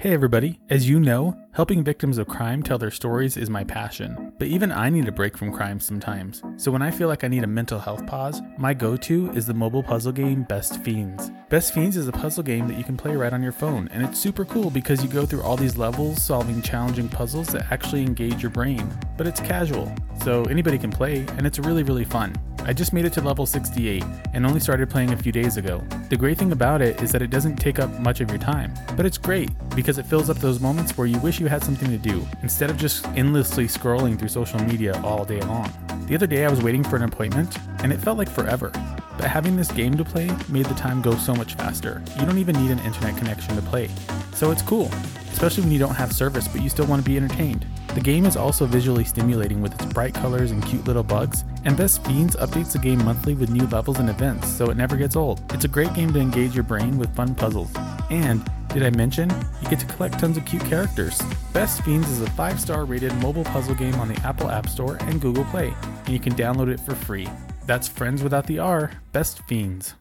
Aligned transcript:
Hey 0.00 0.14
everybody, 0.14 0.60
as 0.70 0.88
you 0.88 1.00
know, 1.00 1.36
helping 1.58 1.82
victims 1.82 2.18
of 2.18 2.28
crime 2.28 2.62
tell 2.62 2.78
their 2.78 2.88
stories 2.88 3.36
is 3.36 3.50
my 3.50 3.64
passion. 3.64 4.32
But 4.38 4.46
even 4.46 4.70
I 4.70 4.90
need 4.90 5.08
a 5.08 5.10
break 5.10 5.36
from 5.36 5.52
crime 5.52 5.80
sometimes. 5.80 6.40
So 6.56 6.70
when 6.70 6.82
I 6.82 6.92
feel 6.92 7.08
like 7.08 7.24
I 7.24 7.26
need 7.26 7.42
a 7.42 7.48
mental 7.48 7.80
health 7.80 8.06
pause, 8.06 8.40
my 8.56 8.72
go 8.72 8.96
to 8.98 9.28
is 9.32 9.44
the 9.44 9.54
mobile 9.54 9.82
puzzle 9.82 10.12
game 10.12 10.44
Best 10.44 10.80
Fiends. 10.84 11.32
Best 11.48 11.74
Fiends 11.74 11.96
is 11.96 12.06
a 12.06 12.12
puzzle 12.12 12.44
game 12.44 12.68
that 12.68 12.78
you 12.78 12.84
can 12.84 12.96
play 12.96 13.16
right 13.16 13.32
on 13.32 13.42
your 13.42 13.50
phone, 13.50 13.88
and 13.88 14.04
it's 14.04 14.20
super 14.20 14.44
cool 14.44 14.70
because 14.70 15.02
you 15.02 15.08
go 15.08 15.26
through 15.26 15.42
all 15.42 15.56
these 15.56 15.76
levels 15.76 16.22
solving 16.22 16.62
challenging 16.62 17.08
puzzles 17.08 17.48
that 17.48 17.72
actually 17.72 18.02
engage 18.02 18.40
your 18.40 18.52
brain. 18.52 18.88
But 19.16 19.26
it's 19.26 19.40
casual, 19.40 19.92
so 20.22 20.44
anybody 20.44 20.78
can 20.78 20.92
play, 20.92 21.26
and 21.38 21.44
it's 21.44 21.58
really, 21.58 21.82
really 21.82 22.04
fun. 22.04 22.36
I 22.68 22.74
just 22.74 22.92
made 22.92 23.06
it 23.06 23.14
to 23.14 23.22
level 23.22 23.46
68 23.46 24.04
and 24.34 24.44
only 24.44 24.60
started 24.60 24.90
playing 24.90 25.14
a 25.14 25.16
few 25.16 25.32
days 25.32 25.56
ago. 25.56 25.82
The 26.10 26.18
great 26.18 26.36
thing 26.36 26.52
about 26.52 26.82
it 26.82 27.00
is 27.00 27.10
that 27.12 27.22
it 27.22 27.30
doesn't 27.30 27.56
take 27.56 27.78
up 27.78 27.90
much 28.00 28.20
of 28.20 28.28
your 28.28 28.38
time, 28.38 28.74
but 28.94 29.06
it's 29.06 29.16
great 29.16 29.50
because 29.74 29.96
it 29.96 30.04
fills 30.04 30.28
up 30.28 30.36
those 30.36 30.60
moments 30.60 30.98
where 30.98 31.06
you 31.06 31.18
wish 31.20 31.40
you 31.40 31.46
had 31.48 31.64
something 31.64 31.88
to 31.88 31.98
do 31.98 32.26
instead 32.42 32.70
of 32.70 32.76
just 32.76 33.06
endlessly 33.08 33.66
scrolling 33.66 34.18
through 34.18 34.28
social 34.28 34.60
media 34.60 35.00
all 35.02 35.24
day 35.24 35.40
long. 35.40 35.72
The 36.06 36.14
other 36.14 36.26
day 36.26 36.44
I 36.44 36.50
was 36.50 36.62
waiting 36.62 36.84
for 36.84 36.96
an 36.96 37.02
appointment 37.02 37.56
and 37.82 37.92
it 37.92 37.98
felt 37.98 38.18
like 38.18 38.28
forever. 38.28 38.70
But 39.16 39.26
having 39.26 39.56
this 39.56 39.70
game 39.72 39.96
to 39.96 40.04
play 40.04 40.30
made 40.48 40.66
the 40.66 40.74
time 40.74 41.02
go 41.02 41.16
so 41.16 41.34
much 41.34 41.54
faster. 41.54 42.02
You 42.18 42.26
don't 42.26 42.38
even 42.38 42.56
need 42.56 42.70
an 42.70 42.78
internet 42.80 43.16
connection 43.16 43.56
to 43.56 43.62
play. 43.62 43.88
So 44.34 44.50
it's 44.50 44.62
cool, 44.62 44.90
especially 45.32 45.64
when 45.64 45.72
you 45.72 45.78
don't 45.78 45.94
have 45.94 46.12
service 46.12 46.46
but 46.48 46.62
you 46.62 46.68
still 46.68 46.86
want 46.86 47.04
to 47.04 47.10
be 47.10 47.16
entertained. 47.16 47.66
The 47.94 48.00
game 48.00 48.26
is 48.26 48.36
also 48.36 48.64
visually 48.64 49.04
stimulating 49.04 49.60
with 49.60 49.74
its 49.74 49.92
bright 49.92 50.14
colors 50.14 50.52
and 50.52 50.64
cute 50.64 50.84
little 50.84 51.02
bugs, 51.02 51.44
and 51.64 51.76
Best 51.76 52.04
Fiends 52.04 52.36
updates 52.36 52.72
the 52.72 52.78
game 52.78 53.04
monthly 53.04 53.34
with 53.34 53.50
new 53.50 53.66
levels 53.66 53.98
and 53.98 54.08
events, 54.08 54.46
so 54.48 54.70
it 54.70 54.76
never 54.76 54.96
gets 54.96 55.16
old. 55.16 55.40
It's 55.52 55.64
a 55.64 55.68
great 55.68 55.92
game 55.94 56.12
to 56.12 56.20
engage 56.20 56.54
your 56.54 56.62
brain 56.62 56.98
with 56.98 57.14
fun 57.16 57.34
puzzles. 57.34 57.74
And, 58.10 58.48
did 58.78 58.94
I 58.94 58.96
mention, 58.96 59.28
you 59.60 59.68
get 59.68 59.80
to 59.80 59.86
collect 59.86 60.18
tons 60.18 60.36
of 60.36 60.44
cute 60.44 60.64
characters. 60.64 61.20
Best 61.52 61.82
Fiends 61.82 62.08
is 62.10 62.20
a 62.20 62.30
5 62.30 62.60
star 62.60 62.84
rated 62.84 63.14
mobile 63.16 63.44
puzzle 63.44 63.74
game 63.74 63.94
on 63.96 64.08
the 64.08 64.20
Apple 64.22 64.50
App 64.50 64.68
Store 64.68 64.96
and 65.02 65.20
Google 65.20 65.44
Play, 65.46 65.74
and 65.82 66.08
you 66.08 66.20
can 66.20 66.34
download 66.34 66.68
it 66.68 66.80
for 66.80 66.94
free. 66.94 67.28
That's 67.66 67.88
Friends 67.88 68.22
Without 68.22 68.46
the 68.46 68.58
R, 68.58 68.92
Best 69.12 69.40
Fiends. 69.42 69.94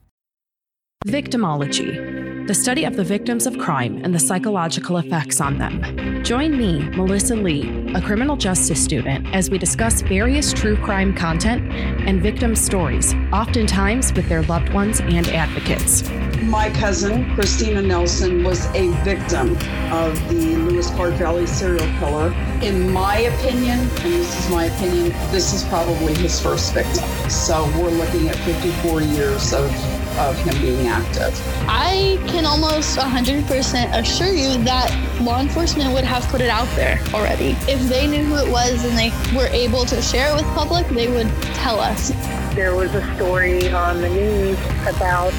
Victimology, 1.06 2.27
the 2.48 2.54
study 2.54 2.86
of 2.86 2.96
the 2.96 3.04
victims 3.04 3.46
of 3.46 3.58
crime 3.58 4.00
and 4.06 4.16
the 4.16 4.20
psychological 4.20 4.98
effects 5.00 5.42
on 5.42 5.58
them. 5.58 6.24
Join 6.24 6.58
me, 6.58 6.80
Melissa 6.96 7.36
Lee, 7.36 7.92
a 7.94 8.02
criminal 8.02 8.38
justice 8.38 8.82
student, 8.82 9.28
as 9.36 9.50
we 9.50 9.58
discuss 9.58 10.02
various 10.02 10.54
true 10.54 10.78
crime 10.78 11.14
content 11.14 11.70
and 12.08 12.22
victim 12.22 12.56
stories, 12.56 13.14
oftentimes 13.34 14.14
with 14.14 14.30
their 14.30 14.44
loved 14.44 14.72
ones 14.72 15.02
and 15.02 15.28
advocates. 15.28 16.10
My 16.44 16.70
cousin, 16.70 17.36
Christina 17.36 17.82
Nelson, 17.82 18.46
was 18.46 18.66
a 18.68 18.92
victim 19.04 19.58
of 19.92 20.18
the 20.30 20.56
Lewis 20.56 20.90
Clark 20.92 21.16
Valley 21.16 21.48
serial 21.48 21.86
killer. 22.00 22.32
In 22.62 22.90
my 22.94 23.18
opinion, 23.18 23.80
and 23.80 24.14
this 24.14 24.40
is 24.40 24.50
my 24.50 24.66
opinion, 24.66 25.10
this 25.32 25.54
is 25.54 25.66
probably 25.66 26.14
his 26.14 26.40
first 26.40 26.74
victim. 26.74 27.04
So 27.30 27.66
we're 27.78 27.90
looking 27.90 28.30
at 28.30 28.38
54 28.38 29.02
years 29.02 29.52
of 29.52 29.70
of 30.18 30.38
him 30.40 30.60
being 30.62 30.88
active. 30.88 31.40
I 31.68 32.20
can 32.28 32.46
almost 32.46 32.98
100% 32.98 34.00
assure 34.00 34.34
you 34.34 34.64
that 34.64 35.22
law 35.22 35.40
enforcement 35.40 35.94
would 35.94 36.04
have 36.04 36.24
put 36.28 36.42
it 36.42 36.50
out 36.50 36.68
there 36.76 37.00
already. 37.14 37.56
If 37.68 37.80
they 37.90 38.08
knew 38.08 38.24
who 38.24 38.36
it 38.36 38.52
was 38.52 38.84
and 38.86 38.98
they 38.98 39.12
were 39.36 39.48
able 39.48 39.86
to 39.86 40.02
share 40.02 40.32
it 40.32 40.36
with 40.36 40.46
public, 40.56 40.88
they 40.90 41.08
would 41.08 41.30
tell 41.54 41.80
us. 41.80 42.12
There 42.56 42.76
was 42.76 42.94
a 42.96 43.16
story 43.16 43.70
on 43.70 44.02
the 44.02 44.10
news 44.10 44.58
about 44.88 45.34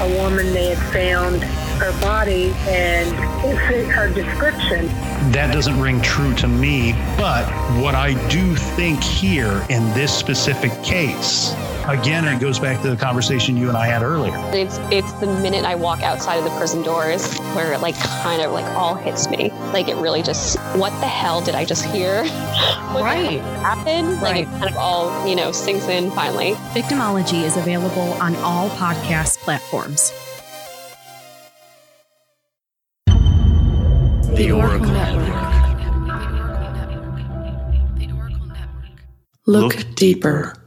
a 0.00 0.08
woman 0.18 0.52
they 0.52 0.74
had 0.74 0.92
found 0.92 1.42
her 1.82 2.00
body 2.00 2.52
and 2.68 3.08
it 3.44 3.68
fit 3.68 3.88
her 3.88 4.08
description. 4.12 4.86
That 5.32 5.52
doesn't 5.52 5.80
ring 5.80 6.00
true 6.00 6.34
to 6.36 6.46
me, 6.46 6.92
but 7.16 7.46
what 7.80 7.94
I 7.94 8.14
do 8.28 8.54
think 8.54 9.02
here 9.02 9.64
in 9.68 9.82
this 9.94 10.16
specific 10.16 10.70
case 10.84 11.54
again, 11.88 12.24
it 12.24 12.40
goes 12.40 12.58
back 12.58 12.80
to 12.82 12.90
the 12.90 12.96
conversation 12.96 13.56
you 13.56 13.68
and 13.68 13.76
I 13.76 13.86
had 13.86 14.02
earlier. 14.02 14.34
It's 14.54 14.78
it's 14.90 15.12
the 15.14 15.26
minute 15.26 15.64
I 15.64 15.74
walk 15.74 16.02
outside 16.02 16.36
of 16.36 16.44
the 16.44 16.50
prison 16.50 16.82
doors 16.82 17.38
where 17.54 17.72
it 17.72 17.80
like 17.80 17.96
kind 17.96 18.42
of 18.42 18.52
like 18.52 18.66
all 18.76 18.94
hits 18.94 19.28
me. 19.28 19.50
Like 19.72 19.88
it 19.88 19.96
really 19.96 20.22
just 20.22 20.58
what 20.76 20.90
the 21.00 21.06
hell 21.06 21.40
did 21.40 21.54
I 21.54 21.64
just 21.64 21.84
hear? 21.84 22.24
what 22.92 23.02
right. 23.02 23.40
Happened? 23.40 24.20
Like 24.20 24.32
right. 24.32 24.42
it 24.42 24.58
kind 24.58 24.68
of 24.68 24.76
all, 24.76 25.26
you 25.26 25.34
know, 25.34 25.52
sinks 25.52 25.88
in 25.88 26.10
finally. 26.12 26.52
Victimology 26.72 27.42
is 27.42 27.56
available 27.56 28.12
on 28.14 28.36
all 28.36 28.68
podcast 28.70 29.38
platforms. 29.38 30.12
The 34.36 34.50
Oracle 34.50 34.86
Network. 34.86 35.42
Look 39.46 39.94
deeper. 39.96 40.61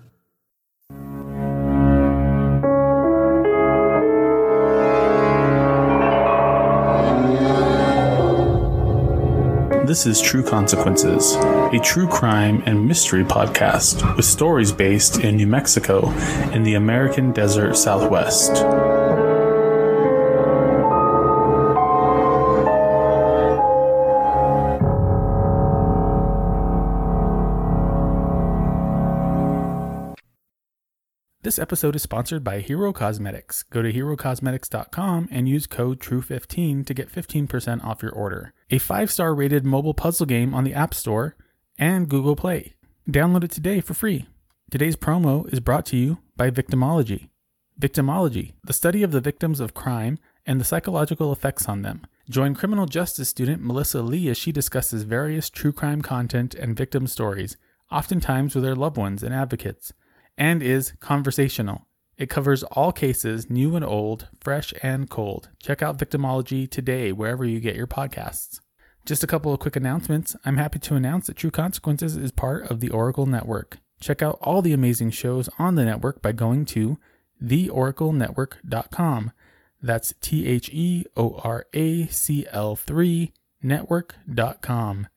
This 9.86 10.08
is 10.08 10.20
True 10.20 10.42
Consequences, 10.42 11.36
a 11.36 11.80
true 11.80 12.08
crime 12.08 12.64
and 12.66 12.88
mystery 12.88 13.24
podcast 13.24 14.16
with 14.16 14.26
stories 14.26 14.72
based 14.72 15.20
in 15.20 15.38
New 15.38 15.46
Mexico 15.46 16.10
in 16.54 16.64
the 16.64 16.74
American 16.74 17.32
desert 17.32 17.78
southwest. 17.78 18.64
This 31.56 31.62
episode 31.62 31.96
is 31.96 32.02
sponsored 32.02 32.44
by 32.44 32.60
Hero 32.60 32.92
Cosmetics. 32.92 33.64
Go 33.64 33.82
to 33.82 33.90
herocosmetics.com 33.90 35.30
and 35.32 35.48
use 35.48 35.68
code 35.68 36.02
TRUE15 36.02 36.86
to 36.86 36.94
get 36.94 37.10
15% 37.10 37.82
off 37.82 38.04
your 38.04 38.12
order. 38.12 38.54
A 38.72 38.78
5-star 38.78 39.34
rated 39.34 39.64
mobile 39.64 39.94
puzzle 39.94 40.26
game 40.26 40.54
on 40.54 40.66
the 40.66 40.74
App 40.74 40.94
Store 40.94 41.38
and 41.78 42.10
Google 42.10 42.36
Play. 42.36 42.76
Download 43.10 43.46
it 43.46 43.52
today 43.52 43.80
for 43.80 43.94
free. 43.94 44.28
Today's 44.70 44.98
promo 44.98 45.48
is 45.54 45.62
brought 45.62 45.86
to 45.86 45.96
you 45.96 46.18
by 46.36 46.52
Victimology. 46.52 47.30
Victimology, 47.80 48.56
the 48.66 48.74
study 48.74 49.02
of 49.02 49.14
the 49.14 49.22
victims 49.22 49.62
of 49.62 49.74
crime 49.74 50.20
and 50.46 50.60
the 50.60 50.66
psychological 50.66 51.32
effects 51.32 51.70
on 51.70 51.84
them. 51.84 52.06
Join 52.30 52.54
criminal 52.54 52.86
justice 52.86 53.30
student 53.30 53.64
Melissa 53.64 54.02
Lee 54.02 54.28
as 54.28 54.38
she 54.38 54.52
discusses 54.52 55.04
various 55.04 55.50
true 55.50 55.72
crime 55.72 56.02
content 56.02 56.54
and 56.54 56.76
victim 56.76 57.08
stories, 57.08 57.56
oftentimes 57.90 58.56
with 58.56 58.66
their 58.66 58.76
loved 58.76 58.98
ones 58.98 59.24
and 59.24 59.34
advocates 59.34 59.94
and 60.38 60.62
is 60.62 60.94
conversational. 61.00 61.88
It 62.18 62.30
covers 62.30 62.64
all 62.64 62.92
cases, 62.92 63.50
new 63.50 63.76
and 63.76 63.84
old, 63.84 64.30
fresh 64.40 64.74
and 64.82 65.10
cold. 65.10 65.50
Check 65.62 65.82
out 65.82 65.98
Victimology 65.98 66.70
today, 66.70 67.12
wherever 67.12 67.44
you 67.44 67.60
get 67.60 67.76
your 67.76 67.88
podcasts. 67.88 68.60
Just 69.06 69.24
a 69.24 69.28
couple 69.28 69.54
of 69.54 69.60
quick 69.60 69.76
announcements. 69.76 70.36
I'm 70.46 70.58
happy 70.58 70.80
to 70.80 70.96
announce 70.96 71.28
that 71.28 71.36
True 71.36 71.52
Consequences 71.52 72.16
is 72.18 72.32
part 72.32 72.72
of 72.72 72.80
the 72.80 72.90
Oracle 72.90 73.26
Network. 73.26 73.78
Check 74.00 74.22
out 74.22 74.40
all 74.42 74.62
the 74.62 74.74
amazing 74.74 75.12
shows 75.12 75.50
on 75.60 75.76
the 75.76 75.86
network 75.86 76.22
by 76.22 76.32
going 76.32 76.66
to 76.66 76.98
theoraclenetwork.com. 77.44 79.32
That's 79.82 80.14
T 80.22 80.48
H 80.48 80.70
E 80.70 81.06
O 81.16 81.40
R 81.44 81.68
A 81.74 82.08
C 82.08 82.48
L 82.52 82.76
3 82.76 83.34
network.com. 83.62 85.08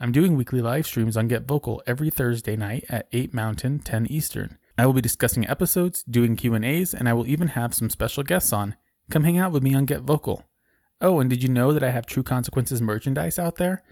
I'm 0.00 0.12
doing 0.12 0.36
weekly 0.36 0.62
live 0.62 0.86
streams 0.86 1.16
on 1.16 1.28
GetVokl 1.28 1.80
every 1.84 2.08
Thursday 2.08 2.54
night 2.54 2.84
at 2.88 3.08
8 3.10 3.34
Mountain, 3.34 3.80
10 3.80 4.06
Eastern. 4.06 4.56
I 4.76 4.86
will 4.86 4.92
be 4.92 5.00
discussing 5.00 5.48
episodes, 5.48 6.04
doing 6.04 6.36
Q&As, 6.36 6.94
and 6.94 7.08
I 7.08 7.14
will 7.14 7.26
even 7.26 7.48
have 7.48 7.74
some 7.74 7.90
special 7.90 8.22
guests 8.22 8.52
on. 8.52 8.76
Come 9.10 9.24
hang 9.24 9.38
out 9.38 9.50
with 9.50 9.64
me 9.64 9.74
on 9.74 9.88
GetVokl. 9.88 10.44
Oh, 11.00 11.18
and 11.18 11.28
did 11.28 11.42
you 11.42 11.48
know 11.48 11.72
that 11.72 11.82
I 11.82 11.90
have 11.90 12.06
True 12.06 12.22
Consequences 12.22 12.80
merchandise 12.80 13.40
out 13.40 13.56
there? 13.56 13.82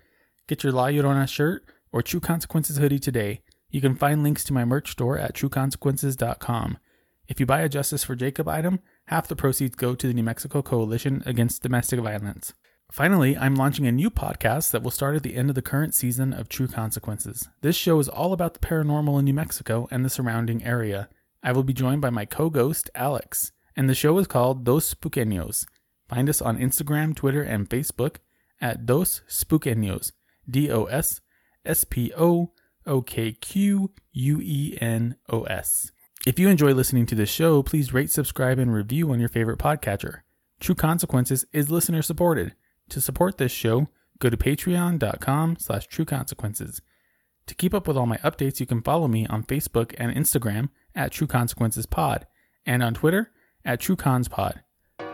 Get 0.47 0.63
your 0.63 0.73
La 0.73 0.87
Llorona 0.87 1.29
shirt 1.29 1.65
or 1.91 2.03
True 2.03 2.21
Consequences 2.21 2.77
hoodie 2.77 3.01
today. 3.01 3.41
You 3.69 3.81
can 3.81 3.97
find 3.97 4.23
links 4.23 4.45
to 4.45 4.53
my 4.53 4.65
merch 4.65 4.93
store 4.93 5.19
at 5.19 5.35
trueconsequences.com. 5.35 6.79
If 7.27 7.41
you 7.41 7.47
buy 7.47 7.63
a 7.63 7.69
Justice 7.69 8.05
for 8.05 8.15
Jacob 8.15 8.47
item, 8.47 8.79
half 9.07 9.27
the 9.27 9.35
proceeds 9.35 9.75
go 9.75 9.97
to 9.97 10.07
the 10.07 10.15
New 10.15 10.23
Mexico 10.23 10.63
Coalition 10.63 11.25
Against 11.27 11.65
Domestic 11.65 11.99
Violence. 11.99 12.55
Finally, 12.93 13.37
I'm 13.37 13.57
launching 13.57 13.87
a 13.87 13.93
new 13.93 14.11
podcast 14.11 14.71
that 14.71 14.83
will 14.83 14.91
start 14.91 15.17
at 15.17 15.23
the 15.23 15.35
end 15.35 15.49
of 15.49 15.55
the 15.55 15.63
current 15.63 15.95
season 15.95 16.33
of 16.33 16.49
True 16.49 16.69
Consequences. 16.69 17.49
This 17.61 17.77
show 17.77 17.99
is 17.99 18.09
all 18.09 18.33
about 18.33 18.55
the 18.55 18.61
paranormal 18.61 19.19
in 19.19 19.25
New 19.25 19.35
Mexico 19.35 19.89
and 19.91 20.05
the 20.05 20.11
surrounding 20.11 20.65
area. 20.65 21.09
I 21.43 21.53
will 21.53 21.65
be 21.65 21.75
joined 21.75 22.01
by 22.01 22.11
my 22.11 22.25
co 22.25 22.49
ghost, 22.49 22.89
Alex, 22.95 23.53
and 23.77 23.89
the 23.89 23.95
show 23.95 24.17
is 24.19 24.27
called 24.27 24.65
Dos 24.65 24.95
Spookquenos. 24.95 25.67
Find 26.09 26.29
us 26.29 26.41
on 26.41 26.59
Instagram, 26.59 27.15
Twitter, 27.15 27.43
and 27.43 27.69
Facebook 27.69 28.17
at 28.61 28.87
Dos 28.87 29.23
Spookquenos. 29.29 30.13
D 30.49 30.71
O 30.71 30.85
S 30.85 31.21
S 31.65 31.85
P 31.85 32.13
O 32.17 32.53
O 32.87 33.03
K 33.03 33.33
Q 33.33 33.91
U 34.13 34.41
E 34.41 34.79
N 34.81 35.17
O 35.29 35.43
S. 35.43 35.91
If 36.25 36.39
you 36.39 36.49
enjoy 36.49 36.73
listening 36.73 37.07
to 37.07 37.15
this 37.15 37.31
show, 37.31 37.63
please 37.63 37.93
rate, 37.93 38.11
subscribe, 38.11 38.59
and 38.59 38.73
review 38.73 39.13
on 39.13 39.21
your 39.21 39.29
favorite 39.29 39.59
podcatcher. 39.59 40.21
True 40.61 40.75
Consequences 40.75 41.45
is 41.53 41.71
listener 41.71 42.01
supported. 42.01 42.55
To 42.91 43.01
support 43.01 43.39
this 43.39 43.53
show, 43.53 43.89
go 44.19 44.31
to 44.31 44.37
patreon.com 44.37 45.57
slash 45.59 45.87
true 45.87 46.05
consequences. 46.05 46.81
To 47.47 47.55
keep 47.55 47.75
up 47.75 47.87
with 47.87 47.97
all 47.97 48.07
my 48.07 48.17
updates, 48.19 48.61
you 48.61 48.67
can 48.67 48.83
follow 48.83 49.09
me 49.09 49.27
on 49.27 49.45
Facebook 49.45 49.95
and 49.99 50.15
Instagram 50.15 50.71
at 50.95 51.13
True 51.13 51.27
Consequences 51.27 51.87
Pod 51.87 52.27
and 52.65 52.83
on 52.83 52.95
Twitter 52.95 53.31
at 53.65 53.81
TrueConsPod. 53.81 54.61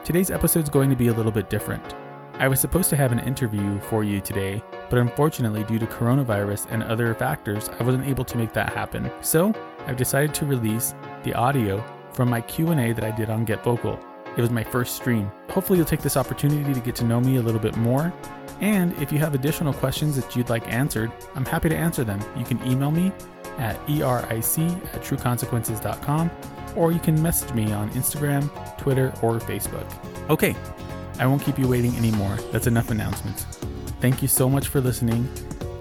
Today's 0.05 0.31
episode 0.31 0.65
is 0.65 0.71
going 0.71 0.91
to 0.91 0.97
be 0.97 1.09
a 1.09 1.13
little 1.13 1.33
bit 1.33 1.51
different. 1.51 1.95
I 2.35 2.49
was 2.49 2.61
supposed 2.61 2.91
to 2.91 2.97
have 2.97 3.13
an 3.13 3.21
interview 3.21 3.79
for 3.81 4.03
you 4.03 4.21
today, 4.21 4.63
but 4.89 4.99
unfortunately 4.99 5.65
due 5.65 5.79
to 5.79 5.87
coronavirus 5.87 6.67
and 6.71 6.83
other 6.83 7.15
factors, 7.15 7.69
I 7.79 7.83
wasn't 7.83 8.07
able 8.07 8.25
to 8.25 8.39
make 8.39 8.53
that 8.55 8.73
happen. 8.73 9.11
So, 9.21 9.55
I've 9.87 9.97
decided 9.97 10.35
to 10.35 10.47
release 10.47 10.95
the 11.25 11.35
audio 11.35 11.85
from 12.13 12.31
my 12.31 12.41
Q&A 12.41 12.93
that 12.93 13.05
I 13.05 13.11
did 13.11 13.31
on 13.31 13.47
GetVokl. 13.47 14.12
It 14.37 14.41
was 14.41 14.51
my 14.51 14.65
first 14.65 14.97
stream. 14.97 15.31
Hopefully 15.51 15.79
you'll 15.79 15.87
take 15.87 16.01
this 16.01 16.17
opportunity 16.17 16.73
to 16.73 16.81
get 16.81 16.95
to 16.97 17.05
know 17.05 17.21
me 17.21 17.37
a 17.37 17.43
little 17.43 17.61
bit 17.61 17.77
more. 17.77 18.13
And 18.61 18.97
if 19.03 19.13
you 19.13 19.19
have 19.19 19.35
additional 19.35 19.73
questions 19.75 20.17
that 20.17 20.35
you'd 20.37 20.49
like 20.49 20.67
answered, 20.73 21.13
I'm 21.35 21.45
happy 21.45 21.69
to 21.69 21.77
answer 21.77 22.05
them. 22.05 22.21
You 22.37 22.45
can 22.45 22.65
email 22.67 22.91
me 22.91 23.13
at 23.59 23.77
eric 23.89 24.25
at 24.31 25.03
trueconsequences.com 25.03 26.31
or 26.77 26.93
you 26.93 27.01
can 27.01 27.21
message 27.21 27.53
me 27.53 27.73
on 27.73 27.91
Instagram, 27.91 28.49
Twitter, 28.79 29.13
or 29.23 29.39
Facebook. 29.39 29.87
Okay, 30.31 30.57
I 31.19 31.27
won't 31.27 31.43
keep 31.43 31.59
you 31.59 31.69
waiting 31.69 31.95
anymore. 31.97 32.37
That's 32.51 32.67
enough 32.67 32.91
announcements. 32.91 33.45
Thank 34.01 34.23
you 34.23 34.29
so 34.29 34.49
much 34.49 34.69
for 34.69 34.81
listening. 34.81 35.29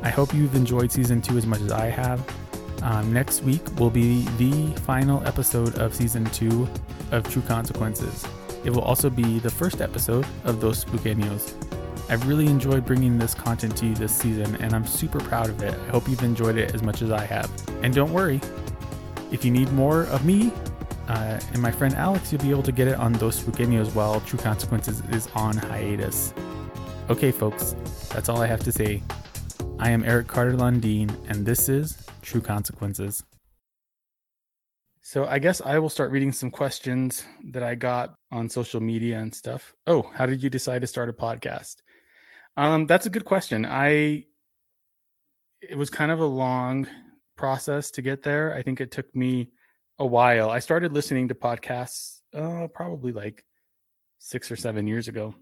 I 0.03 0.09
hope 0.09 0.33
you've 0.33 0.55
enjoyed 0.55 0.91
season 0.91 1.21
two 1.21 1.37
as 1.37 1.45
much 1.45 1.61
as 1.61 1.71
I 1.71 1.85
have. 1.87 2.21
Um, 2.83 3.13
next 3.13 3.43
week 3.43 3.61
will 3.79 3.91
be 3.91 4.23
the 4.37 4.73
final 4.81 5.25
episode 5.27 5.75
of 5.75 5.93
season 5.93 6.25
two 6.25 6.67
of 7.11 7.29
True 7.29 7.43
Consequences. 7.43 8.25
It 8.63 8.69
will 8.69 8.81
also 8.81 9.09
be 9.09 9.39
the 9.39 9.49
first 9.49 9.81
episode 9.81 10.25
of 10.43 10.59
Dos 10.59 10.85
Spookquenos. 10.85 11.55
I've 12.09 12.27
really 12.27 12.47
enjoyed 12.47 12.85
bringing 12.85 13.17
this 13.17 13.33
content 13.33 13.75
to 13.77 13.87
you 13.87 13.95
this 13.95 14.15
season, 14.15 14.55
and 14.57 14.73
I'm 14.73 14.85
super 14.85 15.19
proud 15.19 15.49
of 15.49 15.61
it. 15.63 15.73
I 15.73 15.91
hope 15.91 16.07
you've 16.09 16.23
enjoyed 16.23 16.57
it 16.57 16.75
as 16.75 16.83
much 16.83 17.01
as 17.01 17.11
I 17.11 17.25
have. 17.25 17.49
And 17.83 17.93
don't 17.93 18.11
worry, 18.11 18.41
if 19.31 19.45
you 19.45 19.51
need 19.51 19.71
more 19.71 20.03
of 20.03 20.25
me 20.25 20.51
uh, 21.07 21.39
and 21.53 21.61
my 21.61 21.71
friend 21.71 21.95
Alex, 21.95 22.31
you'll 22.31 22.41
be 22.41 22.51
able 22.51 22.63
to 22.63 22.71
get 22.71 22.87
it 22.87 22.95
on 22.95 23.13
Dos 23.13 23.41
Spookquenos 23.41 23.93
while 23.95 24.19
True 24.21 24.39
Consequences 24.39 25.01
is 25.09 25.27
on 25.35 25.57
hiatus. 25.57 26.33
Okay, 27.09 27.31
folks, 27.31 27.75
that's 28.09 28.29
all 28.29 28.41
I 28.41 28.47
have 28.47 28.63
to 28.65 28.71
say. 28.71 29.01
I 29.79 29.89
am 29.89 30.03
Eric 30.03 30.27
Carter 30.27 30.53
Lundeen, 30.53 31.09
and 31.27 31.45
this 31.45 31.67
is 31.67 31.97
True 32.21 32.41
Consequences. 32.41 33.23
So 35.11 35.25
I 35.25 35.39
guess 35.39 35.59
I 35.59 35.77
will 35.77 35.89
start 35.89 36.11
reading 36.11 36.31
some 36.31 36.49
questions 36.49 37.25
that 37.49 37.63
I 37.63 37.75
got 37.75 38.15
on 38.31 38.47
social 38.47 38.79
media 38.79 39.19
and 39.19 39.35
stuff. 39.35 39.75
Oh, 39.85 40.09
how 40.15 40.25
did 40.25 40.41
you 40.41 40.49
decide 40.49 40.79
to 40.83 40.87
start 40.87 41.09
a 41.09 41.11
podcast? 41.11 41.81
Um, 42.55 42.85
that's 42.85 43.07
a 43.07 43.09
good 43.09 43.25
question. 43.25 43.65
I 43.65 44.23
it 45.61 45.77
was 45.77 45.89
kind 45.89 46.13
of 46.13 46.21
a 46.21 46.25
long 46.25 46.87
process 47.35 47.91
to 47.91 48.01
get 48.01 48.23
there. 48.23 48.55
I 48.55 48.61
think 48.61 48.79
it 48.79 48.91
took 48.91 49.13
me 49.13 49.49
a 49.99 50.05
while. 50.05 50.49
I 50.49 50.59
started 50.59 50.93
listening 50.93 51.27
to 51.27 51.35
podcasts 51.35 52.21
uh, 52.33 52.67
probably 52.73 53.11
like 53.11 53.43
six 54.19 54.49
or 54.49 54.55
seven 54.55 54.87
years 54.87 55.09
ago, 55.09 55.35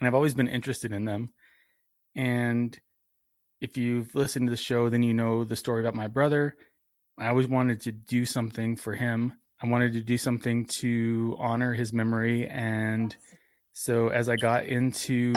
and 0.00 0.08
I've 0.08 0.14
always 0.16 0.34
been 0.34 0.48
interested 0.48 0.90
in 0.90 1.04
them. 1.04 1.30
And 2.16 2.76
if 3.60 3.76
you've 3.76 4.12
listened 4.16 4.48
to 4.48 4.50
the 4.50 4.56
show, 4.56 4.88
then 4.88 5.04
you 5.04 5.14
know 5.14 5.44
the 5.44 5.54
story 5.54 5.82
about 5.82 5.94
my 5.94 6.08
brother. 6.08 6.56
I 7.18 7.28
always 7.28 7.48
wanted 7.48 7.80
to 7.82 7.92
do 7.92 8.26
something 8.26 8.76
for 8.76 8.94
him. 8.94 9.32
I 9.62 9.68
wanted 9.68 9.92
to 9.94 10.00
do 10.00 10.18
something 10.18 10.66
to 10.80 11.36
honor 11.38 11.72
his 11.72 11.92
memory. 11.92 12.46
And 12.48 13.16
so 13.72 14.08
as 14.08 14.28
I 14.28 14.36
got 14.36 14.66
into 14.66 15.32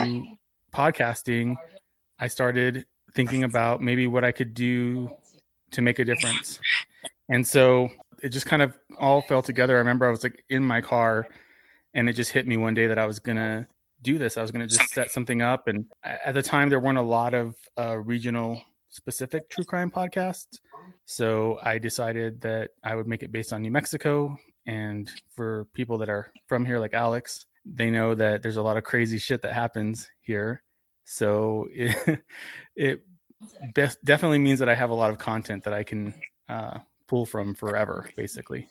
podcasting, 0.74 1.56
I 2.20 2.28
started 2.28 2.86
thinking 3.14 3.44
about 3.44 3.82
maybe 3.82 4.08
what 4.08 4.24
I 4.24 4.32
could 4.32 4.54
do 4.54 5.10
to 5.72 5.82
make 5.82 6.00
a 6.00 6.06
difference. 6.06 6.60
And 7.30 7.48
so 7.48 7.90
it 8.22 8.30
just 8.30 8.46
kind 8.46 8.62
of 8.62 8.74
all 8.98 9.22
fell 9.22 9.42
together. 9.42 9.76
I 9.76 9.80
remember 9.80 10.06
I 10.06 10.12
was 10.12 10.24
like 10.24 10.44
in 10.50 10.64
my 10.64 10.82
car 10.82 11.28
and 11.94 12.10
it 12.10 12.14
just 12.14 12.32
hit 12.32 12.46
me 12.46 12.58
one 12.58 12.74
day 12.74 12.88
that 12.88 13.00
I 13.00 13.06
was 13.06 13.20
going 13.20 13.38
to 13.38 13.68
do 14.02 14.18
this. 14.18 14.38
I 14.38 14.42
was 14.42 14.52
going 14.52 14.68
to 14.68 14.78
just 14.78 14.90
set 14.90 15.12
something 15.12 15.42
up. 15.42 15.68
And 15.68 15.86
at 16.04 16.34
the 16.34 16.44
time, 16.44 16.70
there 16.70 16.80
weren't 16.80 16.98
a 16.98 17.04
lot 17.04 17.34
of 17.34 17.56
uh, 17.78 17.98
regional 17.98 18.62
specific 18.90 19.50
true 19.50 19.64
crime 19.64 19.92
podcasts. 19.92 20.60
So 21.06 21.60
I 21.64 21.78
decided 21.78 22.42
that 22.42 22.72
I 22.84 22.96
would 22.96 23.08
make 23.08 23.24
it 23.24 23.32
based 23.32 23.54
on 23.54 23.62
New 23.62 23.72
Mexico. 23.72 24.38
And 24.66 25.10
for 25.36 25.66
people 25.74 25.98
that 26.00 26.10
are 26.10 26.32
from 26.48 26.66
here, 26.66 26.80
like 26.80 26.94
Alex, 26.94 27.46
they 27.66 27.90
know 27.90 28.16
that 28.16 28.42
there's 28.42 28.58
a 28.58 28.62
lot 28.62 28.78
of 28.78 28.84
crazy 28.84 29.18
shit 29.18 29.42
that 29.42 29.54
happens 29.54 30.10
here. 30.22 30.64
So 31.06 31.68
it, 31.74 32.22
it 32.76 33.02
best, 33.74 34.04
definitely 34.04 34.40
means 34.40 34.60
that 34.60 34.70
I 34.70 34.76
have 34.76 34.90
a 34.90 34.96
lot 34.96 35.12
of 35.12 35.18
content 35.18 35.64
that 35.64 35.74
I 35.74 35.84
can 35.84 36.14
uh, 36.48 36.80
pull 37.08 37.26
from 37.26 37.56
forever, 37.56 38.10
basically. 38.16 38.68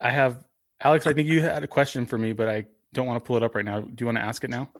I 0.00 0.10
have 0.10 0.44
Alex. 0.80 1.06
I 1.06 1.12
think 1.12 1.28
you 1.28 1.42
had 1.42 1.64
a 1.64 1.68
question 1.68 2.06
for 2.06 2.18
me, 2.18 2.32
but 2.32 2.48
I 2.48 2.66
don't 2.92 3.06
want 3.06 3.22
to 3.22 3.26
pull 3.26 3.36
it 3.36 3.42
up 3.42 3.54
right 3.54 3.64
now. 3.64 3.80
Do 3.80 3.94
you 3.98 4.06
want 4.06 4.18
to 4.18 4.24
ask 4.24 4.44
it 4.44 4.50
now? 4.50 4.70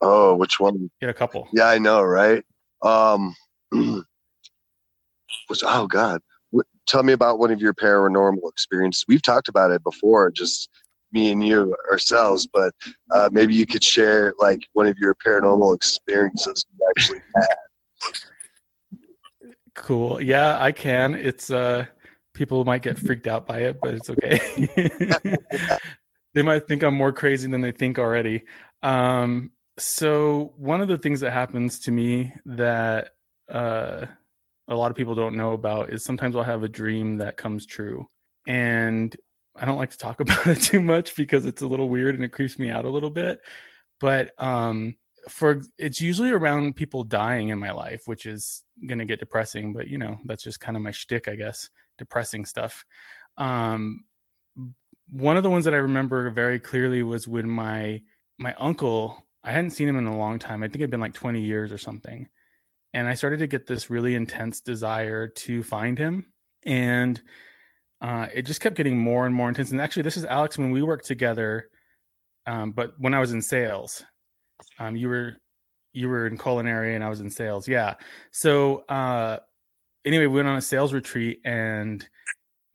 Oh, 0.00 0.34
which 0.36 0.60
one? 0.60 0.90
Get 1.00 1.10
a 1.10 1.14
couple. 1.14 1.48
Yeah, 1.52 1.66
I 1.66 1.78
know, 1.78 2.02
right? 2.02 2.44
Um, 2.82 3.34
which 5.48 5.62
oh 5.64 5.86
god, 5.86 6.20
tell 6.86 7.02
me 7.02 7.12
about 7.12 7.38
one 7.38 7.50
of 7.50 7.60
your 7.60 7.74
paranormal 7.74 8.48
experiences. 8.50 9.04
We've 9.06 9.22
talked 9.22 9.48
about 9.48 9.70
it 9.70 9.82
before, 9.84 10.30
just 10.30 10.68
me 11.12 11.30
and 11.32 11.46
you 11.46 11.74
ourselves, 11.90 12.46
but 12.46 12.74
uh, 13.10 13.28
maybe 13.32 13.54
you 13.54 13.66
could 13.66 13.84
share 13.84 14.34
like 14.38 14.66
one 14.72 14.86
of 14.86 14.98
your 14.98 15.14
paranormal 15.14 15.74
experiences 15.74 16.66
you 16.78 16.86
actually 16.90 17.20
had. 17.34 17.46
Cool. 19.74 20.20
Yeah, 20.20 20.60
I 20.60 20.72
can. 20.72 21.14
It's 21.14 21.50
uh 21.50 21.86
people 22.34 22.64
might 22.64 22.82
get 22.82 22.98
freaked 22.98 23.26
out 23.26 23.46
by 23.46 23.60
it, 23.60 23.78
but 23.80 23.94
it's 23.94 24.10
okay. 24.10 25.38
they 26.34 26.42
might 26.42 26.66
think 26.66 26.82
I'm 26.82 26.94
more 26.94 27.12
crazy 27.12 27.48
than 27.48 27.60
they 27.60 27.72
think 27.72 27.98
already. 27.98 28.44
Um 28.82 29.52
so 29.78 30.52
one 30.56 30.80
of 30.80 30.88
the 30.88 30.98
things 30.98 31.20
that 31.20 31.32
happens 31.32 31.78
to 31.80 31.92
me 31.92 32.32
that 32.44 33.10
uh 33.48 34.06
a 34.68 34.74
lot 34.74 34.90
of 34.90 34.96
people 34.96 35.14
don't 35.14 35.36
know 35.36 35.52
about 35.52 35.92
is 35.92 36.04
sometimes 36.04 36.36
I'll 36.36 36.42
have 36.42 36.62
a 36.62 36.68
dream 36.68 37.18
that 37.18 37.36
comes 37.36 37.66
true. 37.66 38.06
And 38.46 39.14
I 39.56 39.64
don't 39.64 39.78
like 39.78 39.90
to 39.90 39.98
talk 39.98 40.20
about 40.20 40.46
it 40.46 40.60
too 40.60 40.80
much 40.80 41.16
because 41.16 41.46
it's 41.46 41.62
a 41.62 41.66
little 41.66 41.88
weird 41.88 42.14
and 42.14 42.24
it 42.24 42.32
creeps 42.32 42.58
me 42.58 42.70
out 42.70 42.84
a 42.84 42.90
little 42.90 43.10
bit. 43.10 43.40
But 44.00 44.32
um 44.38 44.94
for 45.28 45.62
it's 45.78 46.00
usually 46.00 46.30
around 46.30 46.76
people 46.76 47.04
dying 47.04 47.48
in 47.48 47.58
my 47.58 47.72
life, 47.72 48.02
which 48.06 48.26
is 48.26 48.62
gonna 48.86 49.04
get 49.04 49.20
depressing, 49.20 49.72
but 49.72 49.88
you 49.88 49.98
know, 49.98 50.18
that's 50.24 50.42
just 50.44 50.60
kind 50.60 50.76
of 50.76 50.82
my 50.82 50.92
shtick, 50.92 51.28
I 51.28 51.34
guess, 51.34 51.68
depressing 51.98 52.44
stuff. 52.44 52.84
Um 53.36 54.04
one 55.10 55.36
of 55.38 55.42
the 55.42 55.50
ones 55.50 55.64
that 55.64 55.74
I 55.74 55.78
remember 55.78 56.28
very 56.30 56.60
clearly 56.60 57.02
was 57.02 57.26
when 57.26 57.48
my 57.48 58.02
my 58.38 58.54
uncle, 58.58 59.26
I 59.42 59.52
hadn't 59.52 59.70
seen 59.70 59.88
him 59.88 59.98
in 59.98 60.06
a 60.06 60.16
long 60.16 60.38
time. 60.38 60.62
I 60.62 60.66
think 60.66 60.76
it'd 60.76 60.90
been 60.90 61.00
like 61.00 61.14
20 61.14 61.40
years 61.40 61.72
or 61.72 61.78
something. 61.78 62.28
And 62.94 63.06
I 63.06 63.14
started 63.14 63.38
to 63.40 63.46
get 63.46 63.66
this 63.66 63.90
really 63.90 64.14
intense 64.14 64.60
desire 64.60 65.28
to 65.28 65.62
find 65.62 65.98
him. 65.98 66.26
And 66.64 67.20
uh, 68.00 68.28
it 68.32 68.42
just 68.42 68.60
kept 68.60 68.76
getting 68.76 68.98
more 68.98 69.26
and 69.26 69.34
more 69.34 69.48
intense. 69.48 69.70
And 69.70 69.80
actually, 69.80 70.02
this 70.02 70.16
is 70.16 70.24
Alex 70.24 70.56
when 70.58 70.70
we 70.70 70.82
worked 70.82 71.06
together, 71.06 71.68
um, 72.46 72.72
but 72.72 72.92
when 72.98 73.14
I 73.14 73.20
was 73.20 73.32
in 73.32 73.42
sales. 73.42 74.04
Um, 74.78 74.96
you 74.96 75.08
were 75.08 75.36
you 75.92 76.08
were 76.08 76.26
in 76.26 76.38
culinary 76.38 76.94
and 76.94 77.02
I 77.02 77.08
was 77.08 77.20
in 77.20 77.30
sales. 77.30 77.66
Yeah. 77.66 77.94
So 78.30 78.78
uh, 78.88 79.38
anyway, 80.04 80.26
we 80.26 80.36
went 80.36 80.48
on 80.48 80.56
a 80.56 80.62
sales 80.62 80.92
retreat 80.92 81.40
and 81.44 82.06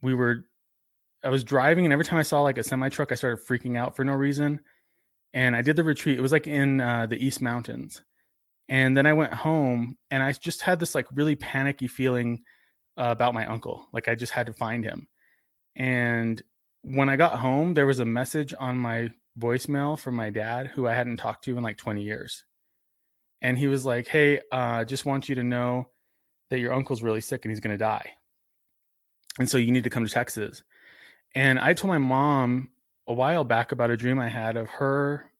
we 0.02 0.14
were 0.14 0.44
I 1.22 1.30
was 1.30 1.44
driving 1.44 1.84
and 1.84 1.92
every 1.92 2.04
time 2.04 2.18
I 2.18 2.22
saw 2.22 2.42
like 2.42 2.58
a 2.58 2.62
semi 2.62 2.88
truck, 2.88 3.12
I 3.12 3.14
started 3.14 3.46
freaking 3.46 3.78
out 3.78 3.96
for 3.96 4.04
no 4.04 4.12
reason. 4.12 4.60
And 5.32 5.56
I 5.56 5.62
did 5.62 5.76
the 5.76 5.84
retreat. 5.84 6.18
It 6.18 6.22
was 6.22 6.32
like 6.32 6.46
in 6.46 6.80
uh, 6.80 7.06
the 7.06 7.16
East 7.16 7.40
Mountains. 7.40 8.02
And 8.68 8.96
then 8.96 9.06
I 9.06 9.12
went 9.12 9.34
home 9.34 9.96
and 10.10 10.22
I 10.22 10.32
just 10.32 10.62
had 10.62 10.80
this 10.80 10.94
like 10.94 11.06
really 11.12 11.36
panicky 11.36 11.86
feeling 11.86 12.42
uh, 12.96 13.08
about 13.08 13.34
my 13.34 13.46
uncle. 13.46 13.88
Like 13.92 14.08
I 14.08 14.14
just 14.14 14.32
had 14.32 14.46
to 14.46 14.52
find 14.52 14.84
him. 14.84 15.06
And 15.76 16.42
when 16.82 17.08
I 17.08 17.16
got 17.16 17.38
home, 17.38 17.74
there 17.74 17.86
was 17.86 18.00
a 18.00 18.04
message 18.04 18.54
on 18.58 18.78
my 18.78 19.10
voicemail 19.38 19.98
from 19.98 20.14
my 20.14 20.30
dad 20.30 20.68
who 20.68 20.86
I 20.86 20.94
hadn't 20.94 21.16
talked 21.16 21.44
to 21.44 21.56
in 21.56 21.62
like 21.62 21.76
20 21.76 22.02
years. 22.02 22.44
And 23.42 23.58
he 23.58 23.66
was 23.66 23.84
like, 23.84 24.06
Hey, 24.06 24.40
uh, 24.52 24.84
just 24.84 25.04
want 25.04 25.28
you 25.28 25.34
to 25.34 25.44
know 25.44 25.88
that 26.50 26.60
your 26.60 26.72
uncle's 26.72 27.02
really 27.02 27.20
sick 27.20 27.44
and 27.44 27.52
he's 27.52 27.60
going 27.60 27.74
to 27.74 27.78
die. 27.78 28.12
And 29.38 29.50
so 29.50 29.58
you 29.58 29.72
need 29.72 29.84
to 29.84 29.90
come 29.90 30.06
to 30.06 30.12
Texas. 30.12 30.62
And 31.34 31.58
I 31.58 31.74
told 31.74 31.88
my 31.88 31.98
mom 31.98 32.70
a 33.08 33.12
while 33.12 33.44
back 33.44 33.72
about 33.72 33.90
a 33.90 33.96
dream 33.96 34.18
I 34.18 34.28
had 34.28 34.56
of 34.56 34.68
her, 34.68 35.30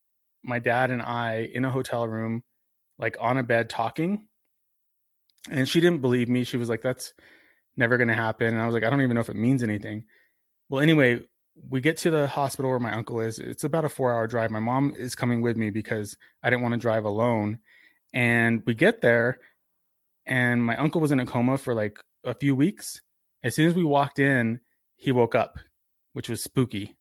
my 0.42 0.58
dad, 0.58 0.90
and 0.90 1.00
I 1.00 1.48
in 1.54 1.64
a 1.64 1.70
hotel 1.70 2.06
room, 2.06 2.42
like 2.98 3.16
on 3.20 3.38
a 3.38 3.42
bed 3.42 3.68
talking. 3.68 4.26
And 5.50 5.68
she 5.68 5.80
didn't 5.80 6.00
believe 6.00 6.28
me. 6.28 6.44
She 6.44 6.56
was 6.56 6.68
like, 6.68 6.82
That's 6.82 7.12
never 7.76 7.96
going 7.96 8.08
to 8.08 8.14
happen. 8.14 8.48
And 8.48 8.60
I 8.60 8.66
was 8.66 8.74
like, 8.74 8.84
I 8.84 8.90
don't 8.90 9.02
even 9.02 9.14
know 9.14 9.20
if 9.20 9.28
it 9.28 9.36
means 9.36 9.62
anything. 9.62 10.04
Well, 10.68 10.80
anyway, 10.80 11.20
we 11.68 11.80
get 11.80 11.96
to 11.98 12.10
the 12.10 12.26
hospital 12.26 12.70
where 12.70 12.80
my 12.80 12.92
uncle 12.92 13.20
is. 13.20 13.38
It's 13.38 13.64
about 13.64 13.84
a 13.84 13.88
four 13.88 14.12
hour 14.12 14.26
drive. 14.26 14.50
My 14.50 14.60
mom 14.60 14.94
is 14.96 15.14
coming 15.14 15.40
with 15.40 15.56
me 15.56 15.70
because 15.70 16.16
I 16.42 16.50
didn't 16.50 16.62
want 16.62 16.74
to 16.74 16.80
drive 16.80 17.04
alone. 17.04 17.58
And 18.12 18.62
we 18.64 18.74
get 18.74 19.00
there, 19.00 19.38
and 20.26 20.64
my 20.64 20.76
uncle 20.76 21.00
was 21.00 21.10
in 21.10 21.20
a 21.20 21.26
coma 21.26 21.58
for 21.58 21.74
like 21.74 21.98
a 22.24 22.34
few 22.34 22.54
weeks. 22.54 23.00
As 23.42 23.54
soon 23.54 23.68
as 23.68 23.74
we 23.74 23.84
walked 23.84 24.18
in, 24.18 24.60
he 24.96 25.12
woke 25.12 25.34
up, 25.34 25.58
which 26.12 26.28
was 26.28 26.42
spooky. 26.42 26.96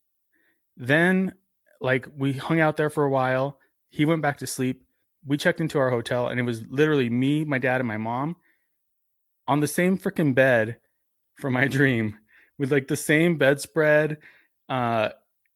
Then, 0.76 1.34
like, 1.80 2.08
we 2.18 2.34
hung 2.34 2.60
out 2.60 2.78
there 2.78 2.90
for 2.90 3.06
a 3.06 3.10
while. 3.10 3.60
He 3.90 4.06
went 4.06 4.22
back 4.22 4.40
to 4.40 4.48
sleep. 4.48 4.83
We 5.25 5.38
checked 5.38 5.62
into 5.62 5.80
our 5.80 5.89
hotel, 5.89 6.27
and 6.27 6.39
it 6.39 6.44
was 6.44 6.63
literally 6.68 7.10
me, 7.10 7.46
my 7.46 7.58
dad, 7.58 7.80
and 7.82 7.88
my 7.88 7.98
mom 7.98 8.36
on 9.48 9.60
the 9.60 9.68
same 9.68 9.98
freaking 9.98 10.34
bed 10.36 10.77
for 11.39 11.50
my 11.50 11.68
dream 11.70 12.18
with 12.58 12.72
like 12.72 12.88
the 12.88 12.96
same 12.98 13.38
bedspread. 13.38 14.18
Uh, 14.70 15.10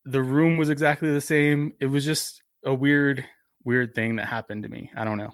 the 0.06 0.22
room 0.22 0.58
was 0.58 0.70
exactly 0.70 1.12
the 1.12 1.22
same. 1.22 1.74
It 1.80 1.88
was 1.88 2.06
just 2.06 2.42
a 2.66 2.74
weird, 2.74 3.26
weird 3.64 3.94
thing 3.94 4.18
that 4.18 4.28
happened 4.28 4.64
to 4.64 4.70
me. 4.70 4.92
I 4.96 5.04
don't 5.04 5.18
know. 5.18 5.34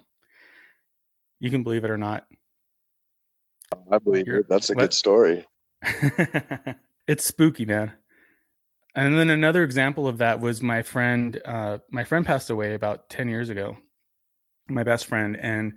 You 1.40 1.50
can 1.50 1.62
believe 1.62 1.84
it 1.84 1.90
or 1.90 1.98
not. 1.98 2.26
I 3.90 3.98
believe 3.98 4.26
You're- 4.26 4.40
it. 4.40 4.48
That's 4.48 4.70
a 4.70 4.74
what? 4.74 4.82
good 4.82 4.94
story. 4.94 5.46
it's 7.06 7.24
spooky, 7.26 7.66
man. 7.66 7.92
And 8.94 9.18
then 9.18 9.28
another 9.30 9.64
example 9.64 10.06
of 10.06 10.18
that 10.18 10.40
was 10.40 10.62
my 10.62 10.82
friend. 10.82 11.40
Uh, 11.44 11.78
my 11.90 12.04
friend 12.04 12.24
passed 12.24 12.48
away 12.50 12.74
about 12.74 13.10
ten 13.10 13.28
years 13.28 13.48
ago. 13.48 13.76
My 14.68 14.82
best 14.82 15.06
friend, 15.06 15.36
and 15.36 15.74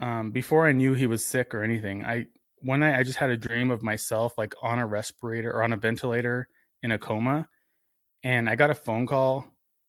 um, 0.00 0.30
before 0.32 0.66
I 0.66 0.72
knew 0.72 0.94
he 0.94 1.06
was 1.06 1.24
sick 1.24 1.54
or 1.54 1.62
anything, 1.62 2.04
I 2.04 2.26
one 2.60 2.80
night 2.80 2.98
I 2.98 3.04
just 3.04 3.18
had 3.18 3.30
a 3.30 3.36
dream 3.36 3.70
of 3.70 3.82
myself 3.82 4.36
like 4.36 4.54
on 4.62 4.78
a 4.78 4.86
respirator 4.86 5.52
or 5.52 5.62
on 5.62 5.72
a 5.72 5.76
ventilator 5.76 6.48
in 6.82 6.90
a 6.90 6.98
coma, 6.98 7.48
and 8.24 8.48
I 8.48 8.56
got 8.56 8.70
a 8.70 8.74
phone 8.74 9.06
call, 9.06 9.46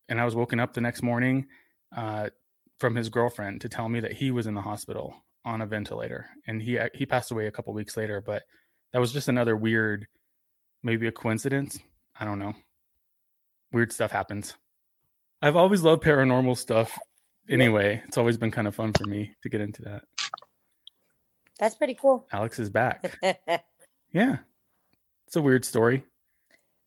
and 0.08 0.22
I 0.22 0.26
was 0.26 0.36
woken 0.36 0.60
up 0.60 0.74
the 0.74 0.82
next 0.82 1.02
morning 1.02 1.48
uh, 1.96 2.30
from 2.78 2.96
his 2.96 3.10
girlfriend 3.10 3.62
to 3.62 3.70
tell 3.70 3.90
me 3.90 4.00
that 4.02 4.14
he 4.14 4.30
was 4.30 4.46
in 4.46 4.54
the 4.54 4.62
hospital 4.62 5.16
on 5.44 5.62
a 5.62 5.66
ventilator, 5.66 6.28
and 6.46 6.62
he 6.62 6.78
he 6.94 7.06
passed 7.06 7.32
away 7.32 7.48
a 7.48 7.52
couple 7.52 7.74
weeks 7.74 7.98
later. 7.98 8.22
But 8.22 8.44
that 8.94 9.00
was 9.00 9.12
just 9.12 9.30
another 9.30 9.56
weird, 9.58 10.08
maybe 10.84 11.08
a 11.08 11.12
coincidence. 11.12 11.80
I 12.20 12.26
don't 12.26 12.40
know. 12.40 12.54
Weird 13.72 13.92
stuff 13.92 14.12
happens. 14.12 14.56
I've 15.42 15.56
always 15.56 15.82
loved 15.84 16.04
paranormal 16.04 16.58
stuff. 16.58 16.98
Anyway, 17.50 18.02
it's 18.08 18.18
always 18.18 18.38
been 18.38 18.52
kind 18.52 18.68
of 18.68 18.76
fun 18.76 18.94
for 18.94 19.06
me 19.06 19.32
to 19.44 19.50
get 19.50 19.62
into 19.62 19.82
that. 19.84 20.04
That's 21.60 21.76
pretty 21.76 21.96
cool. 21.96 22.26
Alex 22.32 22.60
is 22.60 22.70
back. 22.70 23.18
Yeah, 24.14 24.38
it's 25.28 25.36
a 25.36 25.42
weird 25.42 25.66
story. 25.66 26.02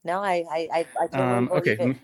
no, 0.05 0.21
I 0.21 0.43
I 0.51 0.69
I, 0.73 0.87
I 1.03 1.07
totally 1.07 1.23
Um, 1.23 1.51
okay. 1.53 1.77
it. 1.79 1.97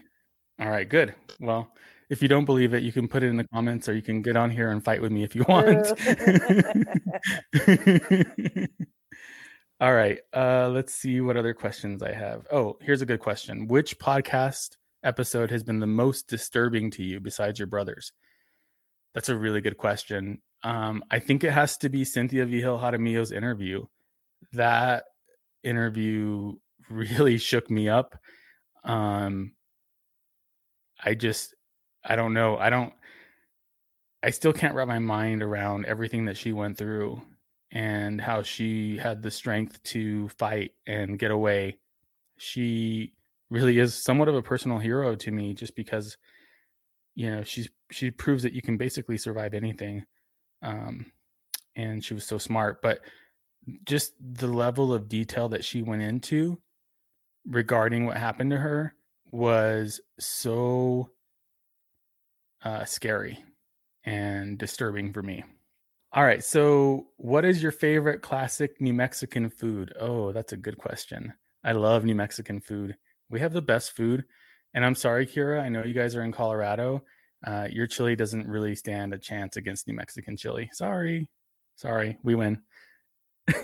All 0.60 0.68
right. 0.68 0.86
Good. 0.88 1.14
Well, 1.40 1.72
if 2.10 2.20
you 2.22 2.28
don't 2.28 2.44
believe 2.44 2.74
it, 2.74 2.82
you 2.82 2.92
can 2.92 3.08
put 3.08 3.22
it 3.22 3.28
in 3.28 3.38
the 3.38 3.48
comments, 3.48 3.88
or 3.88 3.94
you 3.94 4.02
can 4.02 4.20
get 4.20 4.36
on 4.36 4.50
here 4.50 4.70
and 4.70 4.84
fight 4.84 5.00
with 5.00 5.10
me 5.10 5.24
if 5.24 5.34
you 5.34 5.44
want. 5.48 5.86
All 9.80 9.94
right. 9.94 10.18
Uh, 10.34 10.68
let's 10.68 10.94
see 10.94 11.20
what 11.20 11.36
other 11.36 11.54
questions 11.54 12.02
I 12.02 12.12
have. 12.12 12.46
Oh, 12.52 12.76
here's 12.80 13.02
a 13.02 13.06
good 13.06 13.20
question. 13.20 13.68
Which 13.68 13.98
podcast 13.98 14.76
episode 15.02 15.50
has 15.50 15.62
been 15.62 15.80
the 15.80 15.86
most 15.86 16.28
disturbing 16.28 16.90
to 16.92 17.02
you 17.02 17.20
besides 17.20 17.58
your 17.58 17.66
brothers? 17.68 18.12
That's 19.16 19.30
a 19.30 19.36
really 19.36 19.62
good 19.62 19.78
question. 19.78 20.42
Um, 20.62 21.02
I 21.10 21.20
think 21.20 21.42
it 21.42 21.50
has 21.50 21.78
to 21.78 21.88
be 21.88 22.04
Cynthia 22.04 22.44
Vigil 22.44 22.78
Jaramillo's 22.78 23.32
interview. 23.32 23.86
That 24.52 25.04
interview 25.64 26.56
really 26.90 27.38
shook 27.38 27.70
me 27.70 27.88
up. 27.88 28.14
Um, 28.84 29.54
I 31.02 31.14
just, 31.14 31.54
I 32.04 32.14
don't 32.14 32.34
know. 32.34 32.58
I 32.58 32.68
don't, 32.68 32.92
I 34.22 34.28
still 34.28 34.52
can't 34.52 34.74
wrap 34.74 34.86
my 34.86 34.98
mind 34.98 35.42
around 35.42 35.86
everything 35.86 36.26
that 36.26 36.36
she 36.36 36.52
went 36.52 36.76
through 36.76 37.22
and 37.72 38.20
how 38.20 38.42
she 38.42 38.98
had 38.98 39.22
the 39.22 39.30
strength 39.30 39.82
to 39.84 40.28
fight 40.28 40.72
and 40.86 41.18
get 41.18 41.30
away. 41.30 41.78
She 42.36 43.14
really 43.48 43.78
is 43.78 43.94
somewhat 43.94 44.28
of 44.28 44.34
a 44.34 44.42
personal 44.42 44.78
hero 44.78 45.14
to 45.16 45.30
me 45.30 45.54
just 45.54 45.74
because 45.74 46.18
you 47.16 47.28
know 47.28 47.42
she's 47.42 47.68
she 47.90 48.10
proves 48.10 48.44
that 48.44 48.52
you 48.52 48.62
can 48.62 48.76
basically 48.76 49.18
survive 49.18 49.54
anything 49.54 50.04
um 50.62 51.04
and 51.74 52.04
she 52.04 52.14
was 52.14 52.24
so 52.24 52.38
smart 52.38 52.80
but 52.82 53.00
just 53.84 54.12
the 54.20 54.46
level 54.46 54.94
of 54.94 55.08
detail 55.08 55.48
that 55.48 55.64
she 55.64 55.82
went 55.82 56.02
into 56.02 56.60
regarding 57.48 58.06
what 58.06 58.16
happened 58.16 58.52
to 58.52 58.56
her 58.56 58.94
was 59.32 60.00
so 60.20 61.10
uh 62.64 62.84
scary 62.84 63.42
and 64.04 64.58
disturbing 64.58 65.12
for 65.12 65.22
me 65.22 65.42
all 66.12 66.24
right. 66.24 66.42
So, 66.42 67.08
what 67.18 67.44
is 67.44 67.62
your 67.62 67.72
favorite 67.72 68.22
classic 68.22 68.80
New 68.80 68.94
Mexican 68.94 69.50
food? 69.50 69.92
Oh, 70.00 70.32
that's 70.32 70.54
a 70.54 70.56
good 70.56 70.78
question. 70.78 71.34
I 71.62 71.72
love 71.72 72.06
New 72.06 72.14
Mexican 72.14 72.58
food. 72.58 72.96
We 73.28 73.40
have 73.40 73.52
the 73.52 73.60
best 73.60 73.94
food. 73.94 74.24
And 74.76 74.84
I'm 74.84 74.94
sorry, 74.94 75.26
Kira. 75.26 75.62
I 75.62 75.70
know 75.70 75.82
you 75.82 75.94
guys 75.94 76.14
are 76.14 76.22
in 76.22 76.32
Colorado. 76.32 77.02
Uh, 77.44 77.66
your 77.70 77.86
chili 77.86 78.14
doesn't 78.14 78.46
really 78.46 78.76
stand 78.76 79.14
a 79.14 79.18
chance 79.18 79.56
against 79.56 79.88
New 79.88 79.94
Mexican 79.94 80.36
chili. 80.36 80.68
Sorry. 80.74 81.30
Sorry. 81.76 82.18
We 82.22 82.34
win. 82.34 82.60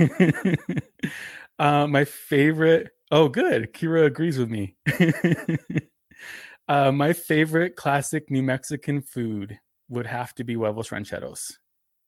uh, 1.58 1.86
my 1.86 2.06
favorite. 2.06 2.92
Oh, 3.10 3.28
good. 3.28 3.74
Kira 3.74 4.06
agrees 4.06 4.38
with 4.38 4.48
me. 4.48 4.76
uh, 6.68 6.92
my 6.92 7.12
favorite 7.12 7.76
classic 7.76 8.30
New 8.30 8.42
Mexican 8.42 9.02
food 9.02 9.58
would 9.90 10.06
have 10.06 10.34
to 10.36 10.44
be 10.44 10.54
huevos 10.54 10.90
rancheros. 10.90 11.58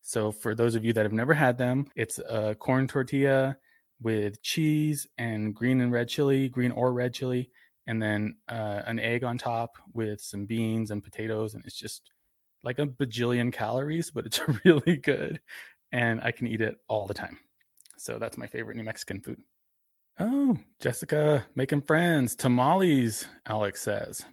So 0.00 0.32
for 0.32 0.54
those 0.54 0.76
of 0.76 0.84
you 0.84 0.94
that 0.94 1.04
have 1.04 1.12
never 1.12 1.34
had 1.34 1.58
them, 1.58 1.88
it's 1.94 2.18
a 2.18 2.54
corn 2.54 2.88
tortilla 2.88 3.58
with 4.00 4.40
cheese 4.40 5.06
and 5.18 5.54
green 5.54 5.82
and 5.82 5.92
red 5.92 6.08
chili, 6.08 6.48
green 6.48 6.70
or 6.70 6.94
red 6.94 7.12
chili, 7.12 7.50
and 7.86 8.02
then 8.02 8.36
uh, 8.48 8.82
an 8.86 8.98
egg 8.98 9.24
on 9.24 9.38
top 9.38 9.76
with 9.92 10.20
some 10.20 10.46
beans 10.46 10.90
and 10.90 11.02
potatoes, 11.02 11.54
and 11.54 11.64
it's 11.64 11.78
just 11.78 12.10
like 12.62 12.78
a 12.78 12.86
bajillion 12.86 13.52
calories, 13.52 14.10
but 14.10 14.26
it's 14.26 14.40
really 14.64 14.96
good, 14.96 15.40
and 15.92 16.20
I 16.22 16.30
can 16.30 16.46
eat 16.46 16.60
it 16.60 16.76
all 16.88 17.06
the 17.06 17.14
time. 17.14 17.38
So 17.96 18.18
that's 18.18 18.38
my 18.38 18.46
favorite 18.46 18.76
New 18.76 18.84
Mexican 18.84 19.20
food. 19.20 19.40
Oh, 20.18 20.56
Jessica 20.80 21.44
making 21.54 21.82
friends. 21.82 22.36
Tamales, 22.36 23.26
Alex 23.46 23.82
says. 23.82 24.24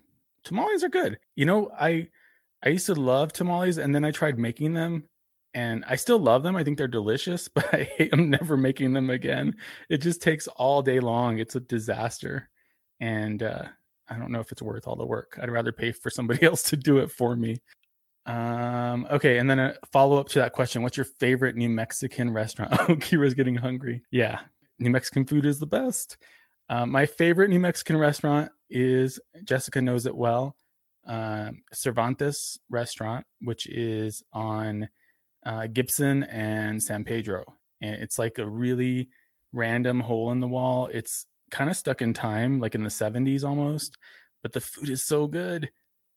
Tamales 0.43 0.83
are 0.83 0.89
good. 0.89 1.19
You 1.35 1.45
know, 1.45 1.71
I 1.79 2.07
I 2.63 2.69
used 2.69 2.85
to 2.87 2.95
love 2.95 3.33
tamales, 3.33 3.77
and 3.77 3.93
then 3.93 4.05
I 4.05 4.11
tried 4.11 4.37
making 4.37 4.73
them 4.73 5.05
and 5.53 5.83
I 5.87 5.95
still 5.95 6.19
love 6.19 6.43
them. 6.43 6.55
I 6.55 6.63
think 6.63 6.77
they're 6.77 6.87
delicious, 6.87 7.47
but 7.53 7.73
I 7.73 7.83
hate 7.83 8.09
I'm 8.13 8.29
never 8.29 8.57
making 8.57 8.93
them 8.93 9.09
again. 9.09 9.55
It 9.89 9.97
just 9.99 10.21
takes 10.21 10.47
all 10.47 10.81
day 10.81 10.99
long. 10.99 11.39
It's 11.39 11.55
a 11.55 11.59
disaster. 11.59 12.49
And 13.01 13.43
uh, 13.43 13.63
I 14.09 14.17
don't 14.17 14.31
know 14.31 14.39
if 14.39 14.51
it's 14.53 14.61
worth 14.61 14.87
all 14.87 14.95
the 14.95 15.05
work. 15.05 15.37
I'd 15.41 15.51
rather 15.51 15.73
pay 15.73 15.91
for 15.91 16.09
somebody 16.09 16.43
else 16.45 16.63
to 16.63 16.77
do 16.77 16.99
it 16.99 17.11
for 17.11 17.35
me. 17.35 17.57
Um, 18.25 19.07
okay, 19.11 19.39
and 19.39 19.49
then 19.49 19.59
a 19.59 19.75
follow 19.91 20.17
up 20.17 20.29
to 20.29 20.39
that 20.39 20.53
question: 20.53 20.83
What's 20.83 20.95
your 20.95 21.07
favorite 21.19 21.55
New 21.55 21.69
Mexican 21.69 22.31
restaurant? 22.31 22.71
Oh, 22.79 22.95
Kira's 22.95 23.33
getting 23.33 23.55
hungry. 23.55 24.03
Yeah, 24.11 24.39
New 24.79 24.91
Mexican 24.91 25.25
food 25.25 25.45
is 25.45 25.59
the 25.59 25.67
best. 25.67 26.17
Uh, 26.69 26.85
my 26.85 27.05
favorite 27.05 27.49
New 27.49 27.59
Mexican 27.59 27.97
restaurant 27.97 28.51
is 28.69 29.19
Jessica 29.43 29.81
knows 29.81 30.05
it 30.05 30.15
well. 30.15 30.55
Um, 31.05 31.63
Cervantes 31.73 32.59
Restaurant, 32.69 33.25
which 33.41 33.67
is 33.67 34.23
on 34.31 34.87
uh, 35.45 35.67
Gibson 35.67 36.23
and 36.23 36.81
San 36.81 37.03
Pedro. 37.03 37.43
And 37.81 37.95
it's 37.95 38.19
like 38.19 38.37
a 38.37 38.47
really 38.47 39.09
random 39.51 39.99
hole 39.99 40.31
in 40.31 40.39
the 40.39 40.47
wall. 40.47 40.87
It's 40.93 41.25
kind 41.51 41.69
of 41.69 41.77
stuck 41.77 42.01
in 42.01 42.13
time, 42.13 42.59
like 42.59 42.75
in 42.75 42.83
the 42.83 42.89
70s 42.89 43.43
almost, 43.43 43.97
but 44.41 44.53
the 44.53 44.61
food 44.61 44.89
is 44.89 45.03
so 45.03 45.27
good 45.27 45.69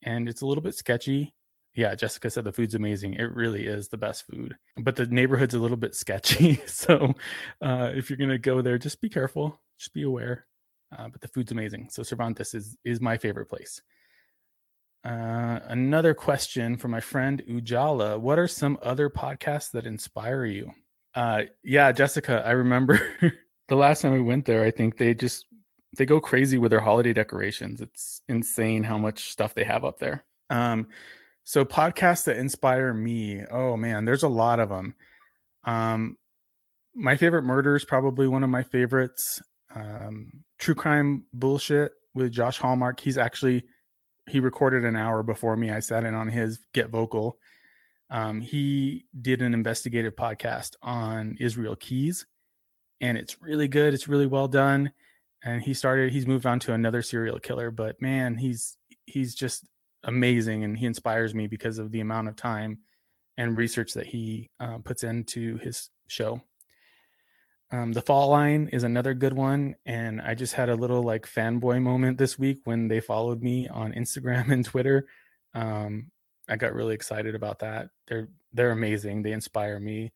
and 0.03 0.29
it's 0.29 0.43
a 0.43 0.47
little 0.47 0.63
bit 0.63 0.75
sketchy. 0.75 1.35
Yeah, 1.75 1.95
Jessica 1.97 2.31
said 2.31 2.45
the 2.45 2.53
food's 2.53 2.77
amazing. 2.77 3.15
It 3.15 3.35
really 3.35 3.67
is 3.67 3.89
the 3.89 3.97
best 3.97 4.25
food, 4.27 4.57
but 4.77 4.95
the 4.95 5.07
neighborhood's 5.07 5.55
a 5.55 5.59
little 5.59 5.77
bit 5.77 5.95
sketchy. 5.95 6.61
So 6.67 7.15
uh, 7.61 7.91
if 7.95 8.09
you're 8.09 8.17
going 8.17 8.31
to 8.31 8.39
go 8.39 8.63
there, 8.63 8.79
just 8.79 9.01
be 9.01 9.09
careful, 9.09 9.61
just 9.79 9.93
be 9.93 10.03
aware. 10.03 10.47
Uh, 10.97 11.09
but 11.09 11.21
the 11.21 11.29
food's 11.29 11.51
amazing. 11.51 11.89
So 11.91 12.03
Cervantes 12.03 12.55
is, 12.55 12.77
is 12.85 13.01
my 13.01 13.19
favorite 13.19 13.47
place. 13.47 13.83
Uh, 15.05 15.59
another 15.69 16.15
question 16.15 16.77
from 16.77 16.93
my 16.93 17.01
friend 17.01 17.43
Ujala. 17.49 18.19
What 18.19 18.39
are 18.39 18.49
some 18.49 18.79
other 18.83 19.11
podcasts 19.11 19.71
that 19.73 19.87
inspire 19.87 20.45
you? 20.47 20.71
Uh, 21.15 21.43
yeah, 21.63 21.93
Jessica, 21.93 22.43
I 22.45 22.53
remember 22.53 23.01
the 23.69 23.77
last 23.77 24.03
time 24.03 24.13
we 24.13 24.21
went 24.21 24.45
there, 24.45 24.65
I 24.65 24.71
think 24.71 24.99
they 24.99 25.15
just 25.15 25.47
they 25.97 26.07
go 26.07 26.21
crazy 26.21 26.59
with 26.59 26.71
their 26.71 26.81
holiday 26.81 27.13
decorations. 27.13 27.81
It's 27.81 28.21
insane 28.29 28.83
how 28.83 28.99
much 28.99 29.31
stuff 29.31 29.55
they 29.55 29.65
have 29.65 29.85
up 29.85 29.99
there. 29.99 30.25
Um, 30.51 30.89
so 31.45 31.65
podcasts 31.65 32.25
that 32.25 32.37
inspire 32.37 32.93
me. 32.93 33.45
Oh 33.51 33.77
man, 33.77 34.05
there's 34.05 34.23
a 34.23 34.29
lot 34.29 34.61
of 34.61 34.69
them. 34.69 34.95
Um, 35.65 36.17
my 36.95 37.17
favorite 37.17 37.43
murder 37.43 37.77
is 37.77 37.85
probably 37.85 38.29
one 38.29 38.45
of 38.45 38.51
my 38.51 38.63
favorites. 38.63 39.43
Um, 39.75 40.45
true 40.59 40.75
crime 40.75 41.25
bullshit 41.33 41.93
with 42.15 42.33
Josh 42.33 42.59
Hallmark. 42.59 43.01
He's 43.01 43.19
actually 43.19 43.65
he 44.27 44.41
recorded 44.41 44.85
an 44.85 44.97
hour 44.97 45.23
before 45.23 45.57
me. 45.57 45.71
I 45.71 45.81
sat 45.81 46.05
in 46.05 46.15
on 46.15 46.29
his 46.29 46.61
GetVokl. 46.73 47.33
Um, 48.11 48.41
he 48.41 49.07
did 49.21 49.43
an 49.43 49.55
investigative 49.55 50.15
podcast 50.15 50.77
on 50.83 51.37
Israel 51.41 51.77
Keys, 51.77 52.27
and 53.01 53.19
it's 53.19 53.41
really 53.41 53.69
good. 53.69 53.95
It's 53.95 54.09
really 54.09 54.27
well 54.27 54.49
done. 54.49 54.93
And 55.43 55.63
he 55.63 55.75
started. 55.75 56.13
He's 56.13 56.27
moved 56.27 56.47
on 56.47 56.59
to 56.61 56.73
another 56.73 57.03
serial 57.03 57.39
killer, 57.39 57.71
but 57.71 58.01
man, 58.01 58.37
he's 58.37 58.77
he's 59.07 59.35
just 59.35 59.67
amazing, 60.03 60.65
and 60.65 60.77
he 60.77 60.87
inspires 60.87 61.35
me 61.35 61.47
because 61.47 61.79
of 61.79 61.91
the 61.91 62.01
amount 62.01 62.29
of 62.29 62.37
time 62.37 62.79
and 63.37 63.59
research 63.59 63.95
that 63.95 64.07
he 64.07 64.51
uh, 64.61 64.79
puts 64.79 65.03
into 65.03 65.59
his 65.59 65.91
show. 66.07 66.41
Um, 67.71 67.93
the 67.93 68.03
Fall 68.03 68.29
Line 68.29 68.69
is 68.73 68.85
another 68.85 69.15
good 69.15 69.33
one, 69.33 69.75
and 69.85 70.21
I 70.21 70.35
just 70.35 70.55
had 70.55 70.69
a 70.69 70.77
little 70.77 71.03
like 71.03 71.27
fanboy 71.27 71.83
moment 71.83 72.19
this 72.19 72.39
week 72.39 72.61
when 72.65 72.89
they 72.89 73.01
followed 73.01 73.43
me 73.43 73.69
on 73.69 73.93
Instagram 73.93 74.49
and 74.53 74.65
Twitter. 74.65 75.07
Um, 75.55 76.11
I 76.49 76.57
got 76.57 76.75
really 76.75 76.95
excited 76.95 77.35
about 77.35 77.61
that. 77.61 77.89
They're 78.07 78.29
they're 78.53 78.71
amazing. 78.71 79.23
They 79.23 79.33
inspire 79.33 79.81
me. 79.81 80.13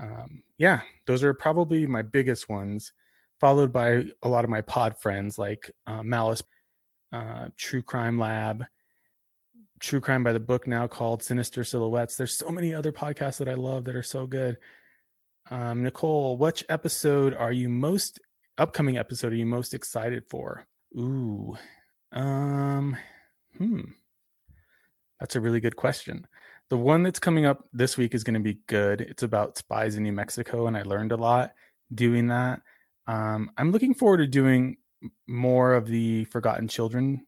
Um, 0.00 0.42
yeah, 0.58 0.80
those 1.06 1.22
are 1.22 1.34
probably 1.34 1.86
my 1.86 2.02
biggest 2.02 2.48
ones, 2.48 2.92
followed 3.38 3.72
by 3.72 4.04
a 4.22 4.28
lot 4.28 4.44
of 4.44 4.50
my 4.50 4.62
pod 4.62 4.98
friends 4.98 5.38
like 5.38 5.70
uh, 5.86 6.02
Malice, 6.02 6.42
uh, 7.12 7.48
True 7.56 7.82
Crime 7.82 8.18
Lab, 8.18 8.64
True 9.78 10.00
Crime 10.00 10.24
by 10.24 10.32
the 10.32 10.40
Book 10.40 10.66
now 10.66 10.86
called 10.86 11.22
Sinister 11.22 11.64
Silhouettes. 11.64 12.16
There's 12.16 12.36
so 12.36 12.50
many 12.50 12.74
other 12.74 12.92
podcasts 12.92 13.38
that 13.38 13.48
I 13.48 13.54
love 13.54 13.84
that 13.84 13.96
are 13.96 14.02
so 14.02 14.26
good. 14.26 14.56
Um, 15.50 15.82
Nicole, 15.82 16.36
which 16.36 16.64
episode 16.68 17.34
are 17.34 17.52
you 17.52 17.68
most 17.68 18.20
upcoming 18.58 18.98
episode 18.98 19.32
are 19.32 19.36
you 19.36 19.46
most 19.46 19.74
excited 19.74 20.24
for? 20.28 20.66
Ooh, 20.96 21.56
um, 22.12 22.96
hmm, 23.56 23.80
that's 25.18 25.36
a 25.36 25.40
really 25.40 25.60
good 25.60 25.76
question. 25.76 26.26
The 26.70 26.76
one 26.76 27.02
that's 27.02 27.18
coming 27.18 27.46
up 27.46 27.64
this 27.72 27.96
week 27.96 28.14
is 28.14 28.22
going 28.22 28.34
to 28.34 28.40
be 28.40 28.60
good. 28.68 29.00
It's 29.00 29.24
about 29.24 29.58
spies 29.58 29.96
in 29.96 30.04
New 30.04 30.12
Mexico, 30.12 30.68
and 30.68 30.76
I 30.76 30.82
learned 30.82 31.10
a 31.10 31.16
lot 31.16 31.52
doing 31.92 32.28
that. 32.28 32.62
Um, 33.08 33.50
I'm 33.58 33.72
looking 33.72 33.92
forward 33.92 34.18
to 34.18 34.28
doing 34.28 34.76
more 35.26 35.74
of 35.74 35.88
the 35.88 36.26
forgotten 36.26 36.68
children 36.68 37.26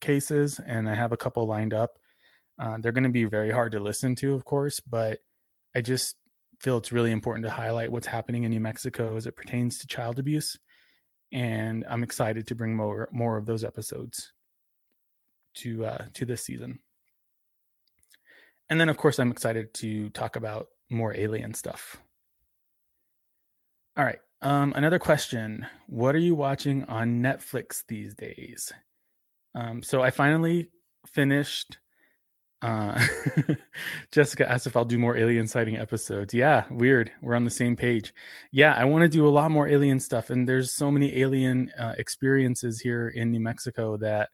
cases, 0.00 0.60
and 0.64 0.88
I 0.88 0.94
have 0.96 1.12
a 1.12 1.16
couple 1.16 1.46
lined 1.46 1.72
up. 1.72 1.98
Uh, 2.58 2.78
they're 2.80 2.90
going 2.90 3.04
to 3.04 3.10
be 3.10 3.24
very 3.24 3.52
hard 3.52 3.72
to 3.72 3.80
listen 3.80 4.16
to, 4.16 4.34
of 4.34 4.44
course, 4.44 4.80
but 4.80 5.20
I 5.76 5.80
just 5.80 6.16
feel 6.58 6.78
it's 6.78 6.90
really 6.90 7.12
important 7.12 7.44
to 7.44 7.52
highlight 7.52 7.92
what's 7.92 8.08
happening 8.08 8.42
in 8.42 8.50
New 8.50 8.58
Mexico 8.58 9.16
as 9.16 9.26
it 9.26 9.36
pertains 9.36 9.78
to 9.78 9.86
child 9.86 10.18
abuse. 10.18 10.58
And 11.30 11.84
I'm 11.88 12.02
excited 12.02 12.48
to 12.48 12.56
bring 12.56 12.74
more 12.74 13.08
more 13.12 13.36
of 13.36 13.46
those 13.46 13.62
episodes 13.62 14.32
to 15.58 15.84
uh, 15.84 16.04
to 16.14 16.24
this 16.24 16.42
season. 16.44 16.80
And 18.70 18.80
then, 18.80 18.88
of 18.88 18.96
course, 18.96 19.18
I'm 19.18 19.30
excited 19.30 19.72
to 19.74 20.10
talk 20.10 20.36
about 20.36 20.68
more 20.90 21.14
alien 21.16 21.54
stuff. 21.54 21.96
All 23.96 24.04
right. 24.04 24.20
Um, 24.40 24.72
another 24.76 24.98
question: 24.98 25.66
What 25.86 26.14
are 26.14 26.20
you 26.20 26.34
watching 26.34 26.84
on 26.84 27.20
Netflix 27.22 27.82
these 27.88 28.14
days? 28.14 28.72
Um, 29.54 29.82
so 29.82 30.02
I 30.02 30.10
finally 30.10 30.68
finished 31.06 31.78
uh, 32.60 33.00
Jessica 34.12 34.50
asked 34.50 34.66
if 34.66 34.76
I'll 34.76 34.84
do 34.84 34.98
more 34.98 35.16
alien 35.16 35.46
sighting 35.46 35.76
episodes. 35.76 36.34
Yeah, 36.34 36.64
weird. 36.70 37.12
We're 37.22 37.36
on 37.36 37.44
the 37.44 37.50
same 37.50 37.76
page. 37.76 38.12
Yeah, 38.50 38.74
I 38.74 38.84
want 38.84 39.02
to 39.02 39.08
do 39.08 39.26
a 39.26 39.30
lot 39.30 39.50
more 39.50 39.68
alien 39.68 40.00
stuff, 40.00 40.30
and 40.30 40.48
there's 40.48 40.72
so 40.72 40.90
many 40.90 41.20
alien 41.20 41.70
uh, 41.78 41.94
experiences 41.96 42.80
here 42.80 43.08
in 43.08 43.30
New 43.30 43.40
Mexico 43.40 43.96
that 43.98 44.30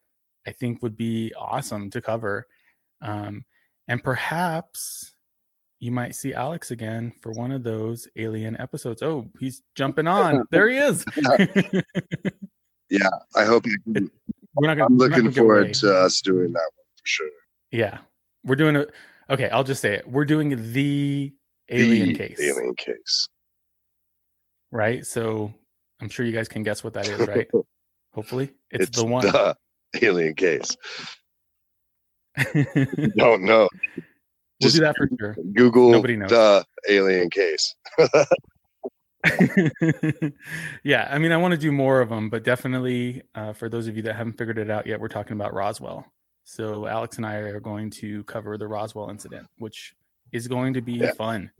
I 0.46 0.52
think 0.52 0.82
would 0.82 0.96
be 0.96 1.32
awesome 1.38 1.90
to 1.90 2.00
cover. 2.00 2.46
Um, 3.02 3.44
and 3.88 4.02
perhaps 4.02 5.14
you 5.80 5.92
might 5.92 6.14
see 6.14 6.32
Alex 6.32 6.70
again 6.70 7.12
for 7.20 7.32
one 7.32 7.52
of 7.52 7.62
those 7.62 8.08
alien 8.16 8.58
episodes. 8.58 9.02
Oh, 9.02 9.28
he's 9.38 9.62
jumping 9.74 10.06
on. 10.06 10.46
there 10.50 10.68
he 10.68 10.78
is. 10.78 11.04
yeah, 12.88 13.08
I 13.36 13.44
hope. 13.44 13.64
Can, 13.64 14.10
We're 14.54 14.68
not 14.68 14.78
gonna, 14.78 14.86
I'm 14.86 14.96
looking 14.96 15.30
forward 15.30 15.74
to 15.74 15.94
us 15.94 16.20
doing 16.20 16.52
that 16.52 16.70
one 16.74 16.86
for 16.96 17.06
sure. 17.06 17.28
Yeah, 17.70 17.98
we're 18.44 18.56
doing 18.56 18.76
a 18.76 18.86
okay, 19.30 19.48
I'll 19.50 19.64
just 19.64 19.82
say 19.82 19.94
it. 19.94 20.08
We're 20.08 20.24
doing 20.24 20.72
the 20.72 21.32
alien 21.68 22.08
the 22.08 22.14
case. 22.14 22.40
Alien 22.40 22.74
case. 22.76 23.28
Right? 24.70 25.04
So 25.06 25.52
I'm 26.00 26.08
sure 26.08 26.24
you 26.24 26.32
guys 26.32 26.48
can 26.48 26.62
guess 26.62 26.82
what 26.82 26.94
that 26.94 27.08
is, 27.08 27.26
right? 27.26 27.48
Hopefully. 28.12 28.52
It's, 28.70 28.88
it's, 28.88 28.98
the 28.98 29.06
one. 29.06 29.26
The 29.26 29.56
alien 30.02 30.34
case. 30.34 30.76
Don't 33.16 33.42
know. 33.42 33.68
We'll 33.96 34.04
Just 34.60 34.76
do 34.76 34.82
that 34.82 34.96
for 34.96 35.08
sure. 35.18 35.36
Google 35.52 35.90
Nobody 35.90 36.16
knows. 36.16 36.30
the 36.30 36.64
alien 36.88 37.30
case. 37.30 37.74
yeah, 40.82 41.08
I 41.10 41.18
mean, 41.18 41.32
I 41.32 41.36
want 41.36 41.52
to 41.52 41.58
do 41.58 41.72
more 41.72 42.00
of 42.00 42.08
them, 42.08 42.28
but 42.28 42.44
definitely 42.44 43.22
uh, 43.34 43.52
for 43.52 43.68
those 43.68 43.86
of 43.86 43.96
you 43.96 44.02
that 44.02 44.14
haven't 44.14 44.36
figured 44.38 44.58
it 44.58 44.70
out 44.70 44.86
yet, 44.86 45.00
we're 45.00 45.08
talking 45.08 45.32
about 45.32 45.54
Roswell. 45.54 46.04
So 46.44 46.86
Alex 46.86 47.16
and 47.16 47.24
I 47.24 47.36
are 47.36 47.60
going 47.60 47.90
to 47.90 48.22
cover 48.24 48.58
the 48.58 48.68
Roswell 48.68 49.08
incident, 49.08 49.46
which 49.58 49.94
is 50.32 50.46
going 50.46 50.74
to 50.74 50.82
be 50.82 50.94
yeah. 50.94 51.12
fun 51.12 51.50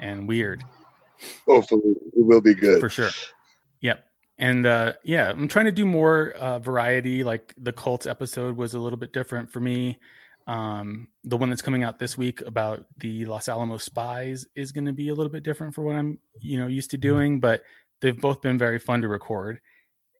and 0.00 0.28
weird. 0.28 0.62
Hopefully, 1.46 1.94
it 2.14 2.24
will 2.24 2.42
be 2.42 2.54
good 2.54 2.80
for 2.80 2.90
sure. 2.90 3.10
Yep. 3.80 4.04
And 4.36 4.66
uh, 4.66 4.94
yeah, 5.04 5.30
I'm 5.30 5.48
trying 5.48 5.66
to 5.66 5.72
do 5.72 5.86
more 5.86 6.32
uh, 6.32 6.58
variety. 6.58 7.24
Like 7.24 7.54
the 7.56 7.72
cults 7.72 8.06
episode 8.06 8.56
was 8.56 8.74
a 8.74 8.78
little 8.78 8.98
bit 8.98 9.12
different 9.12 9.50
for 9.50 9.60
me. 9.60 9.98
Um, 10.46 11.08
the 11.24 11.36
one 11.36 11.48
that's 11.48 11.62
coming 11.62 11.84
out 11.84 11.98
this 11.98 12.18
week 12.18 12.42
about 12.42 12.84
the 12.98 13.24
Los 13.24 13.48
Alamos 13.48 13.82
spies 13.82 14.46
is 14.54 14.72
going 14.72 14.84
to 14.84 14.92
be 14.92 15.08
a 15.08 15.14
little 15.14 15.32
bit 15.32 15.42
different 15.42 15.74
for 15.74 15.82
what 15.82 15.96
I'm, 15.96 16.18
you 16.40 16.58
know, 16.58 16.66
used 16.66 16.90
to 16.90 16.98
doing. 16.98 17.40
But 17.40 17.62
they've 18.00 18.20
both 18.20 18.42
been 18.42 18.58
very 18.58 18.78
fun 18.78 19.02
to 19.02 19.08
record, 19.08 19.60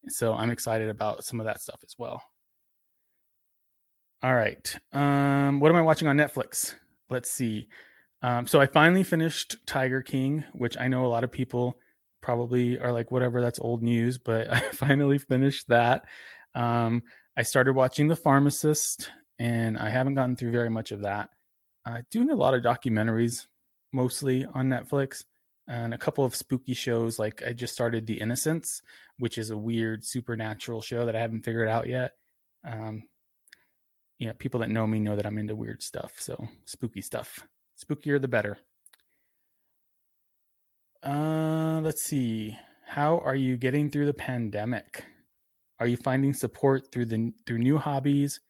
so 0.09 0.35
I'm 0.35 0.51
excited 0.51 0.89
about 0.89 1.25
some 1.25 1.41
of 1.41 1.47
that 1.47 1.61
stuff 1.61 1.81
as 1.85 1.95
well. 1.99 2.23
All 4.23 4.35
right. 4.35 4.75
Um, 4.95 5.61
what 5.61 5.71
am 5.71 5.77
I 5.77 5.83
watching 5.83 6.09
on 6.09 6.17
Netflix? 6.17 6.75
Let's 7.11 7.31
see. 7.31 7.69
Um, 8.23 8.47
so 8.47 8.59
I 8.59 8.65
finally 8.65 9.03
finished 9.03 9.57
Tiger 9.67 10.01
King, 10.01 10.45
which 10.55 10.79
I 10.79 10.89
know 10.89 11.05
a 11.05 11.09
lot 11.09 11.25
of 11.25 11.31
people 11.31 11.77
probably 12.23 12.79
are 12.79 12.91
like, 12.91 13.11
whatever, 13.11 13.43
that's 13.43 13.59
old 13.59 13.83
news, 13.83 14.17
but 14.17 14.51
I 14.53 14.61
finally 14.61 15.19
finished 15.19 15.69
that. 15.69 16.07
Um, 16.55 17.03
I 17.37 17.43
started 17.43 17.75
watching 17.75 18.09
The 18.09 18.17
Pharmacist, 18.17 19.11
and 19.38 19.79
I 19.79 19.88
haven't 19.88 20.14
gotten 20.14 20.37
through 20.37 20.53
very 20.53 20.70
much 20.70 20.92
of 20.92 21.01
that. 21.03 21.31
Uh, 21.87 22.03
doing 22.11 22.31
a 22.31 22.35
lot 22.35 22.55
of 22.55 22.62
documentaries, 22.62 23.47
mostly 23.92 24.47
on 24.55 24.68
Netflix, 24.68 25.25
and 25.68 25.94
a 25.94 25.99
couple 25.99 26.25
of 26.25 26.35
spooky 26.35 26.75
shows. 26.75 27.18
Like 27.18 27.42
I 27.47 27.53
just 27.53 27.75
started 27.75 28.07
The 28.07 28.20
Innocents, 28.20 28.83
which 29.18 29.38
is 29.38 29.51
a 29.51 29.57
weird 29.57 30.05
supernatural 30.05 30.81
show 30.81 31.07
that 31.07 31.16
I 31.16 31.20
haven't 31.20 31.44
figured 31.44 31.68
out 31.68 31.87
yet. 31.87 32.12
Um, 32.64 33.05
yeah, 34.18 34.33
people 34.38 34.61
that 34.61 34.70
know 34.70 34.87
me 34.87 35.01
know 35.01 35.16
that 35.16 35.27
I'm 35.27 35.38
into 35.38 35.57
weird 35.57 35.83
stuff. 35.83 36.14
So 36.18 36.49
spooky 36.64 37.01
stuff. 37.01 37.40
Spookier 37.83 38.20
the 38.20 38.29
better. 38.29 38.57
Uh, 41.03 41.81
let's 41.83 42.03
see. 42.03 42.57
How 42.87 43.18
are 43.18 43.35
you 43.35 43.57
getting 43.57 43.90
through 43.90 44.07
the 44.07 44.14
pandemic? 44.14 45.05
Are 45.81 45.87
you 45.87 45.97
finding 45.97 46.33
support 46.33 46.90
through 46.92 47.07
the 47.07 47.33
through 47.47 47.59
new 47.59 47.77
hobbies? 47.77 48.40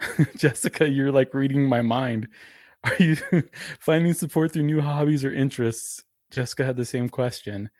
Jessica, 0.36 0.88
you're 0.88 1.12
like 1.12 1.34
reading 1.34 1.68
my 1.68 1.82
mind. 1.82 2.28
Are 2.84 3.02
you 3.02 3.16
finding 3.80 4.12
support 4.12 4.52
through 4.52 4.64
new 4.64 4.80
hobbies 4.80 5.24
or 5.24 5.32
interests? 5.32 6.04
Jessica 6.30 6.64
had 6.64 6.76
the 6.76 6.84
same 6.84 7.08
question. 7.08 7.70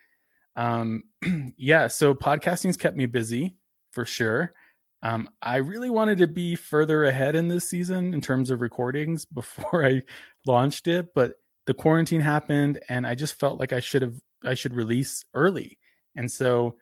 Um, 0.55 1.03
yeah, 1.57 1.87
so 1.87 2.15
podcasting's 2.15 2.77
kept 2.77 2.97
me 2.97 3.05
busy 3.05 3.55
for 3.91 4.05
sure. 4.05 4.53
Um, 5.03 5.29
I 5.41 5.57
really 5.57 5.91
wanted 5.91 6.17
to 6.19 6.27
be 6.27 6.55
further 6.55 7.05
ahead 7.05 7.35
in 7.35 7.47
this 7.47 7.69
season 7.69 8.13
in 8.13 8.21
terms 8.21 8.49
of 8.49 8.61
recordings 8.61 9.25
before 9.25 9.85
I 9.85 10.01
launched 10.47 10.87
it, 10.87 11.13
but 11.13 11.33
the 11.67 11.73
quarantine 11.73 12.21
happened 12.21 12.79
and 12.89 13.05
I 13.05 13.13
just 13.13 13.39
felt 13.39 13.59
like 13.59 13.73
I 13.73 13.79
should 13.79 14.01
have 14.01 14.15
I 14.43 14.53
should 14.53 14.73
release 14.75 15.25
early. 15.33 15.77
And 16.15 16.31
so 16.31 16.75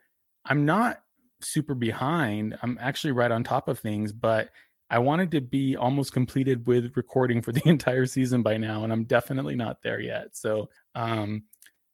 I'm 0.44 0.64
not 0.64 1.02
super 1.40 1.74
behind. 1.74 2.58
I'm 2.62 2.78
actually 2.80 3.12
right 3.12 3.30
on 3.30 3.44
top 3.44 3.68
of 3.68 3.78
things, 3.78 4.12
but 4.12 4.50
I 4.94 4.98
wanted 4.98 5.32
to 5.32 5.40
be 5.40 5.74
almost 5.74 6.12
completed 6.12 6.68
with 6.68 6.96
recording 6.96 7.42
for 7.42 7.50
the 7.50 7.62
entire 7.68 8.06
season 8.06 8.42
by 8.42 8.58
now, 8.58 8.84
and 8.84 8.92
I'm 8.92 9.02
definitely 9.02 9.56
not 9.56 9.82
there 9.82 9.98
yet. 9.98 10.36
So, 10.36 10.68
um, 10.94 11.42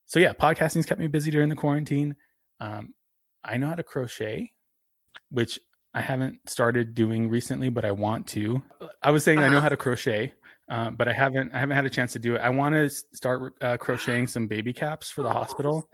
so 0.05 0.21
yeah, 0.21 0.35
podcasting's 0.35 0.85
kept 0.85 1.01
me 1.01 1.07
busy 1.07 1.31
during 1.31 1.49
the 1.49 1.57
quarantine. 1.57 2.15
Um, 2.61 2.93
I 3.43 3.57
know 3.57 3.69
how 3.69 3.77
to 3.77 3.83
crochet, 3.83 4.53
which 5.31 5.59
I 5.95 6.03
haven't 6.03 6.41
started 6.47 6.95
doing 6.95 7.31
recently, 7.31 7.71
but 7.71 7.87
I 7.87 7.91
want 7.91 8.27
to. 8.29 8.61
I 9.03 9.13
was 9.13 9.25
saying 9.25 9.39
I 9.39 9.49
know 9.49 9.57
uh-huh. 9.57 9.63
how 9.63 9.69
to 9.71 9.79
crochet, 9.79 10.35
uh, 10.71 10.91
but 10.91 11.09
I 11.09 11.15
haven't. 11.15 11.55
I 11.55 11.59
haven't 11.59 11.77
had 11.77 11.87
a 11.87 11.91
chance 11.91 12.13
to 12.13 12.19
do 12.19 12.35
it. 12.35 12.43
I 12.43 12.51
want 12.51 12.75
to 12.75 12.91
start 12.91 13.55
uh, 13.63 13.79
crocheting 13.79 14.27
some 14.27 14.47
baby 14.47 14.75
caps 14.75 15.11
for 15.11 15.23
the 15.23 15.33
hospital. 15.33 15.89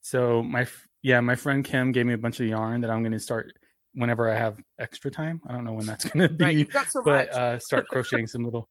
So 0.00 0.44
my 0.44 0.68
yeah, 1.02 1.18
my 1.18 1.34
friend 1.34 1.64
Kim 1.64 1.90
gave 1.90 2.06
me 2.06 2.14
a 2.14 2.18
bunch 2.18 2.38
of 2.38 2.46
yarn 2.46 2.82
that 2.82 2.90
I'm 2.92 3.02
going 3.02 3.10
to 3.10 3.18
start 3.18 3.52
whenever 3.94 4.30
I 4.30 4.36
have 4.36 4.58
extra 4.78 5.10
time. 5.10 5.40
I 5.48 5.52
don't 5.52 5.64
know 5.64 5.72
when 5.74 5.86
that's 5.86 6.04
going 6.04 6.28
to 6.28 6.34
be, 6.34 6.44
Right, 6.44 6.88
so 6.88 7.02
but 7.02 7.28
uh, 7.30 7.58
start 7.58 7.86
crocheting 7.88 8.26
some 8.26 8.44
little, 8.44 8.68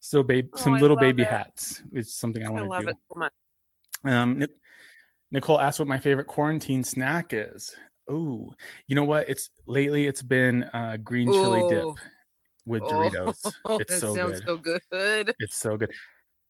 so 0.00 0.22
babe, 0.22 0.48
Oh, 0.54 0.58
some 0.58 0.74
I 0.74 0.80
little 0.80 0.96
baby 0.96 1.22
it. 1.22 1.28
hats 1.28 1.82
is 1.92 2.14
something 2.14 2.44
I 2.44 2.50
want 2.50 2.70
to 2.70 2.80
do. 2.82 2.88
it 2.88 2.96
so 3.12 3.18
much. 3.18 3.32
Um, 4.04 4.44
Nicole 5.30 5.60
asked 5.60 5.78
what 5.78 5.88
my 5.88 5.98
favorite 5.98 6.26
quarantine 6.26 6.84
snack 6.84 7.28
is. 7.32 7.74
Oh, 8.08 8.52
you 8.86 8.94
know 8.94 9.04
what? 9.04 9.28
It's 9.28 9.50
lately 9.66 10.06
it's 10.06 10.22
been 10.22 10.64
uh, 10.64 10.98
green 11.02 11.32
chili 11.32 11.64
dip 11.68 11.84
Ooh. 11.84 11.94
with 12.66 12.82
Oh, 12.84 12.88
Doritos. 12.90 13.80
It's 13.80 13.98
so 14.00 14.14
sounds 14.14 14.40
good. 14.40 14.46
so 14.46 14.56
good. 14.58 15.34
It's 15.40 15.56
so 15.56 15.76
good. 15.76 15.90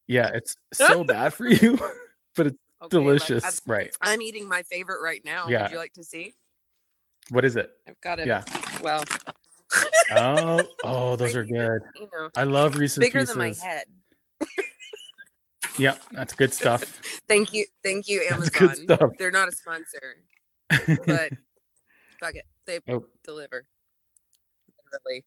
Yeah, 0.07 0.31
it's 0.35 0.57
so 0.73 1.05
bad 1.05 1.33
for 1.33 1.47
you, 1.47 1.79
but 2.37 2.49
it's 2.49 2.57
Okay, 2.83 2.91
delicious. 2.99 3.45
I'm- 3.45 3.55
right. 3.67 3.97
I'm 4.03 4.21
eating 4.21 4.47
my 4.49 4.63
favorite 4.65 5.01
right 5.03 5.23
now. 5.25 5.49
Yeah. 5.49 5.63
Would 5.63 5.71
you 5.71 5.79
like 5.79 5.93
to 5.95 6.05
see? 6.05 6.35
What 7.31 7.45
is 7.45 7.57
it? 7.57 7.71
I've 7.89 8.01
got 8.01 8.19
it. 8.21 8.27
Yeah. 8.27 8.45
Well, 8.83 9.03
Oh, 10.13 10.63
oh, 10.85 11.17
those 11.17 11.35
are 11.35 11.45
good. 11.45 11.81
you 11.97 12.09
know, 12.13 12.29
I 12.37 12.45
love 12.45 12.77
Reese's 12.77 12.99
bigger 12.99 13.21
Pieces. 13.21 13.35
than 13.35 13.39
my 13.39 13.55
head. 13.67 13.85
Yep, 15.79 16.01
that's 16.13 16.35
good 16.35 16.53
stuff. 16.55 16.83
Thank 17.29 17.53
you, 17.53 17.65
thank 17.83 18.07
you, 18.07 18.23
Amazon. 18.31 18.51
good 18.57 18.77
stuff. 18.77 19.11
They're 19.19 19.33
not 19.33 19.49
a 19.49 19.53
sponsor, 19.53 20.19
but 20.69 21.33
fuck 22.21 22.35
it, 22.37 22.45
they 22.67 22.79
Oh. 22.89 23.05
deliver. 23.25 23.65
Literally. 24.93 25.25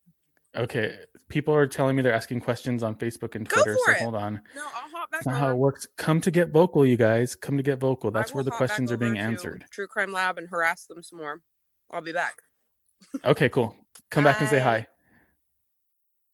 Okay, 0.56 1.00
people 1.28 1.54
are 1.54 1.68
telling 1.68 1.98
me 1.98 2.02
they're 2.02 2.14
asking 2.14 2.40
questions 2.40 2.82
on 2.82 2.96
Facebook 2.96 3.36
and 3.36 3.50
Twitter. 3.50 3.76
So 3.86 3.92
it. 3.92 3.98
hold 3.98 4.16
on. 4.16 4.42
No, 4.56 4.62
I'll 4.64 4.70
hop 4.90 5.12
back 5.12 5.20
That's 5.20 5.26
not 5.26 5.38
how 5.40 5.50
it 5.52 5.56
works. 5.58 5.86
Come 5.98 6.22
to 6.22 6.32
GetVokl, 6.32 6.88
you 6.88 6.96
guys. 6.96 7.36
Come 7.36 7.58
to 7.58 7.64
GetVokl. 7.64 8.14
That's 8.14 8.34
where 8.34 8.44
the 8.44 8.52
questions 8.52 8.90
are 8.92 8.98
being 8.98 9.18
answered. 9.18 9.66
True 9.70 9.88
Crime 9.88 10.14
Lab 10.14 10.38
and 10.38 10.48
harass 10.50 10.86
them 10.86 11.04
some 11.04 11.20
more. 11.20 11.42
I'll 11.92 12.02
be 12.02 12.14
back. 12.14 12.42
Okay, 13.24 13.50
cool. 13.50 13.76
Come 14.10 14.24
back 14.24 14.40
and 14.42 14.50
say 14.50 14.60
hi. 14.60 14.88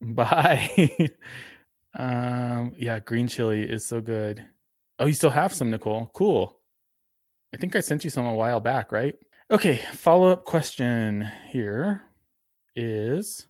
Bye. 0.01 0.99
um, 1.97 2.73
yeah, 2.77 2.99
green 2.99 3.27
chili 3.27 3.63
is 3.63 3.85
so 3.85 4.01
good. 4.01 4.45
Oh, 4.99 5.05
you 5.05 5.13
still 5.13 5.29
have 5.29 5.53
some, 5.53 5.71
Nicole. 5.71 6.09
Cool. 6.13 6.57
I 7.53 7.57
think 7.57 7.75
I 7.75 7.81
sent 7.81 8.03
you 8.03 8.09
some 8.09 8.25
a 8.25 8.33
while 8.33 8.59
back, 8.59 8.91
right? 8.91 9.15
Okay, 9.51 9.77
follow 9.93 10.29
up 10.29 10.45
question 10.45 11.29
here 11.49 12.01
is 12.75 13.47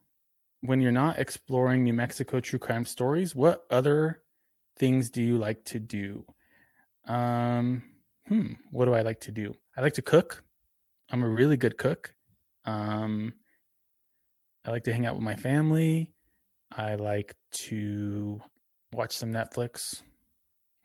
when 0.62 0.82
you're 0.82 0.92
not 0.92 1.20
exploring 1.20 1.84
New 1.84 1.94
Mexico 1.94 2.40
true 2.40 2.60
crime 2.60 2.86
stories, 2.86 3.36
what 3.36 3.66
other 3.70 4.22
things 4.78 5.10
do 5.10 5.22
you 5.22 5.38
like 5.38 5.64
to 5.66 5.80
do? 5.80 6.26
Um, 7.08 7.84
hmm, 8.28 8.54
what 8.72 8.86
do 8.86 8.94
I 8.94 9.02
like 9.02 9.22
to 9.22 9.32
do? 9.32 9.54
I 9.78 9.82
like 9.82 9.94
to 9.94 10.02
cook. 10.02 10.44
I'm 11.12 11.24
a 11.24 11.30
really 11.30 11.58
good 11.58 11.78
cook. 11.78 12.14
Um, 12.66 13.34
I 14.66 14.72
like 14.72 14.84
to 14.86 14.94
hang 14.94 15.06
out 15.06 15.16
with 15.16 15.24
my 15.24 15.36
family. 15.36 16.12
I 16.72 16.96
like 16.96 17.36
to 17.52 18.42
watch 18.94 19.16
some 19.16 19.32
Netflix. 19.32 20.02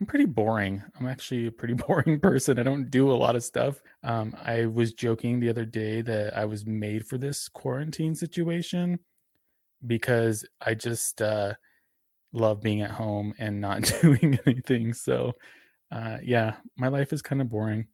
I'm 0.01 0.07
pretty 0.07 0.27
boring. 0.27 0.83
I'm 0.99 1.07
actually 1.07 1.47
a 1.47 1.53
pretty 1.53 1.75
boring 1.87 2.21
person. 2.21 2.59
I 2.59 2.63
don't 2.63 2.91
do 2.91 3.11
a 3.11 3.15
lot 3.15 3.37
of 3.37 3.45
stuff. 3.45 3.81
Um, 4.03 4.37
I 4.45 4.67
was 4.67 4.93
joking 4.93 5.41
the 5.41 5.49
other 5.49 5.65
day 5.65 6.03
that 6.03 6.37
I 6.37 6.45
was 6.45 6.67
made 6.67 7.07
for 7.07 7.19
this 7.19 7.49
quarantine 7.49 8.15
situation 8.15 8.99
because 9.87 10.45
I 10.61 10.75
just 10.75 11.23
uh, 11.23 11.55
love 12.33 12.61
being 12.61 12.83
at 12.83 12.91
home 12.91 13.35
and 13.39 13.61
not 13.61 13.83
doing 14.03 14.39
anything. 14.47 14.93
So, 14.93 15.33
uh, 15.91 16.19
yeah, 16.23 16.57
my 16.77 16.89
life 16.89 17.13
is 17.13 17.23
kind 17.23 17.41
of 17.41 17.49
boring. 17.49 17.87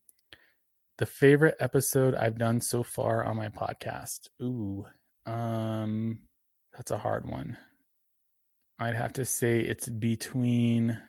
The 0.98 1.07
favorite 1.07 1.57
episode 1.59 2.14
I've 2.14 2.38
done 2.38 2.61
so 2.61 2.85
far 2.85 3.24
on 3.24 3.37
my 3.37 3.48
podcast. 3.48 4.28
Ooh, 4.40 4.87
um, 5.26 6.20
that's 6.72 6.92
a 6.92 6.98
hard 6.98 7.28
one. 7.28 7.57
I'd 8.78 8.94
have 8.94 9.12
to 9.14 9.24
say 9.24 9.61
it's 9.61 9.88
between 9.88 11.00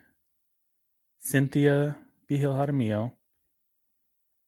Cynthia 1.19 1.98
Jaramillo, 2.30 3.12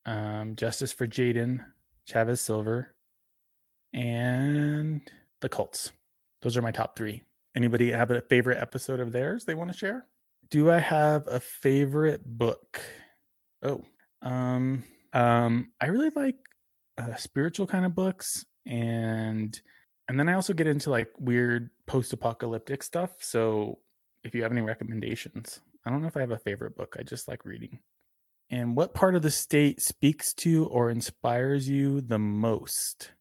um, 0.05 0.55
Justice 0.55 0.91
for 0.91 1.05
Jaden 1.05 1.63
Chavez 2.05 2.41
Silver, 2.41 2.95
and 3.93 5.01
the 5.41 5.49
Cults. 5.49 5.91
Those 6.41 6.57
are 6.57 6.61
my 6.63 6.71
top 6.71 6.95
three. 6.95 7.21
Anybody 7.55 7.91
have 7.91 8.09
a 8.09 8.21
favorite 8.21 8.61
episode 8.61 8.99
of 8.99 9.11
theirs 9.11 9.45
they 9.45 9.55
want 9.55 9.71
to 9.71 9.77
share? 9.77 10.05
Do 10.49 10.71
I 10.71 10.79
have 10.79 11.27
a 11.27 11.39
favorite 11.39 12.21
book? 12.25 12.81
Oh, 13.61 13.83
um, 14.21 14.83
um, 15.13 15.71
I 15.79 15.87
really 15.87 16.11
like 16.15 16.35
uh, 16.97 17.15
spiritual 17.15 17.67
kind 17.67 17.85
of 17.85 17.95
books, 17.95 18.45
and 18.65 19.59
and 20.07 20.19
then 20.19 20.29
I 20.29 20.33
also 20.33 20.53
get 20.53 20.67
into 20.67 20.89
like 20.89 21.09
weird 21.19 21.69
post-apocalyptic 21.85 22.83
stuff. 22.83 23.11
So 23.19 23.79
if 24.23 24.33
you 24.33 24.43
have 24.43 24.51
any 24.51 24.61
recommendations, 24.61 25.61
I 25.85 25.89
don't 25.89 26.01
know 26.01 26.07
if 26.07 26.17
I 26.17 26.21
have 26.21 26.31
a 26.31 26.39
favorite 26.39 26.75
book. 26.75 26.95
I 26.99 27.03
just 27.03 27.27
like 27.27 27.45
reading. 27.45 27.79
And 28.49 28.75
what 28.75 28.93
part 28.93 29.15
of 29.15 29.21
the 29.21 29.31
state 29.31 29.81
speaks 29.81 30.33
to 30.35 30.65
or 30.67 30.89
inspires 30.89 31.67
you 31.67 32.01
the 32.01 32.19
most? 32.19 33.11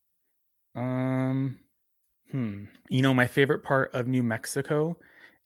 Um, 0.76 1.58
hmm. 2.30 2.64
You 2.88 3.02
know, 3.02 3.12
my 3.12 3.26
favorite 3.26 3.64
part 3.64 3.92
of 3.94 4.06
New 4.06 4.22
Mexico 4.22 4.96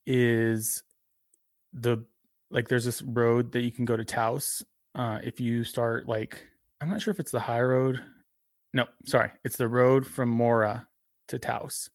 is 0.07 0.83
the 1.73 2.05
like. 2.51 2.69
There's 2.69 2.85
this 2.85 3.01
road 3.01 3.53
that 3.53 3.63
you 3.63 3.71
can 3.71 3.87
go 3.87 3.97
to 3.97 4.05
Taos. 4.05 4.63
Uh, 4.95 5.19
if 5.23 5.41
you 5.41 5.65
start 5.65 6.09
like, 6.09 6.47
I'm 6.81 6.91
not 6.91 7.03
sure 7.03 7.13
if 7.13 7.21
it's 7.21 7.33
the 7.33 7.41
high 7.41 7.61
road. 7.61 8.01
No, 8.73 8.87
sorry, 9.05 9.31
it's 9.45 9.57
the 9.57 9.69
road 9.69 10.07
from 10.07 10.29
Mora 10.29 10.87
to 11.29 11.39
Taos. 11.39 11.91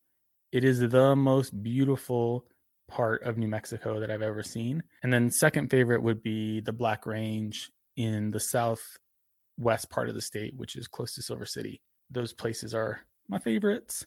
It 0.51 0.63
is 0.63 0.79
the 0.79 1.15
most 1.15 1.61
beautiful 1.63 2.45
part 2.87 3.23
of 3.23 3.37
New 3.37 3.47
Mexico 3.47 3.99
that 3.99 4.11
I've 4.11 4.21
ever 4.21 4.43
seen. 4.43 4.83
And 5.03 5.11
then 5.11 5.29
second 5.31 5.69
favorite 5.69 6.03
would 6.03 6.21
be 6.21 6.61
the 6.61 6.73
Black 6.73 7.05
Range 7.05 7.69
in 7.97 8.31
the 8.31 8.39
southwest 8.39 9.89
part 9.89 10.09
of 10.09 10.15
the 10.15 10.21
state, 10.21 10.55
which 10.55 10.75
is 10.75 10.87
close 10.87 11.13
to 11.15 11.21
Silver 11.21 11.45
City. 11.45 11.81
Those 12.11 12.33
places 12.33 12.73
are 12.73 13.01
my 13.27 13.39
favorites. 13.39 14.05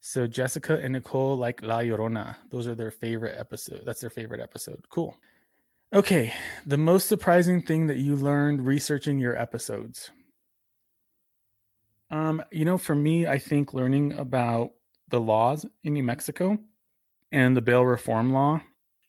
So 0.00 0.26
Jessica 0.26 0.78
and 0.82 0.92
Nicole 0.92 1.36
like 1.36 1.62
La 1.62 1.78
Llorona. 1.78 2.36
Those 2.50 2.66
are 2.68 2.74
their 2.74 2.90
favorite 2.90 3.36
episode. 3.38 3.82
That's 3.86 4.00
their 4.00 4.10
favorite 4.10 4.40
episode. 4.40 4.84
Cool. 4.90 5.16
Okay, 5.94 6.32
the 6.66 6.76
most 6.76 7.06
surprising 7.08 7.62
thing 7.62 7.86
that 7.86 7.98
you 7.98 8.16
learned 8.16 8.66
researching 8.66 9.20
your 9.20 9.40
episodes. 9.40 10.10
Um, 12.10 12.42
you 12.50 12.64
know, 12.64 12.78
for 12.78 12.96
me, 12.96 13.28
I 13.28 13.38
think 13.38 13.72
learning 13.72 14.14
about 14.14 14.72
the 15.10 15.20
laws 15.20 15.64
in 15.84 15.92
New 15.92 16.02
Mexico 16.02 16.58
and 17.30 17.56
the 17.56 17.62
bail 17.62 17.86
reform 17.86 18.32
law, 18.32 18.60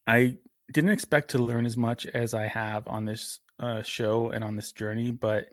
I 0.05 0.37
didn't 0.71 0.91
expect 0.91 1.31
to 1.31 1.39
learn 1.39 1.65
as 1.65 1.75
much 1.75 2.05
as 2.05 2.35
I 2.35 2.45
have 2.45 2.87
on 2.87 3.03
this 3.03 3.39
uh, 3.59 3.81
show 3.81 4.29
and 4.29 4.43
on 4.43 4.55
this 4.55 4.71
journey, 4.71 5.09
but 5.09 5.47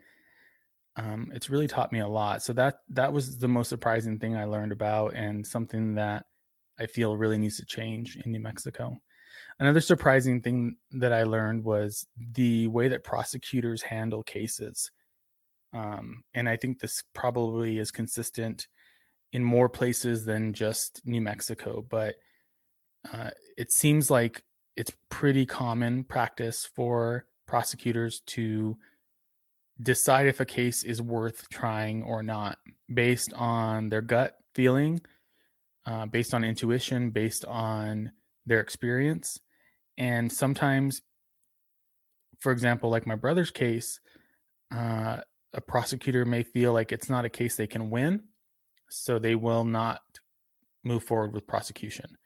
um, 0.97 1.31
it's 1.33 1.49
really 1.49 1.67
taught 1.67 1.91
me 1.91 2.01
a 2.01 2.07
lot. 2.07 2.43
So 2.43 2.53
that 2.53 2.81
that 2.89 3.11
was 3.11 3.39
the 3.39 3.47
most 3.47 3.69
surprising 3.69 4.19
thing 4.19 4.37
I 4.37 4.45
learned 4.45 4.71
about, 4.71 5.15
and 5.15 5.45
something 5.47 5.95
that 5.95 6.27
I 6.79 6.85
feel 6.85 7.17
really 7.17 7.39
needs 7.39 7.57
to 7.57 7.65
change 7.65 8.17
in 8.23 8.31
New 8.31 8.39
Mexico. 8.39 9.01
Another 9.59 9.81
surprising 9.81 10.41
thing 10.41 10.77
that 10.91 11.13
I 11.13 11.23
learned 11.23 11.63
was 11.63 12.07
the 12.33 12.67
way 12.67 12.87
that 12.87 13.03
prosecutors 13.03 13.81
handle 13.81 14.23
cases. 14.23 14.91
Um, 15.73 16.23
and 16.33 16.47
I 16.47 16.57
think 16.57 16.79
this 16.79 17.03
probably 17.13 17.77
is 17.79 17.91
consistent 17.91 18.67
in 19.31 19.43
more 19.43 19.69
places 19.69 20.25
than 20.25 20.53
just 20.53 21.01
New 21.05 21.21
Mexico, 21.21 21.85
but 21.89 22.15
uh, 23.11 23.31
it 23.57 23.71
seems 23.71 24.09
like 24.11 24.43
it's 24.75 24.91
pretty 25.09 25.45
common 25.45 26.03
practice 26.03 26.69
for 26.75 27.25
prosecutors 27.47 28.21
to 28.27 28.77
decide 29.81 30.27
if 30.27 30.39
a 30.39 30.45
case 30.45 30.83
is 30.83 31.01
worth 31.01 31.49
trying 31.49 32.03
or 32.03 32.23
not 32.23 32.57
based 32.93 33.33
on 33.33 33.89
their 33.89 34.01
gut 34.01 34.37
feeling, 34.53 35.01
uh, 35.85 36.05
based 36.05 36.33
on 36.33 36.43
intuition, 36.43 37.09
based 37.09 37.43
on 37.45 38.11
their 38.45 38.59
experience. 38.59 39.39
And 39.97 40.31
sometimes, 40.31 41.01
for 42.39 42.51
example, 42.51 42.89
like 42.89 43.05
my 43.05 43.15
brother's 43.15 43.51
case, 43.51 43.99
uh, 44.73 45.17
a 45.53 45.61
prosecutor 45.61 46.25
may 46.25 46.43
feel 46.43 46.73
like 46.73 46.91
it's 46.91 47.09
not 47.09 47.25
a 47.25 47.29
case 47.29 47.55
they 47.55 47.67
can 47.67 47.89
win, 47.89 48.23
so 48.89 49.19
they 49.19 49.35
will 49.35 49.63
not 49.63 50.01
move 50.83 51.03
forward 51.03 51.33
with 51.33 51.47
prosecution. 51.47 52.17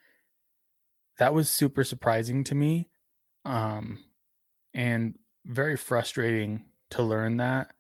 That 1.20 1.34
was 1.34 1.50
super 1.50 1.84
surprising 1.84 2.44
to 2.46 2.56
me 2.56 2.90
um, 3.44 4.00
and 4.74 5.16
very 5.46 5.78
frustrating 5.78 6.66
to 6.92 7.04
learn 7.04 7.38
that 7.38 7.72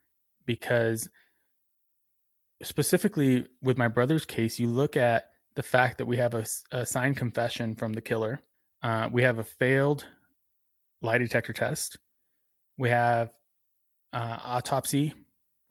because, 0.45 1.09
specifically 2.63 3.45
with 3.61 3.77
my 3.77 3.87
brother's 3.87 4.25
case, 4.25 4.59
you 4.59 4.67
look 4.67 4.97
at 4.97 5.29
the 5.55 5.63
fact 5.63 5.97
that 5.97 6.05
we 6.05 6.17
have 6.17 6.33
a, 6.33 6.45
a 6.71 6.85
signed 6.85 7.17
confession 7.17 7.75
from 7.75 7.93
the 7.93 8.01
killer, 8.01 8.41
uh, 8.83 9.09
we 9.11 9.23
have 9.23 9.39
a 9.39 9.43
failed 9.43 10.05
lie 11.01 11.17
detector 11.17 11.53
test, 11.53 11.97
we 12.77 12.89
have 12.89 13.31
uh, 14.13 14.37
autopsy 14.43 15.13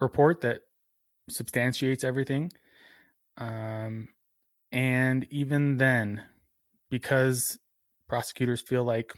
report 0.00 0.40
that 0.42 0.60
substantiates 1.28 2.04
everything. 2.04 2.52
Um, 3.38 4.08
and 4.72 5.26
even 5.30 5.76
then, 5.76 6.22
because 6.90 7.58
prosecutors 8.08 8.60
feel 8.60 8.84
like 8.84 9.12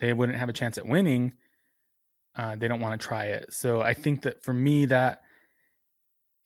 they 0.00 0.12
wouldn't 0.12 0.38
have 0.38 0.48
a 0.48 0.52
chance 0.52 0.78
at 0.78 0.86
winning, 0.86 1.32
uh, 2.36 2.56
they 2.56 2.68
don't 2.68 2.80
want 2.80 3.00
to 3.00 3.06
try 3.06 3.26
it. 3.26 3.52
So 3.52 3.80
I 3.80 3.94
think 3.94 4.22
that 4.22 4.42
for 4.42 4.52
me, 4.52 4.86
that, 4.86 5.22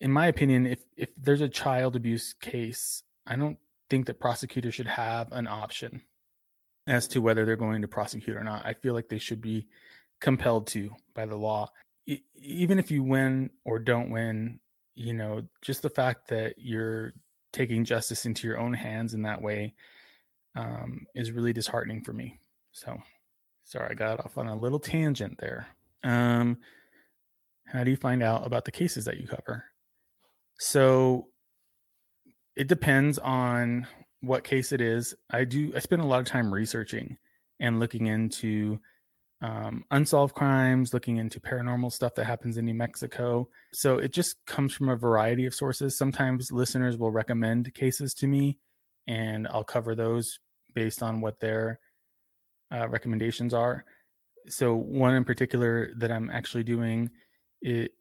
in 0.01 0.13
my 0.13 0.27
opinion, 0.27 0.67
if 0.67 0.81
if 0.97 1.11
there's 1.17 1.41
a 1.41 1.49
child 1.49 1.97
abuse 1.97 2.35
case, 2.35 3.03
I 3.27 3.37
don't 3.37 3.59
think 3.91 4.07
that 4.07 4.21
prosecutors 4.21 4.75
should 4.75 4.87
have 4.87 5.33
an 5.33 5.47
option 5.47 6.03
as 6.89 7.07
to 7.07 7.21
whether 7.21 7.45
they're 7.45 7.55
going 7.55 7.83
to 7.83 7.89
prosecute 7.89 8.37
or 8.37 8.43
not. 8.43 8.65
I 8.67 8.73
feel 8.73 8.95
like 8.95 9.09
they 9.09 9.19
should 9.19 9.43
be 9.43 9.69
compelled 10.21 10.67
to 10.69 10.91
by 11.15 11.27
the 11.27 11.37
law. 11.37 11.71
E- 12.07 12.23
even 12.35 12.79
if 12.79 12.91
you 12.91 13.03
win 13.03 13.51
or 13.65 13.79
don't 13.79 14.11
win, 14.11 14.59
you 14.95 15.13
know, 15.13 15.43
just 15.63 15.83
the 15.83 15.91
fact 15.91 16.29
that 16.29 16.55
you're 16.57 17.13
taking 17.53 17.85
justice 17.85 18.25
into 18.25 18.49
your 18.49 18.59
own 18.59 18.73
hands 18.73 19.13
in 19.13 19.23
that 19.23 19.43
way 19.43 19.75
um, 20.57 21.07
is 21.15 21.31
really 21.31 21.53
disheartening 21.53 22.03
for 22.03 22.15
me. 22.15 22.41
So, 22.73 22.99
sorry, 23.65 23.91
I 23.91 23.95
got 23.95 24.21
off 24.21 24.39
on 24.39 24.49
a 24.49 24.57
little 24.57 24.81
tangent 24.81 25.39
there. 25.39 25.69
Um, 26.03 26.57
how 27.67 27.85
do 27.85 27.91
you 27.91 27.97
find 27.97 28.23
out 28.23 28.47
about 28.47 28.65
the 28.65 28.73
cases 28.73 29.05
that 29.05 29.19
you 29.21 29.27
cover? 29.27 29.65
So, 30.59 31.29
it 32.57 32.67
depends 32.67 33.19
on 33.19 33.87
what 34.21 34.45
case 34.45 34.73
it 34.73 34.81
is. 34.81 35.15
I 35.31 35.45
do. 35.45 35.73
I 35.75 35.79
spend 35.79 36.03
a 36.03 36.07
lot 36.07 36.21
of 36.21 36.27
time 36.27 36.53
researching 36.53 37.17
and 37.61 37.81
looking 37.81 38.07
into 38.07 38.79
um, 39.41 39.85
unsolved 39.91 40.35
crimes, 40.35 40.93
looking 40.93 41.19
into 41.19 41.41
paranormal 41.41 41.93
stuff 41.93 42.15
that 42.17 42.25
happens 42.25 42.57
in 42.57 42.65
New 42.65 42.75
Mexico. 42.75 43.49
So 43.73 43.99
it 43.99 44.13
just 44.13 44.37
comes 44.47 44.75
from 44.75 44.89
a 44.89 44.97
variety 44.97 45.47
of 45.47 45.55
sources. 45.55 45.97
Sometimes 45.97 46.51
listeners 46.51 46.97
will 46.97 47.13
recommend 47.13 47.73
cases 47.75 48.15
to 48.15 48.27
me, 48.27 48.59
and 49.07 49.47
I'll 49.49 49.65
cover 49.65 49.95
those 49.95 50.41
based 50.75 51.03
on 51.03 51.21
what 51.21 51.39
their 51.41 51.79
uh, 52.73 52.89
recommendations 52.89 53.55
are. 53.55 53.85
So 54.49 54.75
one 54.75 55.15
in 55.15 55.25
particular 55.25 55.93
that 55.97 56.11
I'm 56.11 56.31
actually 56.31 56.65
doing 56.65 57.11
it 57.61 57.93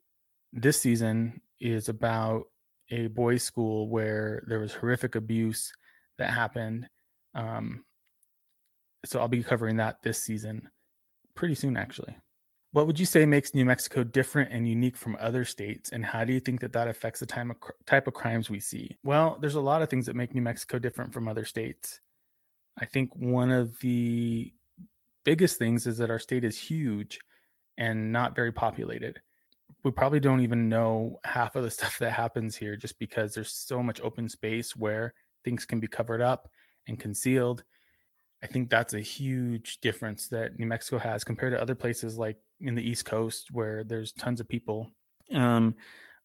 this 0.54 0.80
season 0.80 1.42
is 1.60 1.90
about 1.90 2.44
a 2.90 3.08
boys' 3.08 3.44
school 3.44 3.90
where 3.90 4.44
there 4.48 4.60
was 4.60 4.74
horrific 4.74 5.16
abuse 5.16 5.72
that 6.18 6.32
happened. 6.32 6.88
Um, 7.36 7.84
so 9.06 9.20
I'll 9.20 9.28
be 9.28 9.44
covering 9.44 9.78
that 9.78 10.02
this 10.02 10.22
season 10.22 10.70
pretty 11.36 11.56
soon, 11.56 11.78
actually. 11.78 12.16
What 12.72 12.86
would 12.88 13.00
you 13.00 13.06
say 13.06 13.26
makes 13.26 13.56
New 13.56 13.66
Mexico 13.66 14.04
different 14.04 14.52
and 14.52 14.68
unique 14.68 14.98
from 14.98 15.18
other 15.20 15.46
states, 15.46 15.92
and 15.92 16.06
how 16.06 16.26
do 16.26 16.34
you 16.34 16.40
think 16.40 16.60
that 16.60 16.74
that 16.74 16.88
affects 16.88 17.20
the 17.20 17.26
time 17.26 17.50
of, 17.50 17.58
type 17.86 18.08
of 18.08 18.14
crimes 18.14 18.50
we 18.50 18.60
see? 18.60 18.98
Well, 19.04 19.38
there's 19.40 19.56
a 19.56 19.62
lot 19.62 19.82
of 19.82 19.90
things 19.90 20.06
that 20.06 20.16
make 20.16 20.36
New 20.36 20.42
Mexico 20.42 20.78
different 20.78 21.14
from 21.14 21.28
other 21.28 21.46
states. 21.46 22.02
I 22.78 22.86
think 22.86 23.16
one 23.16 23.52
of 23.52 23.80
the 23.80 24.54
biggest 25.24 25.58
things 25.58 25.88
is 25.88 25.98
that 25.98 26.12
our 26.12 26.20
state 26.20 26.44
is 26.44 26.60
huge 26.60 27.20
and 27.78 28.12
not 28.12 28.36
very 28.36 28.52
populated. 28.52 29.20
We 29.84 29.92
probably 29.92 30.20
don't 30.20 30.42
even 30.42 30.70
know 30.70 31.20
half 31.24 31.56
of 31.56 31.64
the 31.64 31.72
stuff 31.78 31.98
that 32.00 32.12
happens 32.12 32.56
here 32.56 32.76
just 32.76 33.00
because 33.00 33.34
there's 33.34 33.54
so 33.54 33.82
much 33.82 34.02
open 34.02 34.28
space 34.28 34.76
where 34.76 35.14
things 35.44 35.66
can 35.66 35.80
be 35.80 35.88
covered 35.88 36.22
up 36.22 36.50
and 36.88 37.00
concealed 37.00 37.64
I 38.44 38.48
think 38.48 38.70
that's 38.70 38.94
a 38.94 39.00
huge 39.00 39.80
difference 39.82 40.28
that 40.30 40.60
New 40.60 40.68
Mexico 40.68 41.00
has 41.00 41.24
compared 41.24 41.54
to 41.54 41.62
other 41.62 41.76
places 41.76 42.18
like 42.18 42.38
in 42.60 42.76
the 42.76 42.88
East 42.88 43.06
Coast 43.06 43.50
where 43.52 43.84
there's 43.84 44.12
tons 44.12 44.40
of 44.40 44.48
people. 44.48 44.92
Um, 45.34 45.76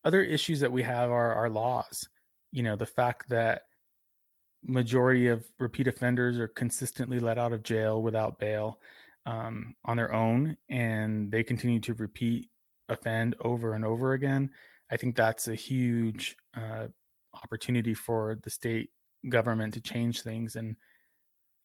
other 0.05 0.23
issues 0.23 0.61
that 0.61 0.73
we 0.73 0.83
have 0.83 1.11
are 1.11 1.35
our 1.35 1.49
laws. 1.49 2.09
You 2.51 2.63
know, 2.65 2.77
the 2.77 2.87
fact 2.87 3.29
that 3.31 3.63
majority 4.65 5.29
of 5.29 5.45
repeat 5.59 5.89
offenders 5.89 6.39
are 6.39 6.49
consistently 6.49 7.19
let 7.19 7.39
out 7.39 7.53
of 7.53 7.63
jail 7.63 8.03
without 8.03 8.39
bail 8.39 8.79
um, 9.25 9.75
on 9.85 9.97
their 9.97 10.13
own, 10.13 10.57
and 10.69 11.31
they 11.31 11.43
continue 11.43 11.81
to 11.81 11.95
repeat 11.95 12.49
offend 12.89 13.35
over 13.41 13.75
and 13.75 13.85
over 13.85 14.13
again. 14.13 14.51
I 14.91 14.99
think 14.99 15.17
that's 15.17 15.49
a 15.49 15.55
huge 15.55 16.37
uh, 16.55 16.89
opportunity 17.43 17.95
for 17.95 18.39
the 18.43 18.51
state 18.51 18.91
government 19.29 19.75
to 19.75 19.81
change 19.81 20.23
things 20.23 20.57
and 20.57 20.77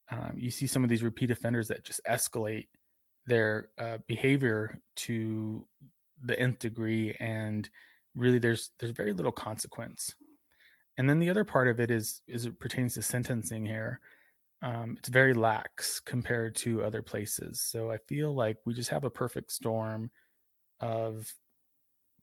um, 0.10 0.34
you 0.38 0.52
see 0.52 0.68
some 0.68 0.84
of 0.84 0.90
these 0.90 1.04
repeat 1.04 1.32
offenders 1.32 1.68
that 1.68 1.84
just 1.84 2.02
escalate 2.10 2.68
their 3.26 3.70
uh, 3.78 3.98
behavior 4.08 4.80
to 4.96 5.66
the 6.24 6.40
nth 6.40 6.60
degree 6.60 7.16
and 7.20 7.70
really 8.16 8.40
there's 8.40 8.72
there's 8.80 8.92
very 8.92 9.14
little 9.14 9.32
consequence. 9.32 10.16
And 10.98 11.08
then 11.10 11.20
the 11.20 11.30
other 11.30 11.44
part 11.44 11.68
of 11.68 11.80
it 11.80 11.92
is 11.92 12.22
is 12.28 12.46
it 12.46 12.60
pertains 12.60 12.96
to 12.96 13.02
sentencing 13.02 13.66
here. 13.66 14.00
Um, 14.64 14.96
it's 14.98 15.10
very 15.10 15.36
lax 15.36 16.00
compared 16.00 16.56
to 16.56 16.84
other 16.84 17.04
places 17.04 17.62
so 17.62 17.92
i 17.92 17.98
feel 18.08 18.34
like 18.34 18.58
we 18.66 18.74
just 18.74 18.90
have 18.90 19.04
a 19.04 19.10
perfect 19.10 19.52
storm 19.52 20.10
of 20.80 21.32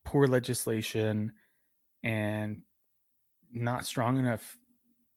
poor 0.04 0.26
legislation 0.26 1.30
and 2.02 2.62
not 3.52 3.86
strong 3.86 4.18
enough 4.18 4.58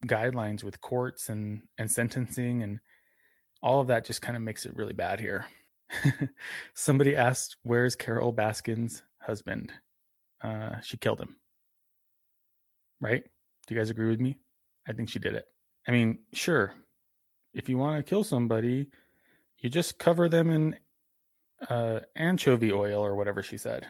guidelines 0.06 0.64
with 0.64 0.82
courts 0.82 1.30
and 1.30 1.62
and 1.78 1.90
sentencing 1.90 2.64
and 2.64 2.80
all 3.64 3.82
of 3.82 3.88
that 3.88 4.06
just 4.06 4.22
kind 4.22 4.36
of 4.36 4.44
makes 4.44 4.66
it 4.66 4.76
really 4.76 4.94
bad 4.94 5.20
here. 5.20 5.46
Somebody 6.76 7.16
asked, 7.16 7.58
"Where's 7.64 7.96
Carole 7.96 8.34
Baskin's 8.34 9.04
husband?" 9.20 9.72
Uh, 10.42 10.80
she 10.82 10.98
killed 10.98 11.20
him. 11.20 11.38
Right? 13.02 13.24
Do 13.66 13.74
you 13.74 13.80
guys 13.80 13.90
agree 13.90 14.10
with 14.10 14.20
me? 14.20 14.38
I 14.88 14.94
think 14.94 15.10
she 15.10 15.20
did 15.20 15.34
it. 15.34 15.46
I 15.88 15.92
mean, 15.92 16.20
sure, 16.34 16.74
if 17.54 17.68
you 17.70 17.78
want 17.78 17.98
to 17.98 18.08
kill 18.08 18.24
somebody, 18.24 18.88
you 19.60 19.70
just 19.70 19.98
cover 19.98 20.30
them 20.30 20.52
in 20.52 20.76
uh, 21.70 22.02
anchovy 22.16 22.72
oil 22.72 23.04
or 23.04 23.16
whatever 23.16 23.42
she 23.42 23.58
said. 23.58 23.88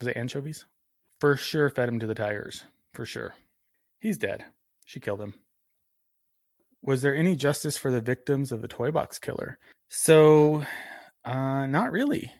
Was 0.00 0.08
it 0.08 0.16
anchovies? 0.16 0.64
For 1.20 1.36
sure, 1.36 1.68
fed 1.68 1.88
him 1.88 2.00
to 2.00 2.06
the 2.06 2.14
tigers. 2.14 2.64
For 2.94 3.04
sure. 3.04 3.34
He's 3.98 4.16
dead. 4.16 4.44
She 4.90 4.98
killed 4.98 5.20
him. 5.20 5.34
Was 6.82 7.00
there 7.00 7.14
any 7.14 7.36
justice 7.36 7.76
for 7.76 7.92
the 7.92 8.00
victims 8.00 8.50
of 8.50 8.60
the 8.60 8.66
toy 8.66 8.90
box 8.90 9.20
killer? 9.20 9.56
So, 9.88 10.64
uh, 11.24 11.66
not 11.66 11.92
really. 11.92 12.32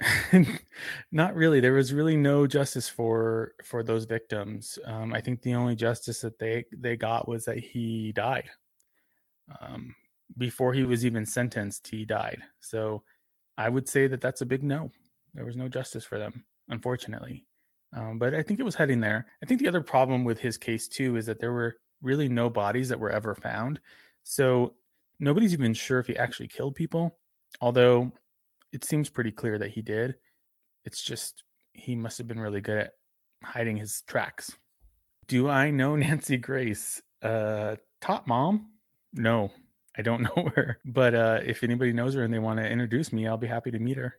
not 1.10 1.34
really. 1.34 1.58
There 1.58 1.72
was 1.72 1.92
really 1.92 2.16
no 2.16 2.46
justice 2.46 2.88
for 2.88 3.54
for 3.64 3.82
those 3.82 4.04
victims. 4.04 4.78
Um, 4.84 5.12
I 5.12 5.20
think 5.20 5.42
the 5.42 5.56
only 5.56 5.74
justice 5.74 6.20
that 6.20 6.38
they 6.38 6.66
they 6.70 6.96
got 6.96 7.26
was 7.26 7.46
that 7.46 7.58
he 7.58 8.12
died. 8.12 8.48
Um, 9.60 9.92
before 10.38 10.72
he 10.72 10.84
was 10.84 11.04
even 11.04 11.26
sentenced, 11.26 11.88
he 11.88 12.04
died. 12.04 12.42
So, 12.60 13.02
I 13.58 13.70
would 13.70 13.88
say 13.88 14.06
that 14.06 14.20
that's 14.20 14.42
a 14.42 14.46
big 14.46 14.62
no. 14.62 14.92
There 15.34 15.44
was 15.44 15.56
no 15.56 15.68
justice 15.68 16.04
for 16.04 16.16
them, 16.16 16.44
unfortunately. 16.68 17.44
Um, 17.94 18.18
but 18.18 18.34
I 18.34 18.42
think 18.42 18.60
it 18.60 18.64
was 18.64 18.74
heading 18.74 19.00
there. 19.00 19.26
I 19.42 19.46
think 19.46 19.60
the 19.60 19.68
other 19.68 19.82
problem 19.82 20.24
with 20.24 20.38
his 20.38 20.58
case 20.58 20.88
too 20.88 21.16
is 21.16 21.26
that 21.26 21.40
there 21.40 21.52
were 21.52 21.76
really 22.02 22.28
no 22.28 22.50
bodies 22.50 22.88
that 22.88 23.00
were 23.00 23.10
ever 23.10 23.34
found. 23.34 23.80
So 24.22 24.74
nobody's 25.20 25.52
even 25.52 25.72
sure 25.74 25.98
if 25.98 26.06
he 26.06 26.16
actually 26.16 26.48
killed 26.48 26.74
people, 26.74 27.18
although 27.60 28.12
it 28.72 28.84
seems 28.84 29.08
pretty 29.08 29.30
clear 29.30 29.58
that 29.58 29.70
he 29.70 29.82
did. 29.82 30.16
It's 30.84 31.02
just 31.02 31.44
he 31.72 31.96
must 31.96 32.18
have 32.18 32.28
been 32.28 32.40
really 32.40 32.60
good 32.60 32.78
at 32.78 32.92
hiding 33.42 33.76
his 33.76 34.02
tracks. 34.06 34.56
Do 35.28 35.48
I 35.48 35.70
know 35.70 35.96
Nancy 35.96 36.36
Grace? 36.36 37.00
Uh, 37.22 37.76
top 38.00 38.26
mom? 38.26 38.70
No, 39.12 39.50
I 39.96 40.02
don't 40.02 40.22
know 40.36 40.50
her. 40.54 40.78
But 40.84 41.14
uh, 41.14 41.40
if 41.44 41.62
anybody 41.62 41.92
knows 41.92 42.14
her 42.14 42.22
and 42.24 42.32
they 42.32 42.38
want 42.38 42.58
to 42.58 42.68
introduce 42.68 43.12
me, 43.12 43.26
I'll 43.26 43.36
be 43.36 43.46
happy 43.46 43.70
to 43.70 43.78
meet 43.78 43.96
her. 43.96 44.18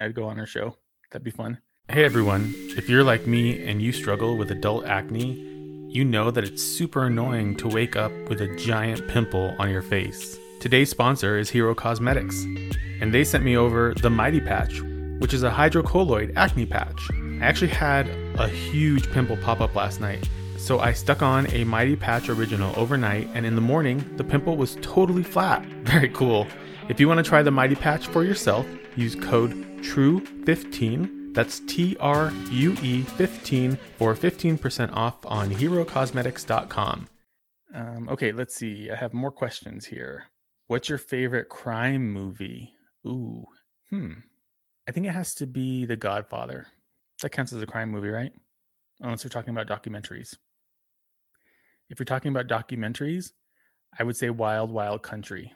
I'd 0.00 0.14
go 0.14 0.24
on 0.24 0.36
her 0.36 0.46
show. 0.46 0.76
That'd 1.10 1.24
be 1.24 1.30
fun. 1.30 1.58
Hey 1.88 2.04
everyone, 2.04 2.52
if 2.76 2.88
you're 2.88 3.04
like 3.04 3.28
me 3.28 3.64
and 3.64 3.80
you 3.80 3.92
struggle 3.92 4.36
with 4.36 4.50
adult 4.50 4.86
acne, 4.86 5.34
you 5.88 6.04
know 6.04 6.32
that 6.32 6.42
it's 6.42 6.60
super 6.60 7.06
annoying 7.06 7.54
to 7.58 7.68
wake 7.68 7.94
up 7.94 8.10
with 8.28 8.40
a 8.40 8.56
giant 8.56 9.06
pimple 9.06 9.54
on 9.60 9.70
your 9.70 9.82
face. 9.82 10.36
Today's 10.58 10.90
sponsor 10.90 11.38
is 11.38 11.48
Hero 11.48 11.76
Cosmetics, 11.76 12.42
and 13.00 13.14
they 13.14 13.22
sent 13.22 13.44
me 13.44 13.56
over 13.56 13.94
the 14.02 14.10
Mighty 14.10 14.40
Patch, 14.40 14.80
which 15.20 15.32
is 15.32 15.44
a 15.44 15.50
hydrocolloid 15.50 16.32
acne 16.34 16.66
patch. 16.66 17.08
I 17.40 17.44
actually 17.44 17.70
had 17.70 18.08
a 18.34 18.48
huge 18.48 19.08
pimple 19.12 19.36
pop 19.36 19.60
up 19.60 19.76
last 19.76 20.00
night, 20.00 20.28
so 20.58 20.80
I 20.80 20.92
stuck 20.92 21.22
on 21.22 21.48
a 21.52 21.62
Mighty 21.62 21.94
Patch 21.94 22.28
Original 22.28 22.74
overnight, 22.76 23.30
and 23.32 23.46
in 23.46 23.54
the 23.54 23.60
morning, 23.60 24.04
the 24.16 24.24
pimple 24.24 24.56
was 24.56 24.76
totally 24.82 25.22
flat. 25.22 25.64
Very 25.84 26.08
cool. 26.08 26.48
If 26.88 26.98
you 26.98 27.06
want 27.06 27.18
to 27.18 27.28
try 27.28 27.42
the 27.42 27.52
Mighty 27.52 27.76
Patch 27.76 28.08
for 28.08 28.24
yourself, 28.24 28.66
use 28.96 29.14
code 29.14 29.52
TRUE15 29.82 31.15
that's 31.36 31.60
T 31.60 31.96
R 32.00 32.32
U 32.50 32.74
E 32.82 33.02
15 33.02 33.78
for 33.98 34.14
15% 34.14 34.92
off 34.92 35.24
on 35.26 35.50
herocosmetics.com. 35.50 37.08
Um, 37.74 38.08
okay, 38.08 38.32
let's 38.32 38.54
see. 38.56 38.90
I 38.90 38.96
have 38.96 39.12
more 39.12 39.30
questions 39.30 39.84
here. 39.86 40.24
What's 40.66 40.88
your 40.88 40.98
favorite 40.98 41.48
crime 41.48 42.10
movie? 42.10 42.72
Ooh, 43.06 43.44
hmm. 43.90 44.12
I 44.88 44.92
think 44.92 45.06
it 45.06 45.10
has 45.12 45.34
to 45.36 45.46
be 45.46 45.84
The 45.84 45.96
Godfather. 45.96 46.66
That 47.22 47.30
counts 47.30 47.52
as 47.52 47.62
a 47.62 47.66
crime 47.66 47.90
movie, 47.90 48.08
right? 48.08 48.32
unless 49.00 49.22
you're 49.22 49.30
talking 49.30 49.56
about 49.56 49.66
documentaries. 49.66 50.36
If 51.90 51.98
you're 51.98 52.06
talking 52.06 52.34
about 52.34 52.48
documentaries, 52.48 53.32
I 53.98 54.02
would 54.02 54.16
say 54.16 54.30
Wild 54.30 54.70
Wild 54.70 55.02
Country. 55.02 55.52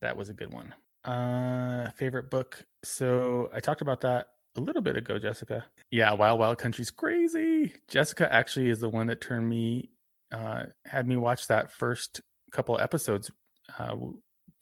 That 0.00 0.16
was 0.16 0.28
a 0.28 0.34
good 0.34 0.52
one. 0.52 0.74
Uh 1.04 1.90
favorite 1.92 2.30
book. 2.30 2.64
So 2.84 3.50
I 3.54 3.60
talked 3.60 3.82
about 3.82 4.00
that 4.02 4.28
a 4.56 4.60
little 4.60 4.82
bit 4.82 4.96
ago, 4.96 5.18
Jessica. 5.18 5.64
Yeah, 5.90 6.12
Wild 6.12 6.38
Wild 6.38 6.58
Country's 6.58 6.90
crazy. 6.90 7.72
Jessica 7.88 8.32
actually 8.32 8.70
is 8.70 8.80
the 8.80 8.88
one 8.88 9.06
that 9.08 9.20
turned 9.20 9.48
me 9.48 9.90
uh 10.32 10.64
had 10.86 11.06
me 11.06 11.16
watch 11.16 11.46
that 11.48 11.70
first 11.72 12.20
couple 12.52 12.78
episodes. 12.78 13.30
Uh 13.78 13.94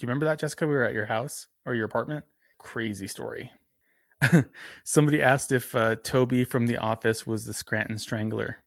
do 0.01 0.07
you 0.07 0.09
remember 0.09 0.25
that, 0.25 0.39
Jessica? 0.39 0.67
We 0.67 0.73
were 0.73 0.85
at 0.85 0.95
your 0.95 1.05
house 1.05 1.47
or 1.67 1.75
your 1.75 1.85
apartment. 1.85 2.25
Crazy 2.59 3.07
story. 3.07 3.51
Somebody 4.85 5.21
asked 5.21 5.53
if 5.53 5.75
uh, 5.75 5.97
Toby 5.97 6.45
from 6.45 6.67
The 6.67 6.79
Office 6.79 7.27
was 7.27 7.45
the 7.45 7.53
Scranton 7.53 7.99
Strangler. 7.99 8.63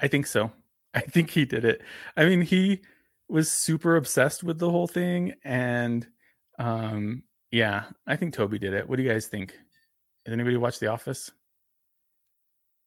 I 0.00 0.08
think 0.08 0.26
so. 0.26 0.50
I 0.94 1.00
think 1.00 1.30
he 1.30 1.44
did 1.44 1.64
it. 1.64 1.80
I 2.16 2.24
mean, 2.24 2.40
he 2.40 2.80
was 3.28 3.50
super 3.52 3.94
obsessed 3.94 4.42
with 4.42 4.58
the 4.58 4.70
whole 4.70 4.86
thing, 4.88 5.34
and 5.44 6.06
um, 6.58 7.22
yeah, 7.52 7.84
I 8.04 8.16
think 8.16 8.34
Toby 8.34 8.58
did 8.58 8.74
it. 8.74 8.88
What 8.88 8.96
do 8.96 9.02
you 9.02 9.08
guys 9.10 9.26
think? 9.26 9.56
Has 10.24 10.32
anybody 10.32 10.56
watch 10.56 10.78
The 10.78 10.86
Office? 10.86 11.30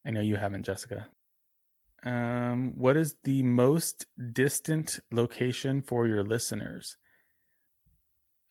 I 0.05 0.11
know 0.11 0.21
you 0.21 0.37
haven't, 0.37 0.65
Jessica. 0.65 1.07
Um, 2.03 2.73
what 2.75 2.97
is 2.97 3.15
the 3.23 3.43
most 3.43 4.05
distant 4.33 4.99
location 5.11 5.81
for 5.81 6.07
your 6.07 6.23
listeners? 6.23 6.97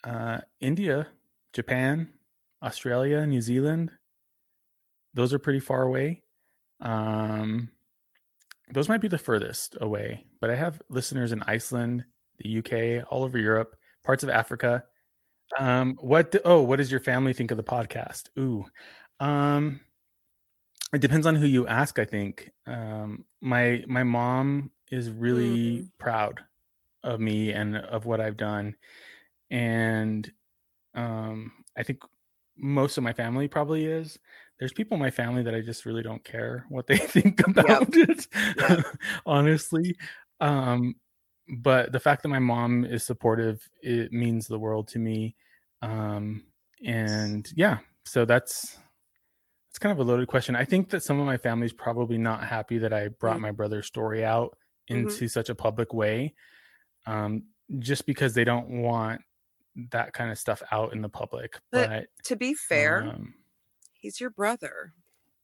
Uh, 0.05 0.39
India, 0.61 1.09
Japan, 1.53 2.11
Australia, 2.63 3.27
New 3.27 3.41
Zealand. 3.41 3.91
Those 5.15 5.33
are 5.33 5.39
pretty 5.39 5.61
far 5.61 5.83
away. 5.83 6.23
Um, 6.81 7.71
those 8.73 8.89
might 8.89 9.01
be 9.01 9.09
the 9.09 9.19
furthest 9.19 9.77
away, 9.81 10.27
but 10.41 10.51
I 10.51 10.55
have 10.57 10.83
listeners 10.89 11.33
in 11.33 11.43
Iceland, 11.43 12.05
the 12.39 12.59
UK, 12.59 13.07
all 13.11 13.25
over 13.25 13.39
Europe, 13.39 13.77
parts 14.05 14.23
of 14.23 14.29
Africa. 14.29 14.85
Um, 15.59 15.97
what? 16.01 16.31
do- 16.33 16.41
oh, 16.45 16.63
what 16.63 16.77
does 16.77 16.91
your 16.91 17.01
family 17.01 17.33
think 17.33 17.51
of 17.51 17.57
the 17.57 17.63
podcast? 17.63 18.29
Ooh, 18.39 18.67
um, 19.21 19.81
it 20.93 21.01
depends 21.01 21.27
on 21.27 21.35
who 21.35 21.47
you 21.47 21.67
ask. 21.67 21.99
I 21.99 22.05
think 22.05 22.51
um, 22.67 23.25
my 23.41 23.85
my 23.87 24.03
mom 24.03 24.71
is 24.91 25.11
really 25.11 25.89
proud 25.99 26.41
of 27.03 27.21
me 27.21 27.53
and 27.53 27.77
of 27.77 28.07
what 28.07 28.21
I've 28.21 28.37
done, 28.37 28.77
and 29.51 30.31
um, 30.95 31.53
I 31.77 31.83
think 31.83 32.01
most 32.57 32.97
of 32.99 33.05
my 33.05 33.13
family 33.13 33.49
probably 33.49 33.85
is. 33.85 34.19
There's 34.59 34.73
people 34.73 34.95
in 34.95 35.01
my 35.03 35.11
family 35.11 35.43
that 35.43 35.55
I 35.55 35.61
just 35.61 35.85
really 35.85 36.03
don't 36.03 36.25
care 36.25 36.65
what 36.71 36.87
they 36.87 36.97
think 36.99 37.47
about 37.47 37.89
it, 37.93 38.27
honestly. 39.27 39.97
Um, 40.41 40.97
but 41.49 41.93
the 41.93 42.01
fact 42.01 42.23
that 42.23 42.29
my 42.29 42.39
mom 42.39 42.85
is 42.85 43.05
supportive, 43.05 43.69
it 43.83 44.13
means 44.13 44.47
the 44.47 44.59
world 44.59 44.89
to 44.89 44.99
me. 44.99 45.37
Um, 45.83 46.45
and 46.85 47.49
yeah, 47.55 47.79
so 48.05 48.25
that's 48.25 48.79
it's 49.71 49.79
kind 49.79 49.93
of 49.93 49.99
a 49.99 50.09
loaded 50.11 50.27
question. 50.29 50.57
I 50.57 50.65
think 50.65 50.89
that 50.91 51.03
some 51.03 51.21
of 51.21 51.27
my 51.27 51.37
family's 51.37 51.73
probably 51.73 52.17
not 52.19 52.43
happy 52.45 52.79
that 52.79 52.93
I 52.95 53.09
brought 53.09 53.37
Mm. 53.39 53.43
my 53.43 53.51
brother's 53.51 53.87
story 53.87 54.25
out 54.25 54.57
Mhm. 54.91 55.01
into 55.05 55.29
such 55.29 55.49
a 55.51 55.55
public 55.55 55.93
way, 55.93 56.35
um, 57.07 57.45
just 57.79 58.07
because 58.07 58.33
they 58.35 58.45
don't 58.45 58.69
want 58.83 59.21
that 59.91 60.15
kind 60.15 60.31
of 60.31 60.39
stuff 60.39 60.63
out 60.73 60.95
in 60.95 61.03
the 61.03 61.09
public. 61.11 61.59
But 61.71 61.89
But 61.91 62.07
to 62.25 62.37
be 62.37 62.55
fair, 62.55 63.03
um, 63.03 63.35
he's 63.93 64.19
your 64.21 64.31
brother. 64.31 64.95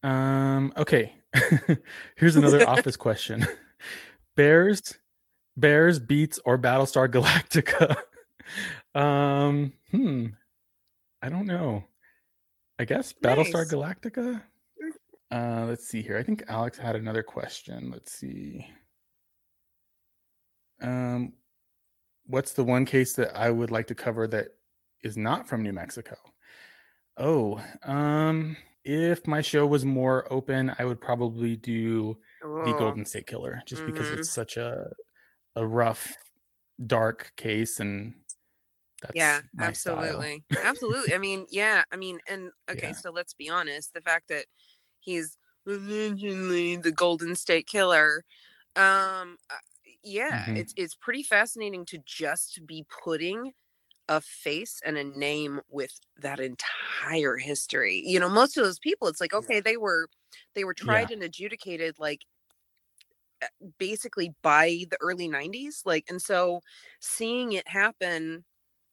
um, 0.02 0.72
okay. 0.78 1.14
Here's 2.16 2.36
another 2.36 2.66
office 2.68 2.96
question. 2.96 3.46
Bears, 4.36 4.94
Bears 5.56 5.98
beets 5.98 6.38
or 6.44 6.58
Battlestar 6.58 7.08
Galactica. 7.08 7.96
um, 8.98 9.72
hmm. 9.90 10.26
I 11.20 11.28
don't 11.28 11.46
know. 11.46 11.84
I 12.78 12.84
guess 12.84 13.12
Battlestar 13.12 13.68
Galactica. 13.70 14.42
Uh, 15.30 15.66
let's 15.68 15.86
see 15.88 16.02
here. 16.02 16.18
I 16.18 16.22
think 16.22 16.44
Alex 16.48 16.76
had 16.76 16.96
another 16.96 17.22
question. 17.22 17.90
Let's 17.90 18.12
see. 18.12 18.66
Um, 20.80 21.34
what's 22.26 22.52
the 22.54 22.64
one 22.64 22.84
case 22.84 23.14
that 23.14 23.36
I 23.36 23.50
would 23.50 23.70
like 23.70 23.86
to 23.88 23.94
cover 23.94 24.26
that 24.28 24.48
is 25.02 25.16
not 25.16 25.48
from 25.48 25.62
New 25.62 25.72
Mexico? 25.72 26.16
Oh, 27.16 27.62
um, 27.84 28.56
if 28.84 29.26
my 29.26 29.42
show 29.42 29.66
was 29.66 29.84
more 29.84 30.30
open, 30.32 30.74
I 30.78 30.84
would 30.84 31.00
probably 31.00 31.56
do 31.56 32.18
the 32.40 32.48
Oh. 32.48 32.78
Golden 32.78 33.04
State 33.04 33.26
Killer, 33.26 33.62
just 33.66 33.86
because 33.86 34.08
Mhm. 34.08 34.18
it's 34.18 34.30
such 34.30 34.56
a 34.56 34.92
a 35.56 35.66
rough, 35.66 36.16
dark 36.86 37.32
case, 37.36 37.80
and 37.80 38.14
that's 39.02 39.12
yeah, 39.12 39.42
absolutely. 39.58 40.44
Absolutely. 40.62 41.14
I 41.14 41.18
mean, 41.18 41.46
yeah, 41.50 41.84
I 41.92 41.96
mean, 41.96 42.20
and 42.28 42.50
okay, 42.70 42.92
Yeah. 42.92 42.94
so 42.94 43.10
let's 43.10 43.34
be 43.34 43.48
honest, 43.48 43.92
the 43.94 44.00
fact 44.00 44.28
that 44.28 44.46
he's 45.00 45.36
allegedly 45.66 46.76
the 46.76 46.92
Golden 46.92 47.34
State 47.36 47.66
Killer, 47.66 48.24
um 48.76 49.38
uh, 49.50 49.56
yeah, 50.04 50.48
Mhm. 50.48 50.56
it's 50.56 50.72
it's 50.76 50.94
pretty 50.96 51.22
fascinating 51.24 51.84
to 51.86 51.98
just 52.06 52.66
be 52.66 52.86
putting 53.04 53.52
a 54.08 54.20
face 54.22 54.80
and 54.86 54.98
a 54.98 55.04
name 55.04 55.60
with 55.70 56.00
that 56.18 56.40
entire 56.40 57.36
history. 57.38 58.02
You 58.06 58.20
know, 58.20 58.28
most 58.30 58.56
of 58.58 58.64
those 58.64 58.78
people 58.80 59.08
it's 59.08 59.20
like 59.22 59.34
okay, 59.34 59.60
they 59.60 59.76
were 59.78 60.08
they 60.54 60.64
were 60.64 60.74
tried 60.74 61.10
and 61.10 61.22
adjudicated 61.22 61.98
like 62.00 62.22
Uh, 63.42 63.66
basically 63.78 64.32
by 64.42 64.84
the 64.90 64.96
early 65.00 65.28
90s 65.28 65.84
like 65.84 66.04
and 66.08 66.22
so 66.22 66.60
seeing 67.00 67.52
it 67.52 67.66
happen 67.66 68.44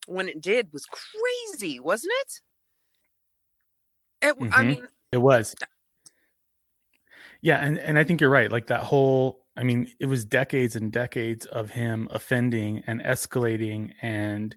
when 0.08 0.28
it 0.28 0.42
did 0.42 0.68
was 0.74 0.86
crazy 0.86 1.80
wasn't 1.80 2.12
it, 2.22 4.28
it 4.28 4.30
w- 4.30 4.52
i 4.52 4.62
mm-hmm. 4.62 4.70
mean 4.70 4.88
It 5.12 5.18
was. 5.18 5.56
Yeah, 7.42 7.64
and 7.64 7.80
and 7.80 7.98
I 7.98 8.04
think 8.04 8.22
you're 8.22 8.30
right. 8.30 8.52
Like 8.52 8.68
that 8.68 8.82
whole 8.82 9.46
I 9.56 9.64
mean, 9.64 9.92
it 10.00 10.06
was 10.06 10.26
decades 10.26 10.76
and 10.76 10.92
decades 10.92 11.46
of 11.48 11.70
him 11.70 12.08
offending 12.12 12.84
and 12.88 13.02
escalating 13.02 13.94
and 14.02 14.56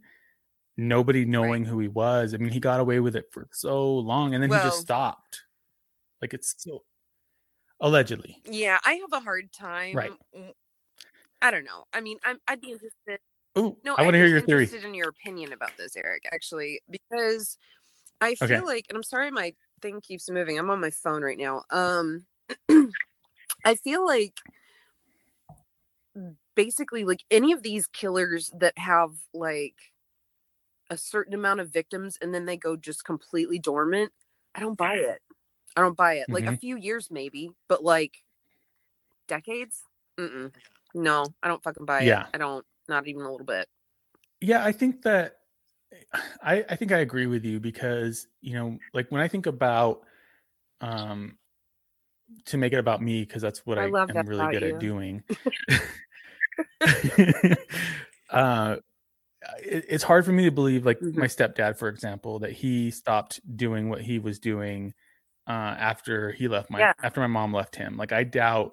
nobody 0.76 1.24
knowing 1.24 1.64
who 1.64 1.78
he 1.78 1.88
was. 1.88 2.34
I 2.34 2.38
mean, 2.38 2.52
he 2.52 2.60
got 2.60 2.80
away 2.80 3.00
with 3.00 3.16
it 3.16 3.26
for 3.32 3.48
so 3.52 3.98
long 3.98 4.34
and 4.34 4.42
then 4.42 4.50
he 4.50 4.56
just 4.56 4.80
stopped. 4.80 5.42
Like 6.20 6.34
it's 6.34 6.54
so 6.58 6.82
allegedly. 7.82 8.40
yeah 8.44 8.78
i 8.84 8.94
have 8.94 9.12
a 9.12 9.20
hard 9.20 9.52
time 9.52 9.96
Right. 9.96 10.12
i 11.40 11.50
don't 11.50 11.64
know 11.64 11.84
i 11.92 12.00
mean 12.00 12.18
I'm, 12.24 12.38
i'd 12.48 12.60
be 12.60 12.70
interested 12.72 13.20
Ooh, 13.58 13.76
no 13.84 13.94
I 13.96 14.02
want 14.02 14.14
to 14.14 14.18
hear 14.18 14.28
your 14.28 14.40
theory. 14.40 14.64
interested 14.64 14.84
in 14.84 14.94
your 14.94 15.08
opinion 15.08 15.52
about 15.52 15.76
this 15.76 15.96
eric 15.96 16.22
actually 16.32 16.80
because 16.90 17.58
i 18.20 18.34
feel 18.34 18.64
Okay. 18.64 18.66
like 18.66 18.86
and 18.88 18.96
i'm 18.96 19.02
sorry 19.02 19.30
my 19.30 19.54
thing 19.82 20.00
keeps 20.00 20.30
moving 20.30 20.58
i'm 20.58 20.70
on 20.70 20.80
my 20.80 20.90
phone 20.90 21.22
right 21.22 21.38
now 21.38 21.62
um 21.70 22.26
i 23.64 23.74
feel 23.76 24.06
like 24.06 24.34
basically 26.54 27.04
like 27.04 27.24
any 27.30 27.52
of 27.52 27.62
these 27.62 27.86
killers 27.86 28.50
that 28.58 28.76
have 28.76 29.10
like 29.32 29.76
a 30.90 30.96
certain 30.96 31.32
amount 31.34 31.60
of 31.60 31.72
victims 31.72 32.18
and 32.20 32.34
then 32.34 32.44
they 32.44 32.56
go 32.56 32.76
just 32.76 33.04
completely 33.04 33.58
dormant 33.58 34.12
i 34.54 34.60
don't 34.60 34.76
buy 34.76 34.94
it 34.94 35.20
i 35.76 35.80
don't 35.80 35.96
buy 35.96 36.14
it 36.14 36.26
like 36.30 36.46
a 36.46 36.52
Mhm. 36.52 36.60
few 36.60 36.76
years 36.76 37.08
maybe 37.10 37.50
but 37.68 37.82
like 37.84 38.22
decades 39.28 39.82
Mm-mm. 40.18 40.52
no 40.94 41.26
i 41.42 41.48
don't 41.48 41.62
fucking 41.62 41.86
buy 41.86 42.04
Yeah. 42.04 42.22
it 42.22 42.28
i 42.34 42.38
don't 42.38 42.64
not 42.88 43.06
even 43.06 43.22
a 43.22 43.30
little 43.30 43.46
bit 43.46 43.68
Yeah, 44.40 44.64
I 44.64 44.72
think 44.72 45.02
that 45.02 45.36
I 46.42 46.64
I 46.68 46.76
think 46.76 46.92
I 46.92 46.98
agree 46.98 47.26
with 47.26 47.44
you 47.44 47.60
because, 47.60 48.26
you 48.40 48.54
know, 48.54 48.78
like 48.92 49.10
when 49.10 49.20
I 49.20 49.28
think 49.28 49.46
about 49.46 50.02
um 50.80 51.38
to 52.46 52.56
make 52.56 52.72
it 52.72 52.78
about 52.78 53.02
me 53.02 53.22
because 53.22 53.42
that's 53.42 53.64
what 53.66 53.78
I 53.78 53.84
I, 53.84 53.92
am 54.08 54.26
really 54.26 54.46
good 54.48 54.62
you. 54.62 54.74
at 54.74 54.80
doing. 54.80 55.22
uh 58.30 58.76
it, 59.64 59.84
it's 59.88 60.04
hard 60.04 60.24
for 60.24 60.32
me 60.32 60.44
to 60.44 60.50
believe 60.50 60.86
like 60.86 61.00
Mm-hmm. 61.02 61.20
my 61.20 61.26
stepdad 61.26 61.76
for 61.78 61.88
example 61.88 62.40
that 62.40 62.52
he 62.52 62.90
stopped 62.90 63.40
doing 63.56 63.88
what 63.88 64.00
he 64.00 64.18
was 64.18 64.38
doing 64.38 64.94
uh 65.46 65.50
after 65.78 66.32
he 66.32 66.48
left 66.48 66.70
my 66.70 66.80
Yeah. 66.80 66.92
after 67.02 67.20
my 67.20 67.26
mom 67.26 67.52
left 67.52 67.74
him 67.74 67.96
like 67.96 68.12
i 68.12 68.22
doubt 68.24 68.72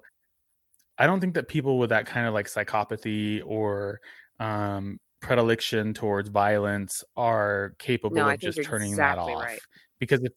i 0.98 1.06
don't 1.06 1.20
think 1.20 1.34
that 1.34 1.48
people 1.48 1.78
with 1.78 1.90
that 1.90 2.06
kind 2.06 2.26
of 2.26 2.34
like 2.34 2.46
psychopathy 2.46 3.42
or 3.44 4.00
um 4.38 4.98
predilection 5.20 5.92
towards 5.92 6.28
violence 6.28 7.04
are 7.16 7.74
capable 7.78 8.16
No, 8.16 8.28
of 8.30 8.38
just 8.40 8.62
turning 8.62 8.96
that 8.96 9.18
off 9.18 9.42
right. 9.42 9.60
because 9.98 10.22
if 10.24 10.32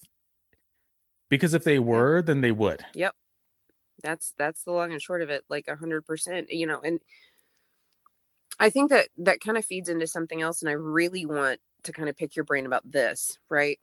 because 1.30 1.54
if 1.54 1.64
they 1.64 1.80
were 1.80 2.22
then 2.22 2.42
they 2.42 2.52
would 2.52 2.84
Yep. 2.94 3.16
That's 4.02 4.34
that's 4.38 4.64
the 4.64 4.72
long 4.72 4.92
and 4.92 5.02
short 5.02 5.22
of 5.22 5.30
it, 5.30 5.46
like 5.50 5.68
a 5.70 5.76
hundred 5.78 6.06
percent. 6.06 6.52
You 6.52 6.68
know, 6.68 6.82
and 6.82 7.00
I 8.60 8.70
think 8.70 8.90
that 8.90 9.08
that 9.18 9.40
kind 9.40 9.58
of 9.58 9.64
feeds 9.66 9.88
into 9.88 10.08
something 10.08 10.42
else, 10.42 10.62
and 10.62 10.70
I 10.70 10.74
really 10.74 11.26
want 11.26 11.60
to 11.84 11.94
kind 11.94 12.10
of 12.10 12.18
pick 12.18 12.36
your 12.36 12.44
brain 12.44 12.66
about 12.66 12.90
this, 12.90 13.38
right? 13.50 13.80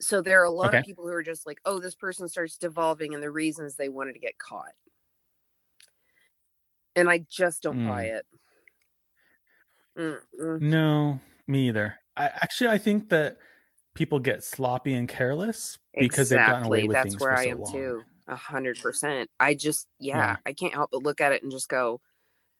So 0.00 0.22
there 0.22 0.40
are 0.40 0.44
a 0.44 0.50
lot 0.50 0.68
Okay. 0.68 0.78
of 0.78 0.84
people 0.84 1.04
who 1.04 1.12
are 1.12 1.22
just 1.22 1.46
like, 1.46 1.60
oh, 1.64 1.78
this 1.78 1.94
person 1.94 2.28
starts 2.28 2.56
devolving 2.56 3.14
and 3.14 3.22
the 3.22 3.30
reasons 3.30 3.76
they 3.76 3.88
wanted 3.88 4.14
to 4.14 4.18
get 4.18 4.38
caught. 4.38 4.72
And 6.96 7.08
I 7.08 7.18
just 7.28 7.62
don't 7.62 7.82
buy 7.82 8.04
Mm. 8.04 8.10
it. 8.14 8.26
Mm-mm. 9.96 10.60
No, 10.60 11.20
me 11.46 11.68
either. 11.68 11.98
I 12.16 12.26
actually 12.26 12.68
I 12.70 12.78
think 12.78 13.08
that 13.10 13.38
people 13.94 14.18
get 14.18 14.44
sloppy 14.44 14.94
and 14.94 15.08
careless 15.08 15.78
because 15.98 16.28
they've 16.28 16.44
gotten 16.44 16.64
away 16.64 16.84
Exactly. 16.84 16.88
with 16.88 16.98
That's 16.98 17.02
things 17.02 17.20
where 17.20 17.30
for 17.30 17.36
I 17.36 17.44
so 17.44 17.50
am 17.50 17.58
long. 17.58 17.62
too. 17.62 18.06
A 18.28 18.36
hundred 18.36 18.78
percent. 18.80 19.28
I 19.40 19.54
just, 19.54 19.88
yeah, 19.98 20.34
Yeah. 20.34 20.36
I 20.46 20.52
can't 20.52 20.74
help 20.74 20.90
but 20.92 21.02
look 21.02 21.20
at 21.20 21.32
it 21.32 21.42
and 21.42 21.50
just 21.50 21.68
go, 21.68 22.00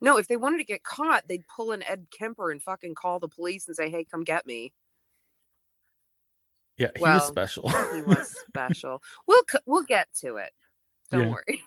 no, 0.01 0.19
if 0.19 0.29
they 0.29 0.37
wanted 0.39 0.59
to 0.59 0.65
get 0.65 0.85
caught, 0.85 1.29
they'd 1.29 1.47
pull 1.49 1.73
an 1.73 1.83
Ed 1.85 2.09
Kemper 2.13 2.51
and 2.53 2.63
fucking 2.63 2.95
call 2.97 3.21
the 3.21 3.29
police 3.29 3.69
and 3.69 3.77
say, 3.77 3.91
hey, 3.91 4.05
come 4.05 4.25
get 4.25 4.47
me. 4.47 4.73
Yeah, 6.81 6.89
he 6.97 7.03
Well, 7.03 7.15
was 7.15 7.27
special. 7.29 7.69
He 7.69 8.03
was 8.03 8.35
special. 8.49 9.03
We'll 9.29 9.43
we'll 9.67 9.85
get 9.85 10.09
to 10.23 10.37
it. 10.37 10.51
Don't 11.11 11.29
Yeah. 11.29 11.35
worry. 11.35 11.61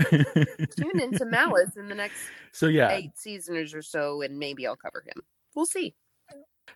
Tune 0.76 1.00
into 1.00 1.24
Malice 1.24 1.76
in 1.76 1.88
the 1.88 1.94
next 1.94 2.18
so 2.52 2.66
yeah, 2.66 2.90
eight 2.92 3.16
seasons 3.16 3.74
or 3.74 3.82
so, 3.82 4.22
and 4.22 4.38
maybe 4.38 4.66
I'll 4.66 4.76
cover 4.76 5.04
him. 5.06 5.22
We'll 5.54 5.66
see. 5.66 5.94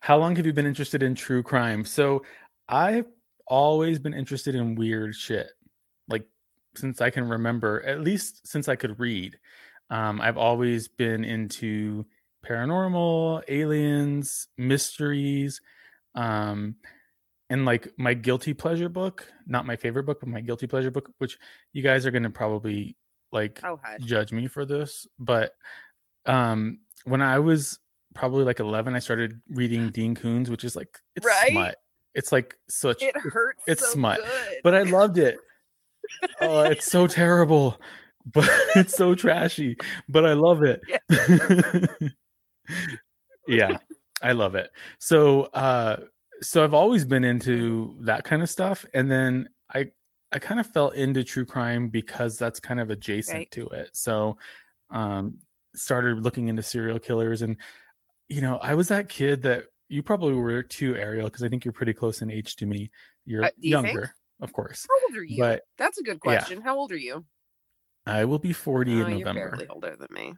how 0.01 0.17
long 0.19 0.37
have 0.37 0.47
you 0.47 0.53
been 0.53 0.67
interested 0.67 1.03
in 1.03 1.15
true 1.15 1.43
crime? 1.43 1.85
So 1.85 2.25
I've 2.69 3.07
always 3.47 3.99
been 3.99 4.15
interested 4.15 4.55
in 4.55 4.75
weird 4.75 5.15
shit. 5.15 5.51
Like 6.09 6.27
since 6.77 7.01
I 7.01 7.11
can 7.11 7.29
remember, 7.29 7.83
at 7.85 8.01
least 8.01 8.47
since 8.47 8.69
I 8.69 8.77
could 8.77 9.01
read. 9.01 9.39
Um, 9.91 10.21
I've 10.21 10.39
always 10.39 10.87
been 10.89 11.25
into 11.25 12.07
paranormal, 12.47 13.43
aliens, 13.49 14.47
mysteries, 14.57 15.61
um, 16.15 16.77
and 17.51 17.65
like 17.67 17.93
my 17.99 18.15
guilty 18.15 18.55
pleasure 18.55 18.89
book, 18.89 19.27
not 19.47 19.67
my 19.67 19.77
favorite 19.77 20.05
book, 20.05 20.21
but 20.21 20.29
my 20.29 20.41
guilty 20.41 20.67
pleasure 20.67 20.91
book, 20.91 21.11
which 21.19 21.37
you 21.75 21.83
guys 21.83 22.07
are 22.07 22.11
gonna 22.11 22.31
probably 22.31 22.97
like 23.33 23.61
Oh, 23.63 23.79
judge 24.01 24.33
me 24.33 24.47
for 24.47 24.65
this, 24.65 25.07
but 25.19 25.53
um 26.27 26.79
when 27.05 27.21
I 27.23 27.39
was 27.41 27.79
probably 28.15 28.45
like 28.45 28.61
11, 28.61 28.95
I 28.95 28.99
started 28.99 29.41
reading 29.51 29.91
Dean 29.91 30.15
Koontz, 30.15 30.49
which 30.51 30.65
is 30.65 30.75
like 30.77 30.99
it's 31.17 31.27
Right? 31.27 31.51
smut. 31.51 31.77
It's 32.15 32.33
like 32.33 32.57
such 32.69 33.03
It 33.03 33.17
hurts. 33.17 33.63
it's 33.67 33.85
so 33.85 33.93
smut. 33.93 34.19
good. 34.19 34.59
But 34.65 34.75
I 34.75 34.83
loved 34.83 35.19
it. 35.19 35.37
Oh, 36.41 36.63
it's 36.63 36.91
so 36.91 37.07
terrible. 37.21 37.81
But 38.27 38.49
it's 38.77 38.95
so 38.97 39.15
trashy. 39.15 39.77
But 40.09 40.27
I 40.27 40.33
love 40.35 40.63
it. 40.63 40.81
yeah. 43.47 43.77
I 44.23 44.33
love 44.33 44.55
it. 44.55 44.71
So 44.99 45.43
uh 45.55 45.97
so 46.43 46.65
I've 46.65 46.75
always 46.75 47.05
been 47.05 47.25
into 47.25 47.97
that 48.01 48.25
kind 48.25 48.43
of 48.43 48.51
stuff. 48.51 48.85
And 48.95 49.11
then 49.11 49.49
I 49.75 49.91
I 50.33 50.39
kind 50.39 50.61
of 50.61 50.67
fell 50.67 50.91
into 50.91 51.25
true 51.25 51.45
crime 51.45 51.89
because 51.89 52.39
that's 52.39 52.61
kind 52.61 52.81
of 52.81 52.91
adjacent 52.91 53.37
Right. 53.37 53.51
to 53.53 53.69
it. 53.69 53.91
So 53.95 54.39
um 54.91 55.39
started 55.75 56.23
looking 56.23 56.49
into 56.49 56.63
serial 56.63 56.99
killers 56.99 57.43
and 57.43 57.57
you 58.29 58.41
know, 58.41 58.59
I 58.59 58.75
was 58.75 58.89
that 58.89 59.09
kid 59.09 59.43
that 59.43 59.65
you 59.89 60.03
probably 60.05 60.35
were 60.35 60.63
too, 60.63 60.97
Ariel, 60.97 61.27
because 61.27 61.43
I 61.43 61.49
think 61.49 61.65
you're 61.65 61.73
pretty 61.73 61.93
close 61.93 62.23
in 62.23 62.31
age 62.31 62.55
to 62.57 62.67
me. 62.67 62.91
You're 63.25 63.45
Uh, 63.45 63.51
you 63.59 63.75
think? 63.83 63.87
younger, 63.87 64.15
of 64.41 64.53
course. 64.53 64.87
How 64.89 65.07
old 65.09 65.17
are 65.19 65.25
you? 65.25 65.39
But 65.39 65.63
That's 65.79 65.99
a 65.99 66.03
good 66.05 66.21
yeah. 66.25 66.39
question. 66.39 66.61
How 66.63 66.77
old 66.79 66.93
are 66.93 66.97
you? 66.97 67.25
I 68.07 68.25
will 68.25 68.39
be 68.39 68.53
40 68.53 68.93
Oh, 68.93 68.95
in 68.95 69.11
you're 69.11 69.19
November. 69.19 69.51
barely 69.51 69.67
older 69.69 69.97
than 69.97 70.09
me. 70.13 70.35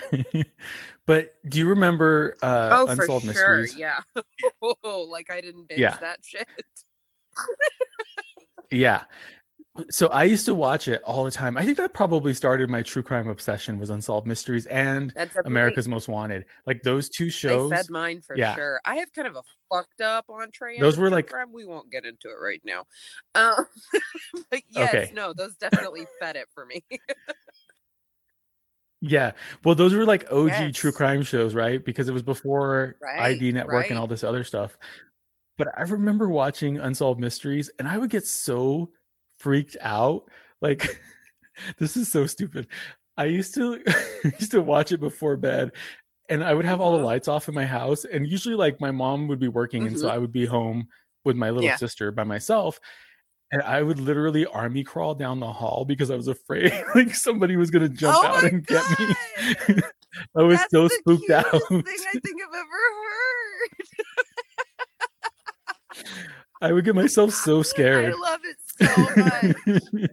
but 1.06 1.34
do 1.48 1.58
you 1.58 1.68
remember 1.68 2.36
uh 2.42 2.68
oh, 2.72 2.86
Unsolved 2.88 3.26
for 3.26 3.32
sure. 3.32 3.58
Mysteries? 3.58 3.76
Yeah. 3.76 4.00
like 5.08 5.30
I 5.30 5.40
didn't 5.40 5.68
binge 5.68 5.80
Yeah. 5.80 5.96
that 6.00 6.18
shit. 6.24 6.46
Yeah. 8.70 9.04
So 9.90 10.08
I 10.08 10.24
used 10.24 10.44
to 10.46 10.54
watch 10.54 10.86
it 10.86 11.02
all 11.02 11.24
the 11.24 11.30
time. 11.30 11.56
I 11.56 11.64
think 11.64 11.78
that 11.78 11.94
probably 11.94 12.34
started 12.34 12.68
my 12.68 12.82
true 12.82 13.02
crime 13.02 13.28
obsession 13.28 13.78
was 13.78 13.88
Unsolved 13.88 14.26
Mysteries 14.26 14.66
and 14.66 15.14
America's 15.46 15.88
Most 15.88 16.08
Wanted. 16.08 16.44
Like 16.66 16.82
those 16.82 17.08
two 17.08 17.26
They 17.26 17.30
shows. 17.30 17.70
fed 17.70 17.88
mine 17.88 18.20
for 18.20 18.36
yeah. 18.36 18.54
sure. 18.54 18.80
I 18.84 18.96
have 18.96 19.10
kind 19.14 19.26
of 19.28 19.36
a 19.36 19.42
fucked 19.72 20.02
up 20.02 20.26
entree. 20.28 20.78
Those 20.78 20.98
were 20.98 21.08
like- 21.08 21.28
crime. 21.30 21.52
we 21.52 21.64
won't 21.64 21.90
get 21.90 22.04
into 22.04 22.28
it 22.28 22.36
right 22.42 22.60
now. 22.64 22.84
Um, 23.34 23.64
but 24.50 24.62
yes, 24.68 24.94
Okay. 24.94 25.12
no, 25.14 25.32
those 25.32 25.54
definitely 25.56 26.06
fed 26.20 26.36
it 26.36 26.48
for 26.54 26.66
me. 26.66 26.84
Yeah. 29.02 29.32
Well, 29.64 29.74
those 29.74 29.94
were 29.94 30.06
like 30.06 30.26
OG 30.30 30.72
true 30.72 30.92
crime 30.92 31.22
shows, 31.22 31.54
right? 31.54 31.84
Because 31.84 32.08
it 32.08 32.12
was 32.12 32.22
before 32.22 32.96
Right, 33.00 33.20
ID 33.32 33.52
Network 33.52 33.90
and 33.90 33.98
all 33.98 34.06
this 34.06 34.22
other 34.24 34.44
stuff. 34.44 34.78
But 35.58 35.68
I 35.78 35.82
remember 35.82 36.28
watching 36.28 36.78
Unsolved 36.78 37.20
Mysteries 37.20 37.70
and 37.78 37.88
I 37.88 37.98
would 37.98 38.10
get 38.10 38.26
so 38.26 38.90
freaked 39.38 39.76
out. 39.80 40.24
Like 40.60 41.00
this 41.78 41.96
is 41.96 42.10
so 42.12 42.26
stupid. 42.26 42.68
I 43.16 43.26
used 43.26 43.54
to 43.56 43.82
I 44.24 44.32
used 44.38 44.52
to 44.52 44.62
watch 44.62 44.92
it 44.92 45.00
before 45.00 45.36
bed 45.36 45.72
and 46.28 46.44
I 46.44 46.54
would 46.54 46.64
have 46.66 46.80
all 46.80 46.92
the 46.92 46.98
Uh-huh. 46.98 47.06
lights 47.06 47.28
off 47.28 47.48
in 47.48 47.54
my 47.54 47.66
house 47.66 48.04
and 48.04 48.26
usually 48.26 48.54
like 48.56 48.80
my 48.80 48.90
mom 48.92 49.28
would 49.28 49.40
be 49.40 49.48
working 49.48 49.86
and 49.88 49.98
so 49.98 50.08
Mhm. 50.08 50.10
I 50.10 50.18
would 50.18 50.32
be 50.32 50.46
home 50.46 50.88
with 51.24 51.36
my 51.36 51.50
little 51.50 51.70
Yeah. 51.70 51.76
sister 51.76 52.12
by 52.12 52.24
myself 52.24 52.80
and 53.52 53.62
I 53.62 53.82
would 53.82 54.00
literally 54.00 54.46
army 54.46 54.82
crawl 54.82 55.14
down 55.14 55.38
the 55.38 55.52
hall 55.52 55.84
because 55.84 56.10
I 56.10 56.16
was 56.16 56.26
afraid 56.28 56.72
like 56.94 57.14
somebody 57.14 57.56
was 57.56 57.70
gonna 57.70 57.88
jump 57.88 58.16
Oh 58.18 58.26
out 58.26 58.44
and 58.44 58.66
get 58.66 58.82
me. 58.98 59.14
I 60.36 60.42
was 60.42 60.58
That's 60.58 60.70
so 60.72 60.88
spooked 60.88 61.30
out. 61.30 61.44
thing 61.68 61.82
I 61.86 62.18
think 62.18 62.40
I've 62.42 62.54
ever 62.54 62.80
heard. 63.08 63.70
I 66.62 66.72
would 66.72 66.84
get 66.84 66.94
myself 66.94 67.32
so 67.32 67.62
scared. 67.62 68.12
I 68.12 68.16
love 68.16 68.40
it 68.44 68.56
so 68.78 68.86
much. 69.96 70.10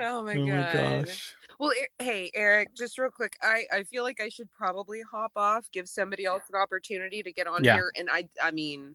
oh 0.00 0.22
my 0.22 0.34
oh 0.34 0.46
god. 0.46 0.46
my 0.46 0.72
gosh. 1.04 1.34
Well, 1.58 1.72
hey, 1.98 2.30
Eric, 2.34 2.68
just 2.76 2.98
real 2.98 3.10
quick, 3.10 3.36
I 3.42 3.64
I 3.72 3.82
feel 3.82 4.04
like 4.04 4.20
I 4.20 4.28
should 4.28 4.50
probably 4.52 5.00
hop 5.10 5.32
off, 5.34 5.68
give 5.72 5.88
somebody 5.88 6.24
else 6.24 6.44
an 6.52 6.60
opportunity 6.60 7.22
to 7.22 7.32
get 7.32 7.46
on 7.48 7.64
Yeah. 7.64 7.74
here, 7.74 7.92
and 7.96 8.08
I 8.10 8.28
I 8.42 8.50
mean, 8.52 8.94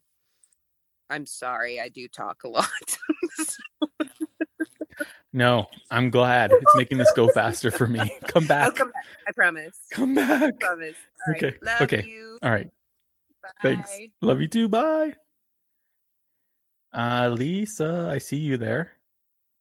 I'm 1.09 1.25
sorry, 1.25 1.79
I 1.79 1.89
do 1.89 2.07
talk 2.07 2.43
a 2.43 2.47
lot. 2.49 2.67
No, 5.35 5.65
I'm 5.89 6.11
glad. 6.11 6.51
It's 6.51 6.75
making 6.75 6.99
this 6.99 7.11
go 7.15 7.27
faster 7.29 7.71
for 7.71 7.87
me. 7.87 7.99
Come 8.27 8.43
I'll 8.43 8.47
back. 8.47 8.75
come 8.75 8.91
back. 8.91 9.05
I 9.27 9.31
promise. 9.31 9.79
Come 9.91 10.13
back. 10.13 10.59
promise. 10.59 10.95
All 11.27 11.33
right, 11.33 11.43
Okay. 11.43 11.57
Love 11.63 11.81
okay. 11.81 12.03
you. 12.07 12.37
All 12.43 12.51
right. 12.51 12.69
Bye. 13.41 13.49
Thanks. 13.63 13.91
Love 14.21 14.41
you 14.41 14.47
too. 14.47 14.69
Bye. 14.69 15.13
Uh 16.93 17.29
Lisa, 17.35 18.07
I 18.11 18.19
see 18.19 18.37
you 18.37 18.57
there. 18.57 18.91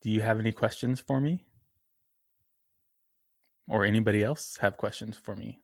Do 0.03 0.11
you 0.11 0.21
have 0.21 0.39
any 0.39 0.53
questions 0.53 1.01
for 1.01 1.19
me? 1.23 1.47
Or 3.67 3.87
anybody 3.87 4.23
else 4.23 4.59
have 4.61 4.77
questions 4.77 5.17
for 5.17 5.35
me? 5.35 5.63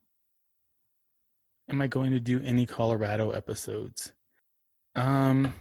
Am 1.68 1.82
I 1.82 1.86
going 1.86 2.12
to 2.12 2.20
do 2.20 2.40
any 2.42 2.64
Colorado 2.64 3.32
episodes? 3.32 4.12
Um 4.98 5.54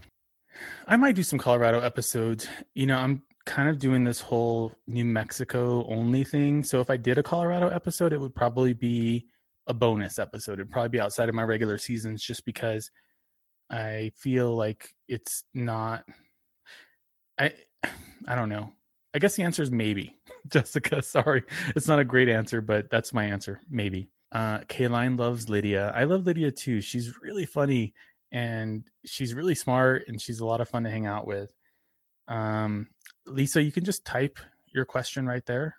I 0.87 0.95
might 0.97 1.15
do 1.15 1.21
some 1.21 1.37
Colorado 1.37 1.79
episodes. 1.81 2.47
You 2.73 2.87
know, 2.87 2.97
I'm 2.97 3.21
kind 3.45 3.69
of 3.69 3.77
doing 3.77 4.03
this 4.03 4.19
whole 4.19 4.73
New 4.87 5.05
Mexico 5.05 5.85
only 5.87 6.23
thing. 6.23 6.63
So 6.63 6.81
if 6.81 6.89
I 6.89 6.97
did 6.97 7.17
a 7.19 7.23
Colorado 7.23 7.69
episode, 7.69 8.13
it 8.13 8.19
would 8.19 8.33
probably 8.33 8.73
be 8.73 9.27
a 9.67 9.73
bonus 9.73 10.17
episode. 10.17 10.53
It'd 10.53 10.71
probably 10.71 10.89
be 10.89 10.99
outside 10.99 11.29
of 11.29 11.35
my 11.35 11.43
regular 11.43 11.77
seasons 11.77 12.23
just 12.23 12.45
because 12.45 12.89
I 13.69 14.11
feel 14.17 14.55
like 14.55 14.95
it's 15.07 15.43
not 15.53 16.03
I 17.37 17.53
I 18.27 18.33
don't 18.35 18.49
know. 18.49 18.73
I 19.13 19.19
guess 19.19 19.35
the 19.35 19.43
answer 19.43 19.61
is 19.61 19.71
maybe. 19.71 20.17
Jessica, 20.47 21.01
sorry. 21.03 21.43
It's 21.75 21.87
not 21.87 21.99
a 21.99 22.05
great 22.05 22.29
answer, 22.29 22.59
but 22.59 22.89
that's 22.89 23.13
my 23.13 23.25
answer. 23.25 23.61
Maybe. 23.69 24.09
Uh 24.31 24.59
Kayline 24.61 25.19
loves 25.19 25.47
Lydia. 25.47 25.91
I 25.95 26.05
love 26.05 26.25
Lydia 26.25 26.49
too. 26.49 26.81
She's 26.81 27.21
really 27.21 27.45
funny 27.45 27.93
and 28.31 28.83
she's 29.05 29.33
really 29.33 29.55
smart 29.55 30.03
and 30.07 30.21
she's 30.21 30.39
a 30.39 30.45
lot 30.45 30.61
of 30.61 30.69
fun 30.69 30.83
to 30.83 30.89
hang 30.89 31.05
out 31.05 31.27
with. 31.27 31.51
Um 32.27 32.87
Lisa, 33.25 33.61
you 33.61 33.71
can 33.71 33.83
just 33.83 34.05
type 34.05 34.39
your 34.73 34.85
question 34.85 35.25
right 35.27 35.45
there. 35.45 35.75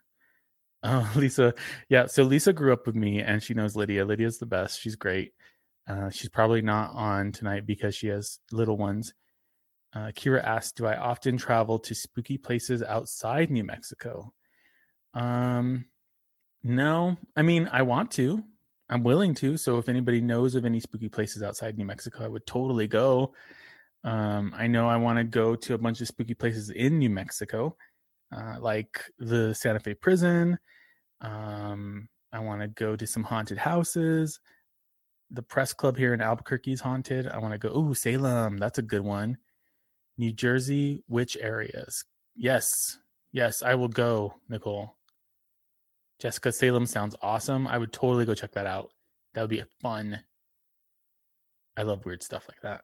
Oh, 0.83 1.11
Lisa. 1.17 1.55
Yeah. 1.89 2.07
So 2.07 2.23
Lisa 2.23 2.53
grew 2.53 2.73
up 2.73 2.87
with 2.87 2.95
me 2.95 3.21
and 3.21 3.43
she 3.43 3.55
knows 3.55 3.77
Lydia. 3.77 4.05
Lydia's 4.05 4.39
the 4.39 4.47
best. 4.47 4.81
She's 4.81 4.97
great. 4.97 5.33
Uh, 5.89 6.11
she's 6.11 6.29
probably 6.29 6.61
not 6.61 6.93
on 6.95 7.33
tonight 7.33 7.67
because 7.67 7.95
she 7.95 8.09
has 8.09 8.39
little 8.53 8.77
ones. 8.77 9.15
Uh, 9.95 10.13
Kira 10.15 10.45
asked, 10.45 10.77
Do 10.77 10.87
I 10.87 10.97
often 10.97 11.39
travel 11.39 11.79
to 11.81 11.95
spooky 11.95 12.37
places 12.37 12.83
outside 12.83 13.51
New 13.51 13.65
Mexico? 13.65 14.33
Um, 15.15 15.87
no. 16.63 17.17
I 17.35 17.43
mean, 17.43 17.71
I 17.73 17.83
want 17.83 18.11
to. 18.13 18.45
I'm 18.91 19.03
willing 19.03 19.34
to. 19.36 19.57
So 19.57 19.78
if 19.78 19.89
anybody 19.89 20.20
knows 20.20 20.55
of 20.55 20.64
any 20.64 20.80
spooky 20.80 21.09
places 21.09 21.43
outside 21.43 21.76
New 21.76 21.84
Mexico, 21.84 22.24
I 22.24 22.28
would 22.28 22.47
totally 22.47 22.86
go. 22.86 23.34
Um, 24.05 24.55
I 24.57 24.66
know 24.66 24.89
I 24.89 24.97
want 24.97 25.18
to 25.18 25.24
go 25.24 25.55
to 25.57 25.74
a 25.74 25.78
bunch 25.78 26.01
of 26.01 26.09
spooky 26.09 26.34
places 26.34 26.70
in 26.70 26.99
New 26.99 27.11
Mexico, 27.11 27.76
uh, 28.34 28.57
like 28.61 29.03
the 29.18 29.55
Santa 29.55 29.80
Fe 29.80 29.95
prison. 29.95 30.59
Um, 31.20 32.09
I 32.32 32.39
want 32.41 32.61
to 32.62 32.68
go 32.68 32.97
to 32.97 33.07
some 33.07 33.24
haunted 33.24 33.59
houses. 33.59 34.41
the 35.30 35.43
press 35.43 35.72
club 35.72 35.97
here 35.97 36.14
in 36.14 36.20
Albuquerque 36.20 36.72
is 36.72 36.80
haunted. 36.80 37.26
I 37.28 37.39
want 37.39 37.53
to 37.53 37.59
go. 37.59 37.76
Ooh, 37.76 37.95
Salem. 37.95 38.57
That's 38.57 38.78
a 38.78 38.82
good 38.82 39.03
one. 39.03 39.36
New 40.16 40.32
Jersey, 40.32 41.03
which 41.07 41.36
areas? 41.41 42.05
Yes. 42.34 42.99
Yes, 43.32 43.62
I 43.62 43.74
will 43.74 43.89
go, 43.89 44.34
Nicole. 44.49 44.97
Jessica 46.19 46.51
Salem 46.51 46.87
sounds 46.87 47.14
awesome. 47.23 47.66
I 47.66 47.79
would 47.79 47.93
totally 47.93 48.25
go 48.25 48.35
check 48.35 48.53
that 48.53 48.66
out. 48.66 48.91
That 49.35 49.43
would 49.43 49.51
be 49.51 49.62
fun. 49.81 50.21
I 51.77 51.83
love 51.83 52.05
weird 52.05 52.23
stuff 52.23 52.47
like 52.49 52.61
that. 52.62 52.83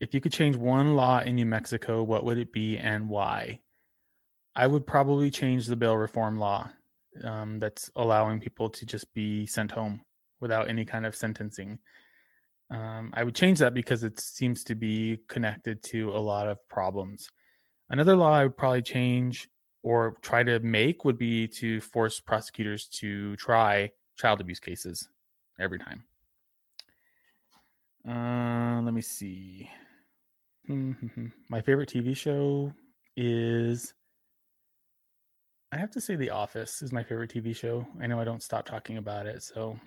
If 0.00 0.12
you 0.12 0.20
could 0.20 0.32
change 0.32 0.56
one 0.56 0.96
law 0.96 1.20
in 1.20 1.36
New 1.36 1.46
Mexico, 1.46 2.02
what 2.02 2.24
would 2.24 2.38
it 2.38 2.52
be 2.52 2.76
and 2.78 3.08
why? 3.08 3.60
I 4.54 4.66
would 4.66 4.86
probably 4.86 5.30
change 5.30 5.66
the 5.66 5.76
bail 5.76 5.96
reform 5.96 6.38
law 6.38 6.68
um, 7.22 7.58
that's 7.58 7.90
allowing 7.96 8.40
people 8.40 8.68
to 8.70 8.84
just 8.84 9.12
be 9.14 9.46
sent 9.46 9.70
home 9.70 10.00
without 10.40 10.68
any 10.68 10.84
kind 10.84 11.06
of 11.06 11.14
sentencing. 11.14 11.78
Um, 12.70 13.12
I 13.14 13.22
would 13.22 13.34
change 13.34 13.60
that 13.60 13.74
because 13.74 14.02
it 14.02 14.18
seems 14.18 14.64
to 14.64 14.74
be 14.74 15.18
connected 15.28 15.82
to 15.84 16.10
a 16.10 16.18
lot 16.18 16.48
of 16.48 16.58
problems. 16.68 17.28
Another 17.88 18.16
law 18.16 18.32
I 18.32 18.42
would 18.44 18.56
probably 18.56 18.82
change 18.82 19.48
or 19.86 20.16
try 20.20 20.42
to 20.42 20.58
make 20.58 21.04
would 21.04 21.16
be 21.16 21.46
to 21.46 21.80
force 21.80 22.18
prosecutors 22.18 22.86
to 22.88 23.36
try 23.36 23.88
child 24.16 24.40
abuse 24.40 24.58
cases 24.58 25.08
every 25.60 25.78
time. 25.78 26.02
Uh, 28.08 28.82
let 28.82 28.92
me 28.92 29.00
see. 29.00 29.70
My 30.68 31.60
favorite 31.60 31.88
TV 31.88 32.16
show 32.16 32.72
is. 33.16 33.94
I 35.70 35.76
have 35.76 35.92
to 35.92 36.00
say, 36.00 36.16
The 36.16 36.30
Office 36.30 36.82
is 36.82 36.92
my 36.92 37.04
favorite 37.04 37.32
TV 37.32 37.54
show. 37.54 37.86
I 38.00 38.08
know 38.08 38.18
I 38.20 38.24
don't 38.24 38.42
stop 38.42 38.66
talking 38.66 38.96
about 38.96 39.26
it, 39.26 39.44
so 39.44 39.78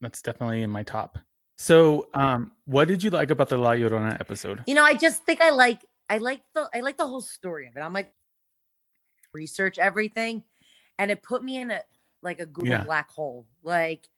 that's 0.00 0.22
definitely 0.22 0.62
in 0.62 0.70
my 0.70 0.84
top. 0.84 1.18
So, 1.58 2.06
um, 2.14 2.52
what 2.66 2.86
did 2.86 3.02
you 3.02 3.10
like 3.10 3.32
about 3.32 3.48
the 3.48 3.56
La 3.56 3.72
Llorona 3.72 4.20
episode? 4.20 4.62
You 4.68 4.76
know, 4.76 4.84
I 4.84 4.94
just 4.94 5.24
think 5.24 5.40
I 5.40 5.50
like 5.50 5.84
I 6.08 6.18
like 6.18 6.42
the 6.54 6.68
I 6.72 6.80
like 6.80 6.96
the 6.96 7.06
whole 7.06 7.20
story 7.20 7.66
of 7.66 7.76
it. 7.76 7.80
I'm 7.80 7.92
like 7.92 8.12
research 9.32 9.78
everything, 9.78 10.42
and 10.98 11.10
it 11.10 11.22
put 11.22 11.42
me 11.42 11.56
in 11.58 11.70
a 11.70 11.80
like 12.22 12.40
a 12.40 12.46
Google 12.46 12.72
Yeah. 12.74 12.84
black 12.84 13.10
hole. 13.10 13.46
Like 13.62 14.08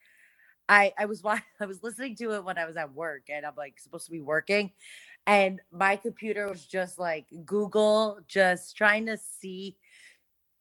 I 0.69 0.93
I 0.99 1.07
was 1.07 1.23
wa- 1.23 1.39
I 1.61 1.67
was 1.67 1.83
listening 1.83 2.17
to 2.17 2.33
it 2.35 2.45
when 2.45 2.59
I 2.59 2.67
was 2.67 2.77
at 2.77 2.93
work, 2.95 3.25
and 3.29 3.45
I'm 3.47 3.55
like 3.57 3.79
supposed 3.79 4.07
to 4.07 4.11
be 4.12 4.21
working, 4.21 4.73
and 5.27 5.61
my 5.73 5.97
computer 5.97 6.49
was 6.49 6.67
just 6.67 6.99
like 6.99 7.27
Google, 7.45 8.21
just 8.27 8.77
trying 8.77 9.07
to 9.07 9.17
see 9.17 9.77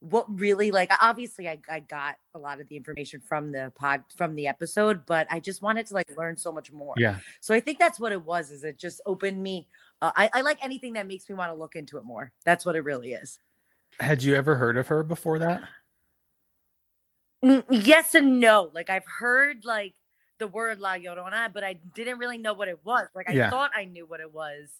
what 0.00 0.26
really 0.38 0.70
like 0.70 0.90
obviously 1.00 1.48
I, 1.48 1.58
I 1.66 1.80
got 1.80 2.16
a 2.34 2.38
lot 2.38 2.60
of 2.60 2.68
the 2.68 2.76
information 2.76 3.22
from 3.22 3.50
the 3.52 3.72
pod 3.74 4.04
from 4.14 4.34
the 4.34 4.46
episode 4.46 5.06
but 5.06 5.26
i 5.30 5.40
just 5.40 5.62
wanted 5.62 5.86
to 5.86 5.94
like 5.94 6.14
learn 6.18 6.36
so 6.36 6.52
much 6.52 6.70
more 6.70 6.92
Yeah. 6.98 7.20
so 7.40 7.54
i 7.54 7.60
think 7.60 7.78
that's 7.78 7.98
what 7.98 8.12
it 8.12 8.22
was 8.22 8.50
is 8.50 8.64
it 8.64 8.78
just 8.78 9.00
opened 9.06 9.42
me 9.42 9.66
uh, 10.02 10.12
I, 10.14 10.28
I 10.34 10.40
like 10.42 10.62
anything 10.62 10.92
that 10.94 11.06
makes 11.06 11.26
me 11.30 11.36
want 11.36 11.50
to 11.52 11.54
look 11.54 11.74
into 11.74 11.96
it 11.96 12.04
more 12.04 12.32
that's 12.44 12.66
what 12.66 12.76
it 12.76 12.82
really 12.84 13.14
is 13.14 13.38
Had 14.00 14.22
you 14.22 14.34
ever 14.34 14.56
heard 14.56 14.76
of 14.76 14.88
her 14.88 15.02
before 15.02 15.38
that? 15.38 15.62
Mm, 17.44 17.62
yes 17.70 18.14
and 18.14 18.40
no 18.40 18.70
like 18.72 18.88
i've 18.88 19.04
heard 19.18 19.66
like 19.66 19.94
the 20.38 20.46
word 20.48 20.80
la 20.80 20.94
llorona 20.94 21.52
but 21.52 21.62
i 21.62 21.74
didn't 21.94 22.16
really 22.18 22.38
know 22.38 22.54
what 22.54 22.68
it 22.68 22.78
was 22.84 23.06
like 23.14 23.28
i 23.28 23.34
Yeah. 23.34 23.50
thought 23.50 23.70
i 23.76 23.84
knew 23.84 24.06
what 24.06 24.20
it 24.20 24.32
was 24.32 24.70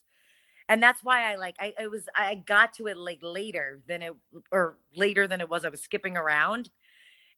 and 0.71 0.83
that's 0.83 1.05
why 1.05 1.31
i 1.31 1.37
like 1.37 1.57
i 1.61 1.75
it 1.79 1.91
was 1.91 2.09
i 2.17 2.35
got 2.37 2.73
to 2.75 2.87
it 2.87 2.97
like 2.97 3.19
later 3.21 3.83
than 3.87 4.01
it 4.01 4.15
or 4.51 4.79
later 4.97 5.27
than 5.29 5.43
it 5.43 5.49
was 5.51 5.67
i 5.67 5.69
was 5.69 5.83
skipping 5.83 6.17
around 6.17 6.71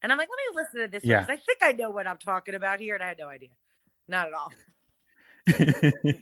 and 0.01 0.13
i'm 0.13 0.17
like 0.17 0.29
let 0.29 0.55
me 0.55 0.61
listen 0.63 0.79
to 0.79 0.87
this 0.87 1.03
Yeah. 1.03 1.25
i 1.27 1.35
think 1.35 1.57
i 1.61 1.73
know 1.73 1.89
what 1.89 2.07
i'm 2.07 2.17
talking 2.17 2.55
about 2.55 2.79
here 2.79 2.95
and 2.95 3.03
i 3.03 3.09
had 3.09 3.17
no 3.19 3.27
idea 3.27 3.49
not 4.07 4.27
at 4.27 4.33
all 4.33 4.53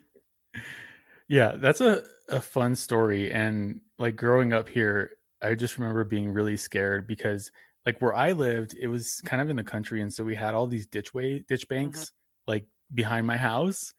yeah, 1.28 1.54
that's 1.58 1.82
a, 1.82 2.04
a 2.30 2.42
fun 2.42 2.76
story. 2.76 3.32
And 3.32 3.82
like 3.98 4.16
growing 4.16 4.54
up 4.54 4.70
here, 4.70 5.12
I 5.46 5.56
just 5.56 5.78
remember 5.78 6.04
being 6.04 6.32
really 6.32 6.58
scared 6.58 7.08
because 7.08 7.52
like 7.86 8.02
where 8.02 8.14
I 8.14 8.32
lived, 8.32 8.76
it 8.80 8.88
was 8.88 9.22
kind 9.26 9.42
of 9.42 9.50
in 9.50 9.56
the 9.56 9.64
country. 9.64 10.02
And 10.02 10.14
so 10.14 10.24
we 10.24 10.36
had 10.36 10.54
all 10.54 10.68
these 10.68 10.88
ditch 10.88 11.14
way 11.14 11.40
ditch 11.48 11.68
banks 11.68 12.12
like 12.48 12.66
behind 12.94 13.28
my 13.28 13.38
house. 13.38 13.94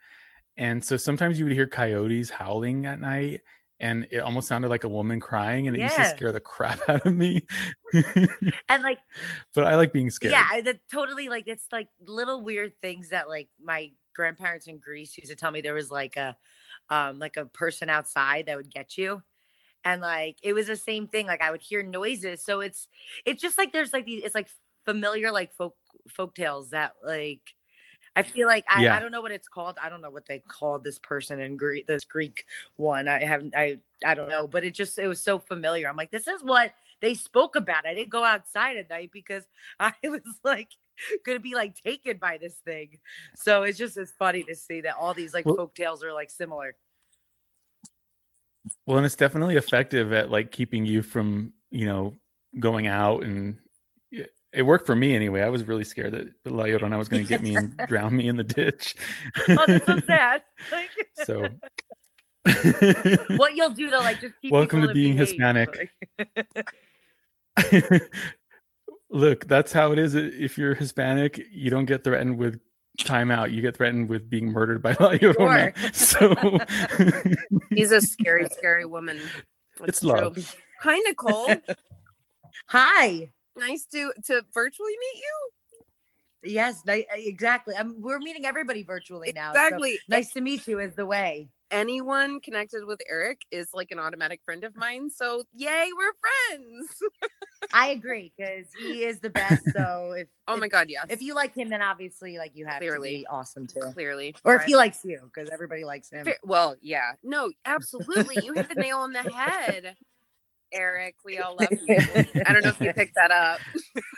And 0.56 0.84
so 0.84 0.96
sometimes 0.96 1.38
you 1.38 1.44
would 1.44 1.54
hear 1.54 1.66
coyotes 1.66 2.30
howling 2.30 2.86
at 2.86 3.00
night 3.00 3.42
and 3.78 4.06
it 4.10 4.18
almost 4.18 4.48
sounded 4.48 4.68
like 4.68 4.84
a 4.84 4.88
woman 4.88 5.20
crying 5.20 5.68
and 5.68 5.76
it 5.76 5.82
used 5.82 5.96
to 5.96 6.04
scare 6.16 6.32
the 6.32 6.40
crap 6.40 6.80
out 6.88 7.04
of 7.04 7.14
me. 7.14 7.42
and 8.68 8.82
like 8.82 8.98
but 9.54 9.64
I 9.64 9.76
like 9.76 9.92
being 9.92 10.10
scared. 10.10 10.32
Yeah, 10.32 10.60
that 10.62 10.80
totally 10.90 11.28
like 11.28 11.46
it's 11.46 11.66
like 11.70 11.88
little 12.00 12.42
weird 12.42 12.72
things 12.80 13.10
that 13.10 13.28
like 13.28 13.48
my 13.62 13.92
grandparents 14.14 14.66
in 14.66 14.78
Greece 14.78 15.16
used 15.18 15.30
to 15.30 15.36
tell 15.36 15.50
me 15.50 15.60
there 15.60 15.74
was 15.74 15.90
like 15.90 16.16
a 16.16 16.36
um 16.88 17.18
like 17.18 17.36
a 17.36 17.44
person 17.46 17.90
outside 17.90 18.46
that 18.46 18.56
would 18.56 18.70
get 18.70 18.96
you. 18.96 19.22
And 19.86 20.02
like 20.02 20.36
it 20.42 20.52
was 20.52 20.66
the 20.66 20.76
same 20.76 21.06
thing. 21.06 21.26
Like 21.28 21.40
I 21.40 21.52
would 21.52 21.62
hear 21.62 21.82
noises. 21.82 22.42
So 22.44 22.60
it's 22.60 22.88
it's 23.24 23.40
just 23.40 23.56
like 23.56 23.72
there's 23.72 23.92
like 23.92 24.04
these 24.04 24.24
it's 24.24 24.34
like 24.34 24.48
familiar 24.84 25.30
like 25.30 25.54
folk 25.54 25.76
folk 26.08 26.34
tales 26.34 26.70
that 26.70 26.92
like 27.04 27.40
I 28.16 28.22
feel 28.22 28.48
like 28.48 28.64
I, 28.68 28.82
Yeah. 28.82 28.96
I 28.96 28.98
don't 29.00 29.12
know 29.12 29.20
what 29.20 29.30
it's 29.30 29.46
called. 29.46 29.76
I 29.80 29.88
don't 29.88 30.00
know 30.00 30.10
what 30.10 30.26
they 30.26 30.40
called 30.40 30.82
this 30.82 30.98
person 30.98 31.38
in 31.40 31.56
Greek 31.56 31.86
this 31.86 32.04
Greek 32.04 32.46
one. 32.76 33.06
I 33.06 33.24
haven't 33.24 33.54
I 33.56 33.78
I 34.04 34.14
don't 34.14 34.28
know, 34.28 34.48
but 34.48 34.64
it 34.64 34.74
just 34.74 34.98
it 34.98 35.06
was 35.06 35.20
so 35.22 35.38
familiar. 35.38 35.88
I'm 35.88 35.96
like, 35.96 36.10
this 36.10 36.26
is 36.26 36.42
what 36.42 36.72
they 37.00 37.14
spoke 37.14 37.54
about. 37.56 37.86
I 37.86 37.94
didn't 37.94 38.10
go 38.10 38.24
outside 38.24 38.76
at 38.78 38.90
night 38.90 39.10
because 39.12 39.44
I 39.80 39.92
was 40.02 40.22
like 40.42 40.70
gonna 41.24 41.38
be 41.40 41.54
like 41.54 41.76
taken 41.80 42.16
by 42.16 42.38
this 42.38 42.54
thing. 42.64 42.98
So 43.36 43.62
it's 43.62 43.78
just 43.78 43.96
it's 43.98 44.12
funny 44.12 44.42
to 44.44 44.56
see 44.56 44.80
that 44.80 44.96
all 44.98 45.14
these 45.14 45.32
like 45.32 45.44
Well- 45.46 45.56
folk 45.56 45.74
tales 45.76 46.02
are 46.02 46.12
like 46.12 46.30
similar. 46.30 46.74
Well, 48.86 48.96
and 48.96 49.06
it's 49.06 49.16
definitely 49.16 49.56
effective 49.56 50.12
at 50.12 50.30
like 50.30 50.50
keeping 50.50 50.84
you 50.86 51.02
from, 51.02 51.52
you 51.70 51.86
know, 51.86 52.14
going 52.58 52.86
out 52.86 53.22
and 53.24 53.58
it- 54.10 54.32
it 54.52 54.62
worked 54.62 54.86
for 54.86 54.96
me 54.96 55.14
anyway. 55.14 55.42
I 55.42 55.48
was 55.50 55.64
really 55.64 55.84
scared 55.84 56.12
that 56.12 56.50
La 56.50 56.64
Llorona 56.64 56.96
was 56.96 57.08
going 57.08 57.22
to 57.22 57.28
get 57.28 57.42
me 57.42 57.56
and 57.56 57.76
drown 57.88 58.16
me 58.16 58.28
in 58.28 58.36
the 58.36 58.44
ditch. 58.44 58.94
Oh, 59.48 59.64
that's 59.66 59.84
so 59.86 60.00
sad. 60.00 60.42
Like, 60.72 60.90
so 61.24 61.48
what 63.36 63.56
you'll 63.56 63.70
do 63.70 63.90
to 63.90 63.98
like 63.98 64.20
just 64.20 64.34
keep 64.40 64.52
Welcome 64.52 64.82
to 64.82 64.94
being 64.94 65.16
behave, 65.16 65.28
Hispanic. 65.28 65.90
Look, 69.10 69.46
that's 69.46 69.72
how 69.72 69.92
it 69.92 69.98
is. 69.98 70.14
If 70.14 70.58
you're 70.58 70.74
Hispanic, 70.74 71.40
you 71.50 71.70
don't 71.70 71.84
get 71.86 72.04
threatened 72.04 72.38
with 72.38 72.60
timeout. 73.04 73.52
You 73.52 73.62
get 73.62 73.76
threatened 73.76 74.08
with 74.08 74.28
being 74.30 74.46
murdered 74.52 74.82
by 74.82 74.90
La 75.00 75.10
Llorona. 75.12 75.72
So 75.94 76.34
He's 77.70 77.92
a 77.92 78.00
scary, 78.00 78.46
scary 78.56 78.84
woman. 78.84 79.18
It's 79.84 80.00
That's 80.00 80.00
true. 80.00 80.10
love. 80.10 80.56
Hi, 80.82 80.98
Nicole. 81.00 81.54
Hi. 82.68 83.30
nice 83.56 83.86
to 83.86 84.12
to 84.26 84.42
virtually 84.52 84.92
meet 85.00 85.22
you. 85.22 85.50
Yes, 86.52 86.82
ni- 86.86 87.06
exactly. 87.12 87.74
I'm, 87.76 88.00
we're 88.00 88.18
meeting 88.20 88.46
everybody 88.46 88.82
virtually 88.82 89.32
now. 89.34 89.52
so 89.52 89.60
Exactly. 89.64 89.98
nice 90.08 90.32
to 90.32 90.40
meet 90.40 90.66
you 90.68 90.78
is 90.80 90.94
the 90.94 91.06
way. 91.06 91.48
Anyone 91.72 92.38
connected 92.40 92.84
with 92.86 93.00
Eric 93.10 93.40
is 93.50 93.68
like 93.74 93.90
an 93.90 93.98
automatic 93.98 94.40
friend 94.44 94.62
of 94.62 94.76
mine. 94.76 95.10
So 95.10 95.42
yay, 95.52 95.88
we're 95.98 96.12
friends. 96.48 96.88
I 97.74 97.88
agree 97.88 98.32
because 98.36 98.66
he 98.78 99.02
is 99.04 99.18
the 99.18 99.30
best. 99.30 99.62
So 99.74 100.12
if 100.16 100.28
Oh 100.46 100.54
if- 100.54 100.60
my 100.60 100.68
god, 100.68 100.86
yes. 100.88 101.06
if 101.10 101.20
you 101.22 101.34
like 101.34 101.54
him, 101.56 101.68
then 101.68 101.82
obviously 101.82 102.38
like 102.38 102.52
you 102.54 102.66
have 102.66 102.78
Clearly. 102.78 103.10
to 103.10 103.16
be 103.18 103.26
awesome 103.26 103.66
too. 103.66 103.80
clearly, 103.94 104.34
Or 104.44 104.54
if 104.54 104.62
he 104.62 104.76
likes 104.76 105.04
you, 105.04 105.20
because 105.24 105.50
everybody 105.50 105.84
likes 105.84 106.10
him. 106.10 106.24
Fair- 106.24 106.38
Well, 106.44 106.76
yeah. 106.80 107.12
No, 107.24 107.50
absolutely. 107.64 108.44
You 108.44 108.52
hit 108.52 108.68
the 108.68 108.76
nail 108.76 108.98
on 108.98 109.12
the 109.12 109.22
head. 109.22 109.96
Eric, 110.72 111.16
we 111.24 111.38
all 111.38 111.56
love 111.58 111.68
you. 111.70 111.96
I 112.46 112.52
don't 112.52 112.62
know 112.64 112.70
if 112.70 112.80
you 112.80 112.92
picked 112.92 113.14
that 113.16 113.30
up. 113.30 113.60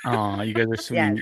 Oh, 0.05 0.43
you 0.43 0.53
guys 0.55 0.67
are 0.71 0.77
sweet. 0.83 0.97
Yeah. 0.97 1.15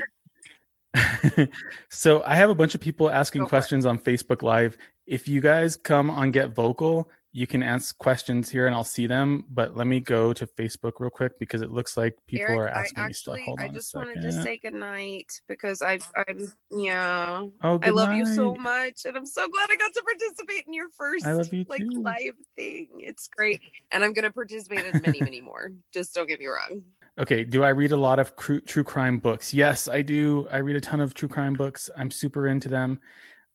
so 1.91 2.23
I 2.25 2.35
have 2.37 2.51
a 2.51 2.55
bunch 2.55 2.75
of 2.75 2.81
people 2.81 3.11
asking 3.11 3.43
Go 3.43 3.49
questions 3.49 3.87
on 3.87 3.99
Facebook 3.99 4.43
Live. 4.43 4.77
If 5.07 5.29
you 5.29 5.41
guys 5.41 5.77
come 5.77 6.11
on 6.11 6.33
GetVokl, 6.33 7.07
you 7.37 7.47
can 7.47 7.63
ask 7.63 7.99
questions 7.99 8.49
here 8.49 8.67
and 8.67 8.75
I'll 8.75 8.83
see 8.83 9.07
them. 9.07 9.45
But 9.51 9.77
let 9.77 9.87
me 9.87 10.01
go 10.01 10.33
to 10.33 10.47
Facebook 10.47 10.93
real 11.01 11.11
quick 11.11 11.39
because 11.39 11.61
it 11.61 11.71
looks 11.71 11.95
like 11.95 12.17
people 12.27 12.47
Eric, 12.47 12.59
are 12.61 12.69
asking 12.69 12.99
I 12.99 13.07
me 13.09 13.13
stuff. 13.13 13.35
actually, 13.35 13.45
Hold 13.45 13.61
I 13.61 13.69
just 13.69 13.95
wanted 13.95 14.23
to 14.23 14.33
say 14.33 14.57
goodnight 14.57 15.43
because 15.47 15.83
I've, 15.83 16.11
I'm, 16.17 16.51
yeah. 16.71 17.45
Oh, 17.63 17.79
I 17.83 17.91
love 17.91 18.15
you 18.15 18.25
so 18.25 18.55
much, 18.55 19.05
and 19.05 19.19
I'm 19.19 19.27
so 19.27 19.47
glad 19.49 19.69
I 19.71 19.77
got 19.77 19.93
to 19.93 20.03
participate 20.03 20.65
in 20.67 20.73
your 20.73 20.89
first 20.97 21.27
I 21.27 21.33
you 21.33 21.67
like 21.69 21.83
too. 21.83 22.01
live 22.03 22.35
thing. 22.57 22.89
It's 23.01 23.29
great, 23.29 23.61
and 23.93 24.03
I'm 24.03 24.15
gonna 24.15 24.33
participate 24.33 24.87
in 24.87 25.03
many, 25.05 25.21
many 25.21 25.43
more. 25.43 25.73
Just 25.93 26.15
don't 26.15 26.27
get 26.27 26.41
me 26.41 26.47
wrong. 26.47 26.85
Okay, 27.19 27.45
do 27.45 27.65
I 27.65 27.71
read 27.71 27.93
a 27.93 27.97
lot 27.97 28.19
of 28.19 28.35
true 28.37 28.85
crime 28.85 29.19
books? 29.19 29.55
Yes, 29.55 29.89
I 29.89 30.03
do. 30.03 30.47
I 30.51 30.59
read 30.59 30.77
a 30.77 30.81
ton 30.81 31.01
of 31.01 31.15
true 31.15 31.29
crime 31.29 31.55
books. 31.55 31.89
I'm 31.97 32.11
super 32.11 32.47
into 32.47 32.69
them. 32.69 33.01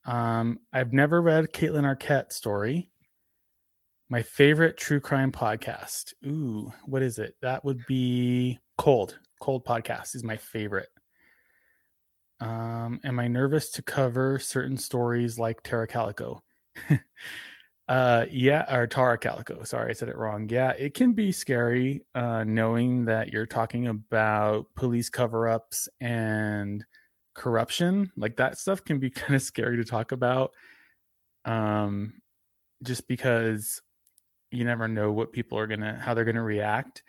Um, 0.04 0.58
I've 0.72 0.92
never 0.92 1.22
read 1.22 1.52
Caitlin 1.52 1.84
Arquette 1.84 2.32
story. 2.32 2.88
My 4.08 4.20
favorite 4.22 4.76
true 4.76 4.98
crime 5.00 5.30
podcast. 5.30 6.12
Ooh, 6.26 6.72
what 6.86 7.02
is 7.02 7.18
it? 7.18 7.36
That 7.40 7.64
would 7.64 7.86
be 7.86 8.58
Cold. 8.78 9.18
Cold 9.40 9.64
podcast 9.64 10.16
is 10.16 10.24
my 10.24 10.36
favorite. 10.36 10.88
Um, 12.40 12.98
am 13.04 13.20
I 13.20 13.28
nervous 13.28 13.70
to 13.70 13.82
cover 13.82 14.40
certain 14.40 14.76
stories 14.76 15.38
like 15.38 15.62
Tara 15.62 15.86
Calico? 15.86 16.42
uh, 17.92 18.24
yeah, 18.30 18.74
or 18.74 18.86
Tara 18.86 19.18
Calico. 19.18 19.64
Sorry, 19.64 19.90
I 19.90 19.92
said 19.92 20.08
it 20.08 20.16
wrong. 20.16 20.48
Yeah, 20.48 20.70
it 20.70 20.94
can 20.94 21.12
be 21.12 21.30
scary 21.30 22.06
uh, 22.14 22.42
knowing 22.42 23.04
that 23.04 23.30
you're 23.30 23.44
talking 23.44 23.88
about 23.88 24.64
police 24.74 25.10
cover 25.10 25.46
ups 25.46 25.90
and 26.00 26.82
corruption. 27.34 28.10
Like 28.16 28.38
that 28.38 28.56
stuff 28.56 28.82
can 28.82 28.98
be 28.98 29.10
kind 29.10 29.34
of 29.34 29.42
scary 29.42 29.76
to 29.76 29.84
talk 29.84 30.12
about. 30.12 30.52
Um, 31.44 32.14
just 32.82 33.06
because 33.08 33.82
you 34.50 34.64
never 34.64 34.88
know 34.88 35.12
what 35.12 35.34
people 35.34 35.58
are 35.58 35.66
gonna, 35.66 36.00
how 36.02 36.14
they're 36.14 36.24
gonna 36.24 36.42
react. 36.42 37.02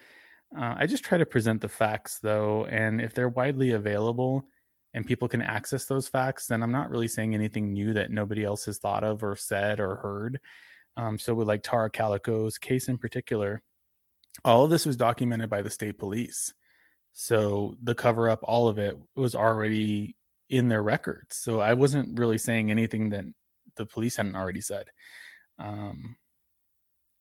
Uh, 0.53 0.75
I 0.77 0.85
just 0.85 1.05
try 1.05 1.17
to 1.17 1.25
present 1.25 1.61
the 1.61 1.69
facts 1.69 2.19
though, 2.19 2.65
and 2.65 2.99
if 2.99 3.13
they're 3.13 3.29
widely 3.29 3.71
available 3.71 4.49
and 4.93 5.05
people 5.05 5.29
can 5.29 5.41
access 5.41 5.85
those 5.85 6.09
facts, 6.09 6.47
then 6.47 6.61
I'm 6.61 6.73
not 6.73 6.89
really 6.89 7.07
saying 7.07 7.33
anything 7.33 7.71
new 7.71 7.93
that 7.93 8.11
nobody 8.11 8.43
else 8.43 8.65
has 8.65 8.79
thought 8.79 9.05
of 9.05 9.23
or 9.23 9.37
said 9.37 9.79
or 9.79 9.95
heard. 9.95 10.41
Um, 10.95 11.17
so 11.17 11.33
with 11.33 11.47
like 11.47 11.63
Tara 11.63 11.89
Calico's 11.89 12.57
case 12.57 12.87
in 12.87 12.97
particular, 12.97 13.61
all 14.45 14.63
of 14.63 14.69
this 14.69 14.85
was 14.85 14.97
documented 14.97 15.49
by 15.49 15.61
the 15.61 15.69
state 15.69 15.97
police. 15.97 16.53
So 17.13 17.75
the 17.81 17.95
cover 17.95 18.29
up, 18.29 18.39
all 18.43 18.67
of 18.67 18.77
it 18.77 18.97
was 19.15 19.35
already 19.35 20.15
in 20.49 20.69
their 20.69 20.83
records. 20.83 21.37
So 21.37 21.59
I 21.59 21.73
wasn't 21.73 22.19
really 22.19 22.37
saying 22.37 22.69
anything 22.69 23.09
that 23.09 23.25
the 23.75 23.85
police 23.85 24.15
hadn't 24.15 24.35
already 24.35 24.61
said. 24.61 24.85
Um, 25.59 26.15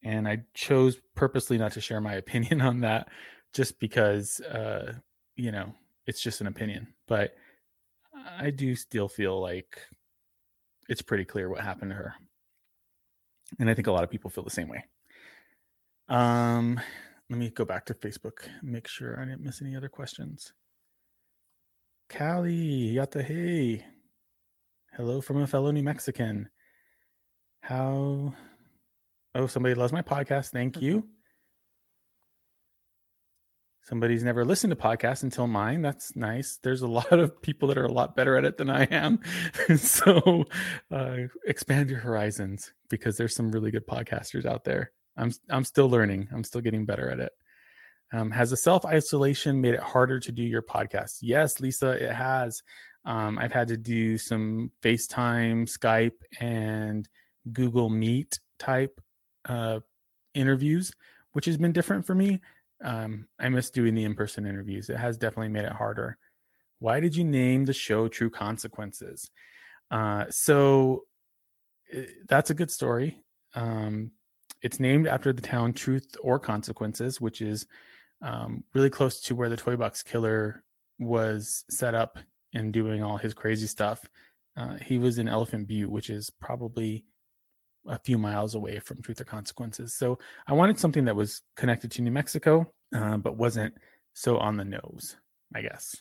and 0.03 0.27
I 0.27 0.43
chose 0.55 0.99
purposely 1.15 1.59
not 1.59 1.73
to 1.73 1.81
share 1.81 2.01
my 2.01 2.15
opinion 2.23 2.61
on 2.61 2.81
that 2.81 3.09
just 3.53 3.79
because 3.79 4.41
uh, 4.41 4.95
you 5.37 5.53
know, 5.53 5.75
it's 6.07 6.21
just 6.21 6.41
an 6.41 6.47
opinion. 6.47 6.89
But 7.07 7.35
I 8.39 8.51
do 8.51 8.75
still 8.77 9.09
feel 9.09 9.41
like 9.41 9.81
it's 10.89 11.03
pretty 11.03 11.25
clear 11.25 11.49
what 11.49 11.61
happened 11.61 11.91
to 11.91 11.97
her. 11.97 12.15
And 13.59 13.69
I 13.71 13.75
think 13.75 13.87
a 13.87 13.93
lot 13.93 14.05
of 14.05 14.11
people 14.11 14.31
feel 14.31 14.45
the 14.45 14.51
same 14.51 14.69
way. 14.69 14.85
Um, 16.09 16.81
let 17.31 17.39
me 17.39 17.51
go 17.51 17.65
back 17.65 17.87
to 17.87 17.95
Facebook, 17.95 18.49
make 18.63 18.89
sure 18.89 19.19
I 19.21 19.25
didn't 19.25 19.41
miss 19.43 19.63
any 19.63 19.77
other 19.77 19.89
questions. 19.89 20.53
Callie, 22.11 22.95
yata 22.95 23.23
hey. 23.23 23.85
Hello 24.93 25.21
from 25.21 25.39
a 25.39 25.47
fellow 25.47 25.71
New 25.71 25.83
Mexican. 25.83 26.49
How 27.61 28.35
Oh, 29.35 29.47
somebody 29.47 29.75
loves 29.75 29.93
my 29.93 30.03
podcast. 30.03 30.51
Thank 30.51 30.83
you. 30.83 31.09
Somebody's 33.85 34.23
never 34.23 34.45
listened 34.45 34.71
to 34.71 34.77
podcasts 34.77 35.25
until 35.25 35.49
mine. 35.49 35.83
That's 35.83 36.15
nice. 36.15 36.59
There's 36.63 36.83
a 36.83 36.87
lot 36.99 37.13
of 37.13 37.43
people 37.43 37.69
that 37.69 37.79
are 37.79 37.85
a 37.85 37.93
lot 37.93 38.15
better 38.15 38.37
at 38.37 38.45
it 38.45 38.57
than 38.57 38.71
I 38.71 38.85
am. 38.85 39.21
so 39.77 40.45
uh, 40.91 41.17
expand 41.47 41.91
your 41.91 41.99
horizons 41.99 42.73
because 42.89 43.17
there's 43.17 43.35
some 43.35 43.51
really 43.51 43.71
good 43.71 43.87
podcasters 43.87 44.47
out 44.47 44.65
there. 44.65 44.93
I'm 45.17 45.33
I'm 45.51 45.65
still 45.65 45.91
learning. 45.91 46.29
I'm 46.33 46.45
still 46.45 46.61
getting 46.61 46.87
better 46.87 47.11
at 47.11 47.21
it. 47.21 47.33
Um, 48.13 48.31
has 48.31 48.51
the 48.51 48.57
self 48.57 48.85
isolation 48.85 49.61
made 49.61 49.75
it 49.75 49.81
harder 49.81 50.21
to 50.21 50.33
do 50.33 50.43
your 50.43 50.63
podcast? 50.63 51.19
Yes, 51.23 51.61
Lisa, 51.61 51.91
it 51.91 52.13
has. 52.13 52.63
Um, 53.05 53.39
I've 53.39 53.53
had 53.53 53.69
to 53.69 53.77
do 53.77 54.17
some 54.17 54.71
FaceTime, 54.83 55.69
Skype, 55.69 56.13
and 56.41 57.09
Google 57.53 57.91
Meet 57.91 58.39
type 58.59 59.01
uh, 59.47 59.81
interviews, 60.35 60.93
which 61.33 61.47
has 61.47 61.57
been 61.57 61.73
different 61.73 62.07
for 62.07 62.15
me. 62.15 62.41
Um, 62.83 63.27
I 63.39 63.49
miss 63.49 63.71
doing 63.71 63.95
the 63.95 64.05
in 64.05 64.15
person 64.15 64.47
interviews. 64.47 64.91
It 64.91 64.97
has 64.97 65.17
definitely 65.17 65.49
made 65.49 65.65
it 65.65 65.73
harder. 65.73 66.19
Why 66.79 67.01
did 67.01 67.15
you 67.15 67.25
name 67.25 67.65
the 67.65 67.73
show 67.73 68.09
True 68.09 68.31
Consequences? 68.31 69.31
Uh, 69.91 70.25
so 70.31 71.05
eh, 71.93 72.07
that's 72.29 72.51
a 72.51 72.55
good 72.55 72.71
story. 72.71 73.23
Um, 73.55 74.13
it's 74.63 74.81
named 74.81 75.07
after 75.07 75.33
the 75.33 75.43
town 75.43 75.73
Truth 75.73 76.17
or 76.23 76.39
Consequences, 76.39 77.21
which 77.21 77.41
is 77.41 77.67
um, 78.23 78.65
really 78.75 78.91
close 78.91 79.21
to 79.23 79.35
where 79.35 79.49
the 79.49 79.57
Toy 79.57 79.77
Box 79.77 80.03
Killer 80.03 80.63
was 80.99 81.65
set 81.69 81.95
up 81.95 82.19
and 82.55 82.73
doing 82.73 83.03
all 83.03 83.17
his 83.17 83.35
crazy 83.35 83.67
stuff. 83.67 84.05
Uh, 84.57 84.77
he 84.77 84.99
was 84.99 85.19
in 85.19 85.29
Elephant 85.29 85.67
Butte, 85.67 85.91
which 85.91 86.11
is 86.11 86.31
probably 86.31 87.05
a 87.87 87.99
few 87.99 88.19
miles 88.19 88.55
away 88.55 88.79
from 88.79 89.03
Truth 89.03 89.21
or 89.21 89.25
Consequences. 89.25 89.95
So 89.95 90.19
I 90.47 90.53
wanted 90.53 90.79
something 90.79 91.05
that 91.07 91.17
was 91.17 91.43
connected 91.57 91.91
to 91.93 92.03
New 92.03 92.11
Mexico, 92.11 92.73
uh, 92.95 93.17
but 93.17 93.37
wasn't 93.37 93.75
so 94.15 94.39
on 94.39 94.57
the 94.57 94.65
nose, 94.65 95.17
I 95.55 95.63
guess. 95.63 95.97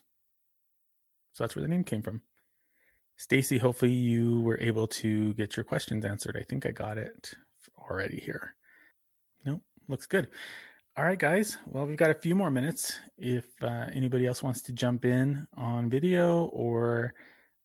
So 1.33 1.43
that's 1.43 1.55
where 1.55 1.63
the 1.63 1.69
name 1.69 1.83
came 1.83 2.01
from. 2.01 2.21
Stacy, 3.17 3.57
hopefully 3.57 3.91
you 3.91 4.41
were 4.41 4.59
able 4.59 4.87
to 4.87 5.33
get 5.35 5.55
your 5.55 5.63
questions 5.63 6.05
answered. 6.05 6.37
I 6.39 6.43
think 6.43 6.65
I 6.65 6.71
got 6.71 6.97
it 6.97 7.33
already 7.77 8.19
here. 8.19 8.55
Nope, 9.45 9.61
looks 9.87 10.07
good. 10.07 10.27
All 10.97 11.05
right, 11.05 11.17
guys. 11.17 11.57
Well, 11.67 11.87
we've 11.87 11.97
got 11.97 12.09
a 12.09 12.15
few 12.15 12.35
more 12.35 12.51
minutes. 12.51 12.99
If 13.17 13.45
uh, 13.61 13.85
anybody 13.93 14.27
else 14.27 14.43
wants 14.43 14.61
to 14.63 14.73
jump 14.73 15.05
in 15.05 15.47
on 15.55 15.89
video 15.89 16.45
or 16.45 17.13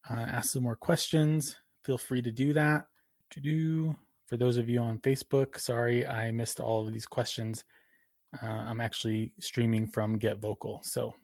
uh, 0.09 0.21
ask 0.21 0.53
some 0.53 0.63
more 0.63 0.77
questions, 0.77 1.57
feel 1.85 1.99
free 1.99 2.23
to 2.23 2.31
do 2.31 2.53
that. 2.53 2.85
To 3.31 3.41
do 3.41 3.97
for 4.27 4.37
those 4.37 4.57
of 4.57 4.69
you 4.69 4.81
on 4.81 4.99
Facebook, 4.99 5.59
sorry 5.59 6.07
I 6.07 6.31
missed 6.31 6.61
all 6.61 6.87
of 6.87 6.93
these 6.93 7.07
questions. 7.07 7.65
Uh, 8.43 8.47
I'm 8.47 8.81
actually 8.81 9.33
streaming 9.41 9.87
from 9.87 10.19
GetVokl. 10.19 10.85
So, 10.85 11.15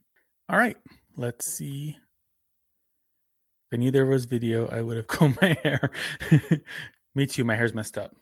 all 0.48 0.58
right, 0.58 0.76
let's 1.16 1.46
see. 1.46 1.96
If 3.70 3.76
I 3.76 3.76
knew 3.76 3.90
there 3.90 4.06
was 4.06 4.24
video, 4.24 4.68
I 4.68 4.82
would 4.82 4.96
have 4.96 5.06
combed 5.08 5.40
my 5.40 5.56
hair. 5.62 5.90
Me 7.14 7.26
too. 7.26 7.44
My 7.44 7.56
hair's 7.56 7.74
messed 7.74 7.98
up. 7.98 8.14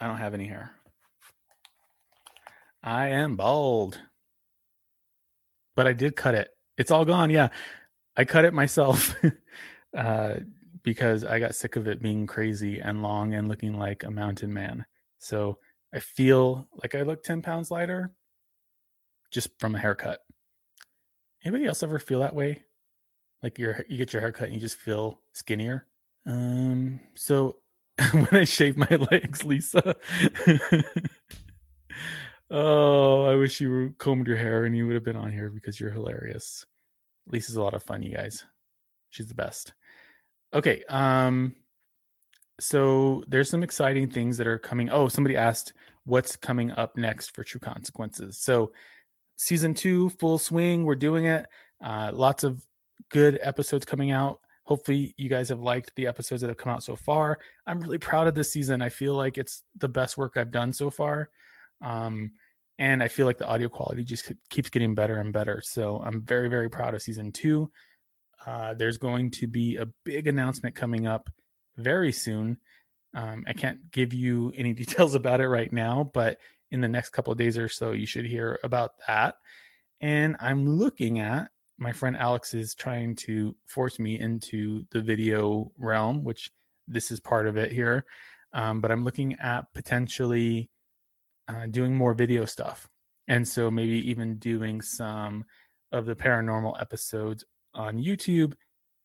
I 0.00 0.06
don't 0.06 0.18
have 0.18 0.34
any 0.34 0.46
hair. 0.46 0.72
I 2.82 3.08
am 3.08 3.36
bald. 3.36 4.00
But 5.76 5.86
I 5.86 5.92
did 5.92 6.16
cut 6.16 6.34
it. 6.34 6.48
It's 6.76 6.90
all 6.90 7.04
gone. 7.04 7.30
Yeah. 7.30 7.48
I 8.16 8.24
cut 8.24 8.44
it 8.44 8.52
myself. 8.52 9.14
uh, 9.96 10.34
because 10.82 11.24
I 11.24 11.38
got 11.38 11.54
sick 11.54 11.76
of 11.76 11.86
it 11.86 12.02
being 12.02 12.26
crazy 12.26 12.80
and 12.80 13.02
long 13.02 13.34
and 13.34 13.48
looking 13.48 13.78
like 13.78 14.02
a 14.02 14.10
mountain 14.10 14.52
man. 14.52 14.84
So 15.18 15.58
I 15.94 16.00
feel 16.00 16.68
like 16.74 16.94
I 16.94 17.02
look 17.02 17.22
10 17.22 17.42
pounds 17.42 17.70
lighter 17.70 18.12
just 19.30 19.48
from 19.58 19.74
a 19.74 19.78
haircut. 19.78 20.20
Anybody 21.44 21.66
else 21.66 21.82
ever 21.82 21.98
feel 21.98 22.20
that 22.20 22.34
way? 22.34 22.64
Like 23.42 23.58
you 23.58 23.74
you 23.88 23.98
get 23.98 24.12
your 24.12 24.20
haircut 24.20 24.46
and 24.46 24.54
you 24.54 24.60
just 24.60 24.76
feel 24.76 25.20
skinnier? 25.32 25.86
Um, 26.26 27.00
so 27.14 27.56
when 28.12 28.28
I 28.30 28.44
shave 28.44 28.76
my 28.76 28.88
legs, 29.10 29.44
Lisa. 29.44 29.96
oh, 32.50 33.24
I 33.24 33.34
wish 33.34 33.60
you 33.60 33.94
combed 33.98 34.28
your 34.28 34.36
hair 34.36 34.64
and 34.64 34.76
you 34.76 34.86
would 34.86 34.94
have 34.94 35.04
been 35.04 35.16
on 35.16 35.32
here 35.32 35.50
because 35.50 35.80
you're 35.80 35.90
hilarious. 35.90 36.64
Lisa's 37.26 37.56
a 37.56 37.62
lot 37.62 37.74
of 37.74 37.82
fun, 37.82 38.02
you 38.02 38.14
guys. 38.14 38.44
She's 39.10 39.26
the 39.26 39.34
best. 39.34 39.74
Okay. 40.54 40.82
Um, 40.88 41.54
so 42.60 43.24
there's 43.28 43.50
some 43.50 43.62
exciting 43.62 44.08
things 44.08 44.36
that 44.36 44.46
are 44.46 44.58
coming. 44.58 44.90
Oh, 44.90 45.08
somebody 45.08 45.36
asked 45.36 45.72
what's 46.04 46.36
coming 46.36 46.70
up 46.72 46.96
next 46.96 47.34
for 47.34 47.44
True 47.44 47.60
Consequences. 47.60 48.38
So 48.38 48.72
season 49.36 49.74
two, 49.74 50.10
full 50.10 50.38
swing. 50.38 50.84
We're 50.84 50.94
doing 50.94 51.26
it. 51.26 51.46
Uh, 51.82 52.10
lots 52.12 52.44
of 52.44 52.64
good 53.10 53.38
episodes 53.42 53.84
coming 53.84 54.10
out. 54.10 54.40
Hopefully, 54.64 55.14
you 55.18 55.28
guys 55.28 55.48
have 55.48 55.60
liked 55.60 55.92
the 55.96 56.06
episodes 56.06 56.40
that 56.40 56.48
have 56.48 56.56
come 56.56 56.72
out 56.72 56.84
so 56.84 56.94
far. 56.94 57.38
I'm 57.66 57.80
really 57.80 57.98
proud 57.98 58.28
of 58.28 58.34
this 58.34 58.52
season. 58.52 58.80
I 58.80 58.90
feel 58.90 59.14
like 59.14 59.38
it's 59.38 59.64
the 59.78 59.88
best 59.88 60.16
work 60.16 60.36
I've 60.36 60.52
done 60.52 60.72
so 60.72 60.88
far. 60.88 61.30
Um, 61.80 62.30
and 62.78 63.02
I 63.02 63.08
feel 63.08 63.26
like 63.26 63.38
the 63.38 63.46
audio 63.46 63.68
quality 63.68 64.04
just 64.04 64.30
keeps 64.50 64.70
getting 64.70 64.94
better 64.94 65.16
and 65.16 65.32
better. 65.32 65.60
So 65.64 66.00
I'm 66.04 66.22
very, 66.22 66.48
very 66.48 66.70
proud 66.70 66.94
of 66.94 67.02
season 67.02 67.32
two. 67.32 67.70
Uh, 68.46 68.74
there's 68.74 68.98
going 68.98 69.30
to 69.30 69.46
be 69.46 69.76
a 69.76 69.86
big 70.04 70.26
announcement 70.26 70.74
coming 70.74 71.06
up 71.06 71.30
very 71.76 72.12
soon. 72.12 72.58
Um, 73.14 73.44
I 73.46 73.52
can't 73.52 73.90
give 73.90 74.12
you 74.12 74.52
any 74.56 74.72
details 74.82 75.14
about 75.14 75.40
it 75.40 75.48
right 75.48 75.72
now, 75.72 76.10
but 76.12 76.38
in 76.70 76.80
the 76.80 76.88
next 76.88 77.10
couple 77.10 77.32
of 77.32 77.38
days 77.38 77.58
or 77.58 77.68
so, 77.68 77.92
you 77.92 78.06
should 78.06 78.24
hear 78.24 78.58
about 78.64 78.92
that. 79.06 79.36
And 80.00 80.36
I'm 80.40 80.68
looking 80.68 81.20
at 81.20 81.48
my 81.78 81.92
friend 81.92 82.16
Alex 82.16 82.54
is 82.54 82.74
trying 82.74 83.16
to 83.16 83.54
force 83.66 83.98
me 83.98 84.18
into 84.18 84.84
the 84.90 85.00
video 85.00 85.72
realm, 85.78 86.24
which 86.24 86.50
this 86.88 87.10
is 87.10 87.20
part 87.20 87.46
of 87.46 87.56
it 87.56 87.72
here. 87.72 88.04
Um, 88.52 88.80
but 88.80 88.90
I'm 88.90 89.04
looking 89.04 89.34
at 89.40 89.72
potentially 89.74 90.70
uh, 91.48 91.66
doing 91.66 91.94
more 91.94 92.14
video 92.14 92.44
stuff. 92.44 92.88
And 93.28 93.46
so 93.46 93.70
maybe 93.70 94.08
even 94.10 94.36
doing 94.36 94.80
some 94.80 95.44
of 95.90 96.06
the 96.06 96.16
paranormal 96.16 96.80
episodes 96.80 97.44
on 97.74 97.98
YouTube 97.98 98.54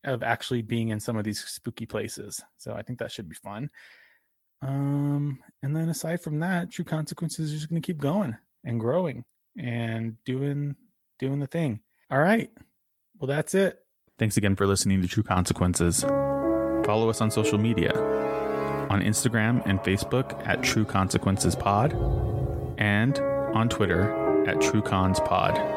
of 0.03 0.23
actually 0.23 0.61
being 0.61 0.89
in 0.89 0.99
some 0.99 1.17
of 1.17 1.23
these 1.23 1.43
spooky 1.43 1.85
places. 1.85 2.41
So 2.57 2.73
I 2.73 2.81
think 2.81 2.99
that 2.99 3.11
should 3.11 3.29
be 3.29 3.35
fun. 3.35 3.69
Um, 4.61 5.39
and 5.61 5.75
then 5.75 5.89
aside 5.89 6.21
from 6.21 6.39
that, 6.39 6.71
True 6.71 6.85
Consequences 6.85 7.51
is 7.51 7.59
just 7.59 7.69
going 7.69 7.81
to 7.81 7.85
keep 7.85 7.99
going 7.99 8.35
and 8.63 8.79
growing 8.79 9.23
and 9.57 10.15
doing 10.25 10.75
doing 11.19 11.39
the 11.39 11.47
thing. 11.47 11.81
All 12.09 12.19
right. 12.19 12.49
Well, 13.19 13.27
that's 13.27 13.53
it. 13.55 13.79
Thanks 14.19 14.37
again 14.37 14.55
for 14.55 14.65
listening 14.65 15.01
to 15.01 15.07
True 15.07 15.23
Consequences. 15.23 16.01
Follow 16.01 17.09
us 17.09 17.21
on 17.21 17.29
social 17.31 17.57
media 17.57 17.91
on 18.89 19.01
Instagram 19.01 19.61
and 19.65 19.79
Facebook 19.79 20.47
at 20.47 20.63
True 20.63 20.85
Consequences 20.85 21.55
Pod 21.55 21.93
and 22.77 23.19
on 23.19 23.69
Twitter 23.69 24.45
at 24.47 24.61
True 24.61 24.81
Cons 24.81 25.19
Pod. 25.19 25.76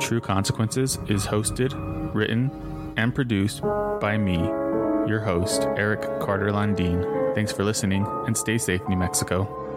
True 0.00 0.20
Consequences 0.20 0.98
is 1.08 1.26
hosted, 1.26 1.74
written, 2.14 2.92
and 2.96 3.14
produced 3.14 3.62
by 4.00 4.16
me, 4.16 4.36
your 5.08 5.20
host, 5.20 5.62
Eric 5.76 6.02
Carter 6.20 6.50
Landine. 6.50 7.34
Thanks 7.34 7.52
for 7.52 7.64
listening 7.64 8.06
and 8.26 8.36
stay 8.36 8.58
safe, 8.58 8.80
New 8.88 8.96
Mexico. 8.96 9.67